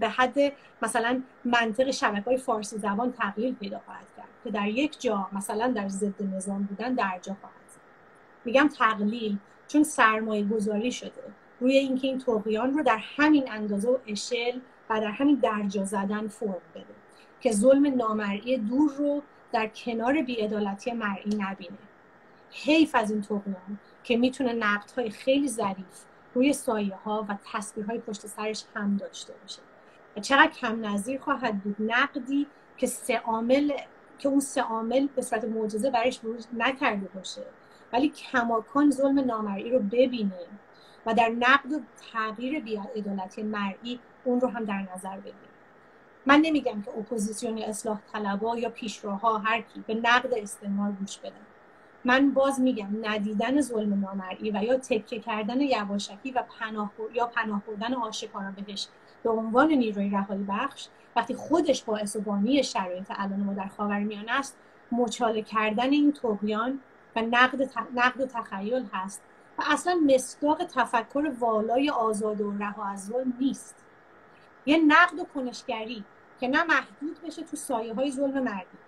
به 0.00 0.08
حد 0.08 0.38
مثلا 0.82 1.22
منطق 1.44 1.90
شبکه 1.90 2.24
های 2.24 2.36
فارسی 2.36 2.78
زبان 2.78 3.12
تغییر 3.12 3.54
پیدا 3.54 3.80
خواهد 3.84 4.06
کرد 4.16 4.28
که 4.44 4.50
در 4.50 4.68
یک 4.68 5.00
جا 5.00 5.28
مثلا 5.32 5.68
در 5.68 5.88
ضد 5.88 6.22
نظام 6.22 6.62
بودن 6.62 6.94
در 6.94 7.18
جا 7.22 7.36
خواهد 7.40 7.54
میگم 8.44 8.68
تقلیل 8.68 9.38
چون 9.68 9.82
سرمایه 9.82 10.44
گذاری 10.44 10.92
شده. 10.92 11.22
روی 11.60 11.76
اینکه 11.76 12.06
این 12.06 12.18
توقیان 12.18 12.74
رو 12.74 12.82
در 12.82 12.98
همین 13.16 13.52
اندازه 13.52 13.88
و 13.88 13.98
اشل 14.06 14.58
و 14.90 15.00
در 15.00 15.10
همین 15.10 15.36
درجا 15.36 15.84
زدن 15.84 16.28
فرم 16.28 16.62
بده 16.74 16.84
که 17.40 17.52
ظلم 17.52 17.96
نامرئی 17.96 18.58
دور 18.58 18.92
رو 18.98 19.22
در 19.52 19.66
کنار 19.68 20.22
بیعدالتی 20.22 20.92
مرئی 20.92 21.36
نبینه. 21.38 21.78
حیف 22.50 22.94
از 22.94 23.10
این 23.10 23.22
توقیان 23.22 23.78
که 24.04 24.16
می‌تونه 24.16 24.52
نقدهای 24.52 25.10
خیلی 25.10 25.48
ظریف 25.48 26.04
روی 26.34 26.52
سایه 26.52 26.94
ها 26.94 27.26
و 27.28 27.38
تصویرهای 27.52 27.98
پشت 27.98 28.26
سرش 28.26 28.64
هم 28.74 28.96
داشته 28.96 29.32
باشه. 29.42 29.62
و 30.16 30.20
چقدر 30.20 30.50
کم 30.50 30.86
نظیر 30.86 31.20
خواهد 31.20 31.62
بود 31.62 31.76
نقدی 31.78 32.46
که 32.76 32.86
سه 32.86 33.18
عامل 33.18 33.72
که 34.18 34.28
اون 34.28 34.40
سه 34.40 34.62
عامل 34.62 35.06
به 35.16 35.22
صورت 35.22 35.44
معجزه 35.44 35.90
برش 35.90 36.18
بروز 36.18 36.48
نکرده 36.52 37.08
باشه. 37.14 37.42
ولی 37.92 38.08
کماکان 38.08 38.90
ظلم 38.90 39.20
نامرئی 39.20 39.70
رو 39.70 39.78
ببینه 39.78 40.46
و 41.06 41.14
در 41.14 41.28
نقد 41.28 41.72
و 41.72 41.80
تغییر 42.12 42.60
بیعدالتی 42.60 43.42
مرئی 43.42 44.00
اون 44.24 44.40
رو 44.40 44.48
هم 44.48 44.64
در 44.64 44.86
نظر 44.94 45.16
بگیریم. 45.16 45.54
من 46.26 46.40
نمیگم 46.40 46.82
که 46.82 46.90
اپوزیسیون 46.98 47.58
اصلاح 47.58 48.00
طلبا 48.12 48.58
یا 48.58 48.70
پیشروها 48.70 49.38
هر 49.38 49.60
کی 49.60 49.84
به 49.86 49.94
نقد 49.94 50.34
استعمار 50.34 50.92
گوش 50.92 51.18
بدن 51.18 51.46
من 52.04 52.30
باز 52.30 52.60
میگم 52.60 52.88
ندیدن 53.02 53.60
ظلم 53.60 54.00
نامرئی 54.00 54.50
و 54.50 54.62
یا 54.62 54.78
تکه 54.78 55.20
کردن 55.20 55.60
یواشکی 55.60 56.30
و 56.30 56.42
پناه 56.60 56.90
یا 57.14 57.26
پناه 57.26 57.62
بردن 57.66 57.94
آشکارا 57.94 58.50
بهش 58.50 58.88
به 59.22 59.30
عنوان 59.30 59.72
نیروی 59.72 60.10
رهایی 60.10 60.44
بخش 60.48 60.88
وقتی 61.16 61.34
خودش 61.34 61.84
باعث 61.84 62.16
و 62.16 62.20
بانی 62.20 62.62
شرایط 62.62 63.06
الان 63.10 63.40
ما 63.40 63.54
در 63.54 63.66
خاورمیانه 63.66 64.32
است 64.32 64.56
مچاله 64.92 65.42
کردن 65.42 65.90
این 65.90 66.12
توقیان 66.12 66.80
و 67.16 67.22
نقد, 67.22 67.70
نقد 67.94 68.20
و 68.20 68.26
تخیل 68.26 68.86
هست 68.92 69.22
و 69.58 69.62
اصلا 69.70 69.94
مصداق 70.14 70.64
تفکر 70.64 71.32
والای 71.38 71.90
آزاد 71.90 72.40
و 72.40 72.52
رها 72.58 72.84
از 72.84 73.06
ظلم 73.06 73.32
نیست. 73.40 73.83
یه 74.66 74.78
نقد 74.78 75.18
و 75.18 75.24
کنشگری 75.24 76.04
که 76.40 76.48
نه 76.48 76.64
محدود 76.64 77.20
بشه 77.26 77.42
تو 77.42 77.56
سایه 77.56 77.94
های 77.94 78.12
ظلم 78.12 78.42
مردی 78.42 78.78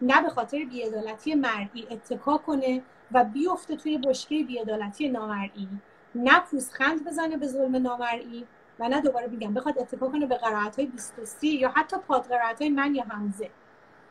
نه 0.00 0.22
به 0.22 0.30
خاطر 0.30 0.64
بیعدالتی 0.64 1.34
مردی 1.34 1.86
اتکا 1.90 2.38
کنه 2.38 2.82
و 3.12 3.24
بیفته 3.24 3.76
توی 3.76 3.98
بشکه 3.98 4.44
بیعدالتی 4.44 5.08
نامرئی 5.08 5.68
نه 6.14 6.40
پوزخند 6.40 7.04
بزنه 7.04 7.36
به 7.36 7.46
ظلم 7.46 7.76
نامرئی 7.76 8.46
و 8.78 8.88
نه 8.88 9.00
دوباره 9.00 9.28
بگم 9.28 9.54
بخواد 9.54 9.78
اتکا 9.78 10.08
کنه 10.08 10.26
به 10.26 10.34
قرائت 10.34 10.76
های 10.76 10.86
23 10.86 11.46
یا 11.46 11.70
حتی 11.70 11.96
پادقرائت 12.08 12.62
های 12.62 12.70
من 12.70 12.94
یا 12.94 13.04
همزه 13.04 13.50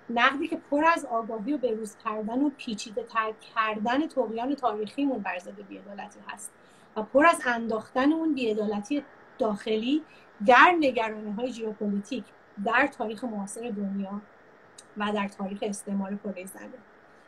نقدی 0.10 0.48
که 0.48 0.58
پر 0.72 0.86
از 0.86 1.06
آگاهی 1.06 1.54
و 1.54 1.58
بروز 1.58 1.96
کردن 2.06 2.42
و 2.42 2.50
پیچیده 2.58 3.04
تر 3.04 3.34
کردن 3.56 4.08
تقیان 4.08 4.56
تاریخیمون 4.56 5.20
بر 5.20 5.40
ضد 5.40 5.68
بیعدالتی 5.70 6.20
هست 6.28 6.52
و 6.96 7.04
پر 7.04 7.26
از 7.26 7.42
انداختن 7.46 8.14
اون 8.14 8.34
بیعدالتی 8.34 9.04
داخلی 9.40 10.04
در 10.46 10.76
نگرانی 10.80 11.32
های 11.32 11.52
ژئوپلیتیک 11.52 12.24
در 12.66 12.88
تاریخ 12.88 13.24
معاصر 13.24 13.62
دنیا 13.70 14.22
و 14.98 15.12
در 15.14 15.28
تاریخ 15.28 15.60
استعمار 15.62 16.18
کره 16.24 16.46
زمین 16.46 16.70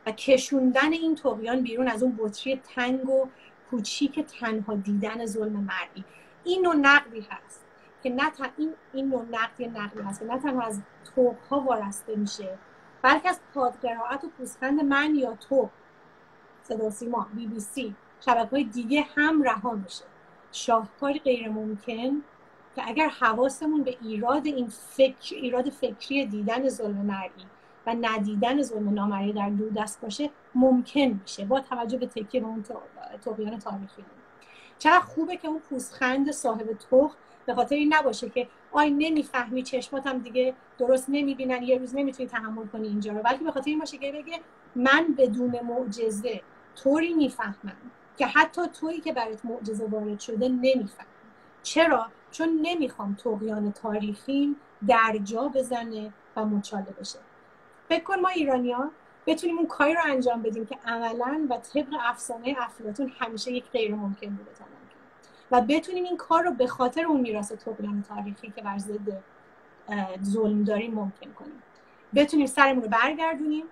و 0.06 0.12
کشوندن 0.12 0.94
این 0.94 1.16
تقیان 1.16 1.62
بیرون 1.62 1.88
از 1.88 2.04
اون 2.04 2.16
بطری 2.20 2.62
تنگ 2.76 3.10
و 3.10 3.28
کوچیک 3.70 4.20
تنها 4.20 4.76
دیدن 4.76 5.26
ظلم 5.26 5.54
مردی 5.54 6.04
این 6.44 6.62
نوع 6.62 6.76
نقدی 6.76 7.28
هست 7.30 7.66
که 8.04 8.10
نه 8.10 8.32
این 8.58 8.74
این 8.94 9.10
نوع 9.10 9.26
نقدی 9.32 9.68
نقدی 9.68 10.02
هست 10.02 10.20
که 10.20 10.26
نه 10.26 10.40
تنها 10.40 10.62
از 10.62 10.82
ها 11.50 11.60
وارسته 11.60 12.16
میشه 12.16 12.58
بلکه 13.02 13.30
از 13.30 13.40
پادقرائت 13.54 14.24
و 14.24 14.28
پوسخند 14.38 14.84
من 14.84 15.16
یا 15.16 15.36
تو 15.36 15.70
صدا 16.64 16.90
سیما 16.90 17.28
بی 17.34 17.48
بی 17.48 17.60
سی 17.60 17.96
شبکه 18.26 18.50
های 18.50 18.64
دیگه 18.64 19.08
هم 19.16 19.42
رها 19.42 19.72
میشه. 19.72 20.04
شاهکاری 20.52 21.20
غیر 21.20 21.50
ممکن 21.50 22.24
که 22.78 22.84
اگر 22.88 23.08
حواسمون 23.08 23.84
به 23.84 23.98
ایراد 24.02 24.46
این 24.46 24.68
فکر 24.68 25.36
ایراد 25.36 25.70
فکری 25.70 26.26
دیدن 26.26 26.70
ظلم 26.70 26.96
مرئی 26.96 27.30
و 27.86 27.96
ندیدن 28.02 28.62
ظلم 28.62 28.94
نامرئی 28.94 29.34
در 29.34 29.50
دور 29.50 29.70
دست 29.70 30.02
باشه 30.02 30.30
ممکن 30.56 31.20
میشه. 31.22 31.46
با 31.46 31.60
توجه 31.60 31.98
به 31.98 32.08
تکیه 32.08 32.42
به 32.42 32.48
اون 32.48 32.66
توقیان 33.24 33.60
تاریخی. 33.60 34.06
چقدر 34.80 35.00
خوبه 35.00 35.38
که 35.38 35.48
اون 35.48 35.60
پوزخند 35.60 36.32
صاحب 36.32 36.74
توخ 36.90 37.16
به 37.46 37.56
خاطر 37.56 37.76
این 37.76 37.94
نباشه 37.94 38.30
که 38.30 38.48
آی 38.72 38.92
نمی‌فهمی 38.92 39.64
چشمات 39.64 40.08
هم 40.08 40.18
دیگه 40.18 40.54
درست 40.78 41.06
نمی‌بینن 41.10 41.64
یه 41.64 41.78
روز 41.78 41.96
نمی‌تونی 41.96 42.30
تحمل 42.30 42.68
کنی 42.68 42.88
اینجا 42.88 43.14
رو. 43.14 43.22
بلکه 43.22 43.44
به 43.44 43.52
خاطر 43.52 43.70
این 43.70 43.80
باشه 43.80 43.98
که 43.98 44.12
بگه 44.12 44.40
من 44.76 45.16
بدون 45.18 45.60
معجزه 45.60 46.42
طوری 46.76 47.14
می‌فهمم 47.14 47.78
که 48.18 48.28
حتی 48.28 48.62
تویی 48.68 49.02
که 49.02 49.14
برات 49.14 49.46
معجزه 49.46 49.86
وارد 49.86 50.20
شده 50.20 50.50
نمیفهم 50.50 51.08
چرا؟ 51.64 52.08
چون 52.38 52.60
نمی‌خوام 52.62 53.14
توقیان 53.14 53.72
تاریخیم 53.72 54.56
در 54.88 55.20
جا 55.24 55.48
بزنه 55.48 56.14
و 56.36 56.46
مچاله 56.46 56.96
بشه. 57.00 57.20
فکر 57.90 58.04
کن 58.04 58.20
ما 58.20 58.30
ایرانیا 58.30 58.92
بتونیم 59.28 59.58
اون 59.58 59.68
کاری 59.68 59.94
رو 59.94 60.00
انجام 60.06 60.42
بدیم 60.42 60.66
که 60.66 60.78
عملا 60.86 61.48
و 61.50 61.58
طبق 61.58 61.88
افسانه 62.00 62.56
افلاطون 62.60 63.12
همیشه 63.20 63.52
یک 63.52 63.64
غیر 63.72 63.96
ممکن 63.96 64.30
بوده 64.30 64.52
ممکن 64.52 64.98
و 65.52 65.62
بتونیم 65.62 66.04
این 66.04 66.18
کار 66.18 66.44
رو 66.44 66.52
به 66.52 66.68
خاطر 66.68 67.06
اون 67.06 67.22
میراث 67.22 67.52
طغیان 67.52 68.04
تاریخی 68.10 68.54
که 68.56 68.62
بر 68.62 68.78
ضد 68.78 69.24
ظلم 70.24 70.64
داریم 70.64 70.94
ممکن 70.94 71.32
کنیم. 71.32 71.64
بتونیم 72.16 72.46
سرمون 72.46 72.84
رو 72.84 72.90
برگردونیم 72.90 73.64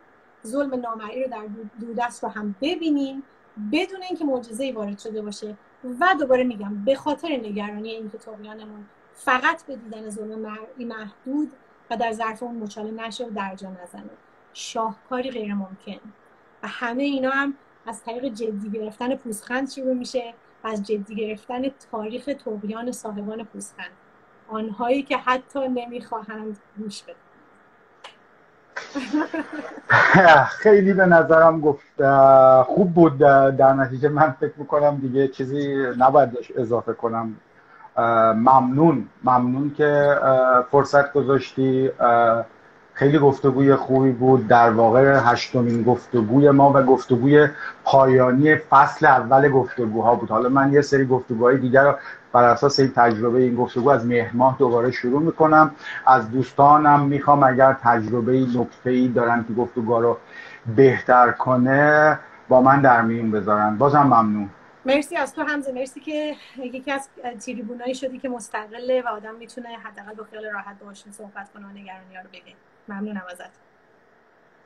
ظلم 0.47 0.75
نامرئی 0.75 1.23
رو 1.23 1.29
در 1.29 1.47
دودست 1.79 2.23
رو 2.23 2.29
هم 2.29 2.55
ببینیم 2.61 3.23
بدون 3.71 4.01
اینکه 4.01 4.25
معجزه‌ای 4.25 4.71
وارد 4.71 4.99
شده 4.99 5.21
باشه. 5.21 5.55
و 5.99 6.15
دوباره 6.19 6.43
میگم 6.43 6.83
به 6.85 6.95
خاطر 6.95 7.27
نگرانی 7.27 7.89
اینکه 7.89 8.17
طغیانمون 8.17 8.85
فقط 9.13 9.65
به 9.65 9.75
دیدن 9.75 10.09
ظلم 10.09 10.57
محدود 10.79 11.51
و 11.89 11.97
در 11.97 12.11
ظرف 12.11 12.43
اون 12.43 12.55
مچاله 12.55 12.91
نشه 12.91 13.25
و 13.25 13.29
درجا 13.29 13.69
نزنه. 13.69 14.09
شاهکاری 14.53 15.31
غیر 15.31 15.53
ممکن. 15.53 15.99
و 16.63 16.67
همه 16.67 17.03
اینا 17.03 17.29
هم 17.29 17.53
از 17.85 18.03
طریق 18.03 18.25
جدی 18.25 18.69
گرفتن 18.69 19.15
پوزخند 19.15 19.69
شروع 19.69 19.93
میشه 19.93 20.33
و 20.63 20.67
از 20.67 20.83
جدی 20.83 21.15
گرفتن 21.15 21.69
تاریخ 21.91 22.29
توقیان 22.43 22.91
صاحبان 22.91 23.43
پوزخند. 23.43 23.91
آنهایی 24.47 25.03
که 25.03 25.17
حتی 25.17 25.67
نمی‌خواهند 25.67 26.59
گوش 26.77 27.03
بدن. 27.03 27.24
خیلی 30.63 30.93
به 30.93 31.05
نظرم 31.05 31.61
گفت 31.61 32.03
خوب 32.63 32.93
بود 32.93 33.17
در 33.57 33.73
نتیجه. 33.73 34.09
من 34.09 34.35
فکر 34.39 34.53
می‌کنم 34.57 34.97
دیگه 35.01 35.27
چیزی 35.27 35.75
نباید 35.99 36.29
اضافه 36.57 36.93
کنم. 36.93 37.35
ممنون 38.35 39.05
ممنون 39.23 39.73
که 39.77 40.19
فرصت 40.71 41.13
گذاشتی. 41.13 41.91
خیلی 42.93 43.19
گفتگوی 43.19 43.75
خوبی 43.75 44.11
بود. 44.11 44.47
در 44.47 44.69
واقع 44.69 45.19
هشتمین 45.23 45.83
گفتگوی 45.83 46.51
ما 46.51 46.71
و 46.75 46.83
گفتگوی 46.83 47.47
پایانی 47.83 48.55
فصل 48.55 49.05
اول 49.05 49.49
گفتگوها 49.49 50.15
بود. 50.15 50.29
حالا 50.29 50.49
من 50.49 50.73
یه 50.73 50.81
سری 50.81 51.05
گفتگوهای 51.05 51.57
دیگر 51.57 51.83
رو 51.83 51.95
بر 52.35 52.43
اساس 52.43 52.79
این 52.79 52.91
تجربه 52.95 53.39
این 53.39 53.55
گفتگو 53.55 53.89
از 53.89 54.05
مهر 54.05 54.31
دوباره 54.59 54.91
شروع 54.91 55.21
می‌کنم. 55.21 55.71
از 56.05 56.31
دوستانم 56.31 56.99
می‌خوام 57.05 57.43
اگر 57.43 57.73
تجربه 57.73 58.31
نکته 58.55 58.89
ای 58.89 59.07
دارن 59.07 59.45
که 59.47 59.53
گفتگوها 59.53 59.99
رو 59.99 60.17
بهتر 60.75 61.31
کنه 61.31 62.19
با 62.47 62.61
من 62.61 62.81
در 62.81 63.01
میون 63.01 63.31
بذارن. 63.31 63.77
بازم 63.77 64.03
ممنون. 64.03 64.49
مرسی 64.85 65.15
از 65.17 65.33
تو 65.33 65.41
همزه. 65.41 65.71
مرسی 65.71 65.99
که 65.99 66.35
یکی 66.57 66.91
از 66.91 67.09
تریبونایی 67.45 67.95
شدی 67.95 68.19
که 68.19 68.29
مستقله 68.29 69.01
و 69.01 69.07
آدم 69.07 69.35
می‌تونه 69.35 69.69
حداقل 69.83 70.13
با 70.13 70.23
خیال 70.31 70.45
راحت 70.53 70.79
باشون 70.79 71.13
صحبت 71.13 71.53
کنه 71.53 71.65
و 71.65 71.69
نگرانی 71.69 72.15
ها 72.15 72.21
رو 72.21 72.29
بگه. 72.29 72.55
ممنونم 72.87 73.23
ازت. 73.31 73.51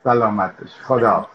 سلامت 0.04 0.54
خدا 0.82 1.26